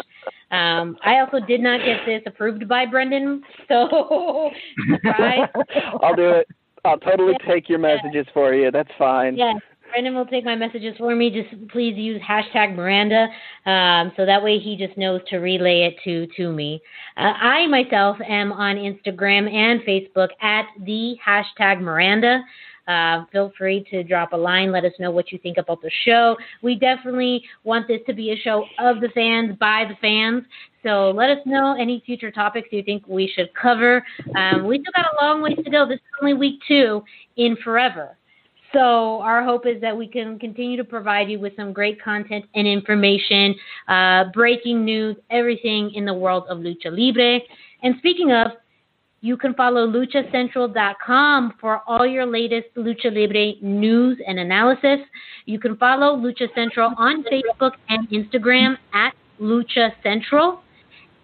[0.51, 4.49] Um, I also did not get this approved by Brendan, so
[4.89, 5.49] surprise.
[6.01, 6.47] I'll do it.
[6.85, 8.71] I'll totally take your messages for you.
[8.71, 9.35] That's fine.
[9.35, 9.57] Yes,
[9.89, 11.29] Brendan will take my messages for me.
[11.29, 13.27] Just please use hashtag Miranda,
[13.65, 16.81] um, so that way he just knows to relay it to to me.
[17.15, 22.43] Uh, I myself am on Instagram and Facebook at the hashtag Miranda.
[22.87, 24.71] Uh, feel free to drop a line.
[24.71, 26.37] Let us know what you think about the show.
[26.61, 30.43] We definitely want this to be a show of the fans, by the fans.
[30.83, 34.05] So let us know any future topics you think we should cover.
[34.37, 35.85] Um, we still got a long ways to go.
[35.85, 37.03] This is only week two
[37.35, 38.15] in forever.
[38.73, 42.45] So our hope is that we can continue to provide you with some great content
[42.53, 43.55] and information,
[43.87, 47.39] uh, breaking news, everything in the world of lucha libre.
[47.83, 48.51] And speaking of,
[49.21, 54.99] you can follow luchacentral.com for all your latest Lucha Libre news and analysis.
[55.45, 60.61] You can follow Lucha Central on Facebook and Instagram at Lucha Central.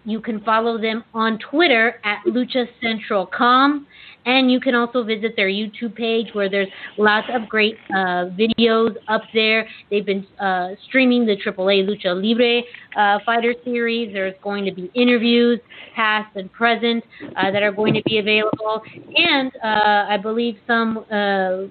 [0.04, 3.86] You can follow them on Twitter at luchacentralcom.
[4.26, 8.96] And you can also visit their YouTube page where there's lots of great uh, videos
[9.08, 9.68] up there.
[9.90, 12.62] They've been uh, streaming the AAA Lucha Libre
[12.96, 14.12] uh, Fighter Series.
[14.12, 15.60] There's going to be interviews,
[15.94, 17.04] past and present,
[17.36, 18.82] uh, that are going to be available.
[19.14, 21.68] And uh, I believe some uh,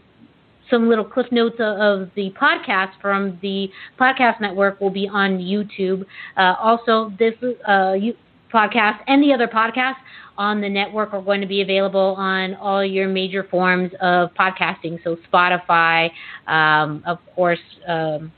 [0.70, 3.70] some little cliff notes of the podcast from the
[4.00, 6.06] podcast network will be on YouTube.
[6.38, 7.34] Uh, also, this
[7.68, 8.16] uh, you,
[8.54, 9.96] podcast and the other podcasts
[10.38, 15.04] on the network are going to be available on all your major forms of podcasting.
[15.04, 16.10] So Spotify,
[16.48, 18.32] um, of course, um,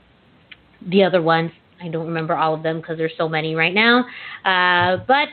[0.88, 1.52] the other ones.
[1.82, 4.06] I don't remember all of them because there's so many right now.
[4.46, 5.28] Uh, but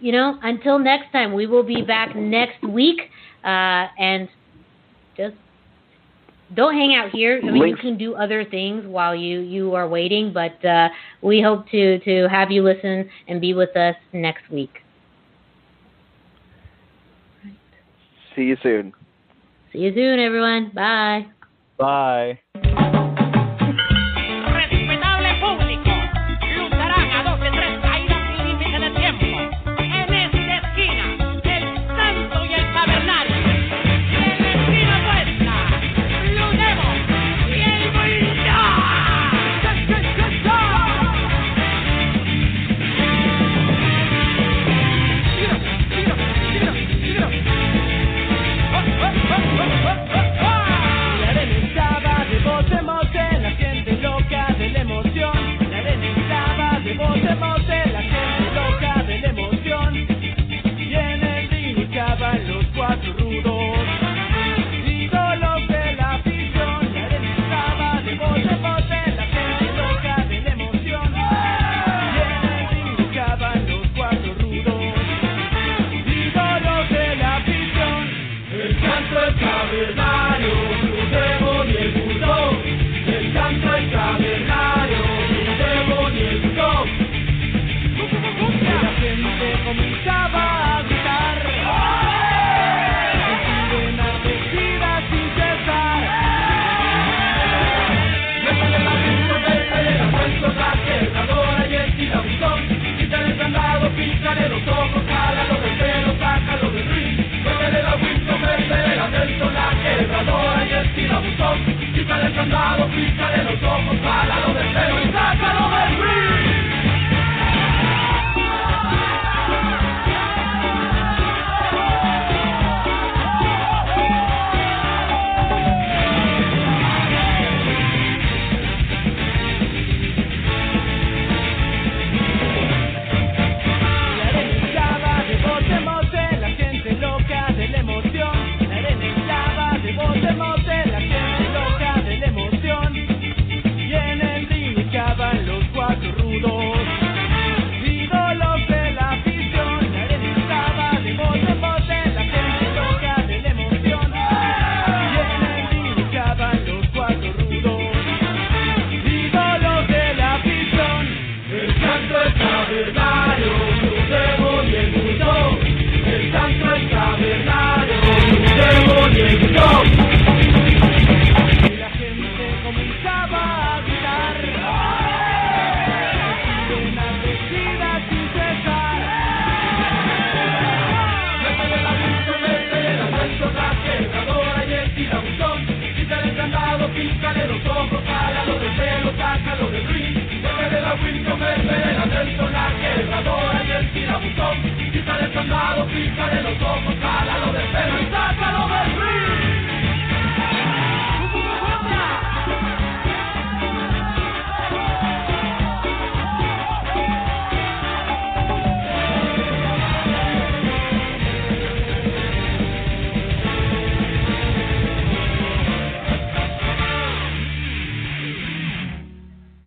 [0.00, 3.00] you know, until next time, we will be back next week,
[3.44, 4.28] uh, and
[5.16, 5.34] just
[6.54, 7.40] don't hang out here.
[7.42, 10.88] I mean, you can do other things while you you are waiting, but uh,
[11.22, 14.83] we hope to to have you listen and be with us next week.
[18.36, 18.92] See you soon.
[19.72, 20.70] See you soon, everyone.
[20.74, 21.26] Bye.
[21.78, 22.40] Bye.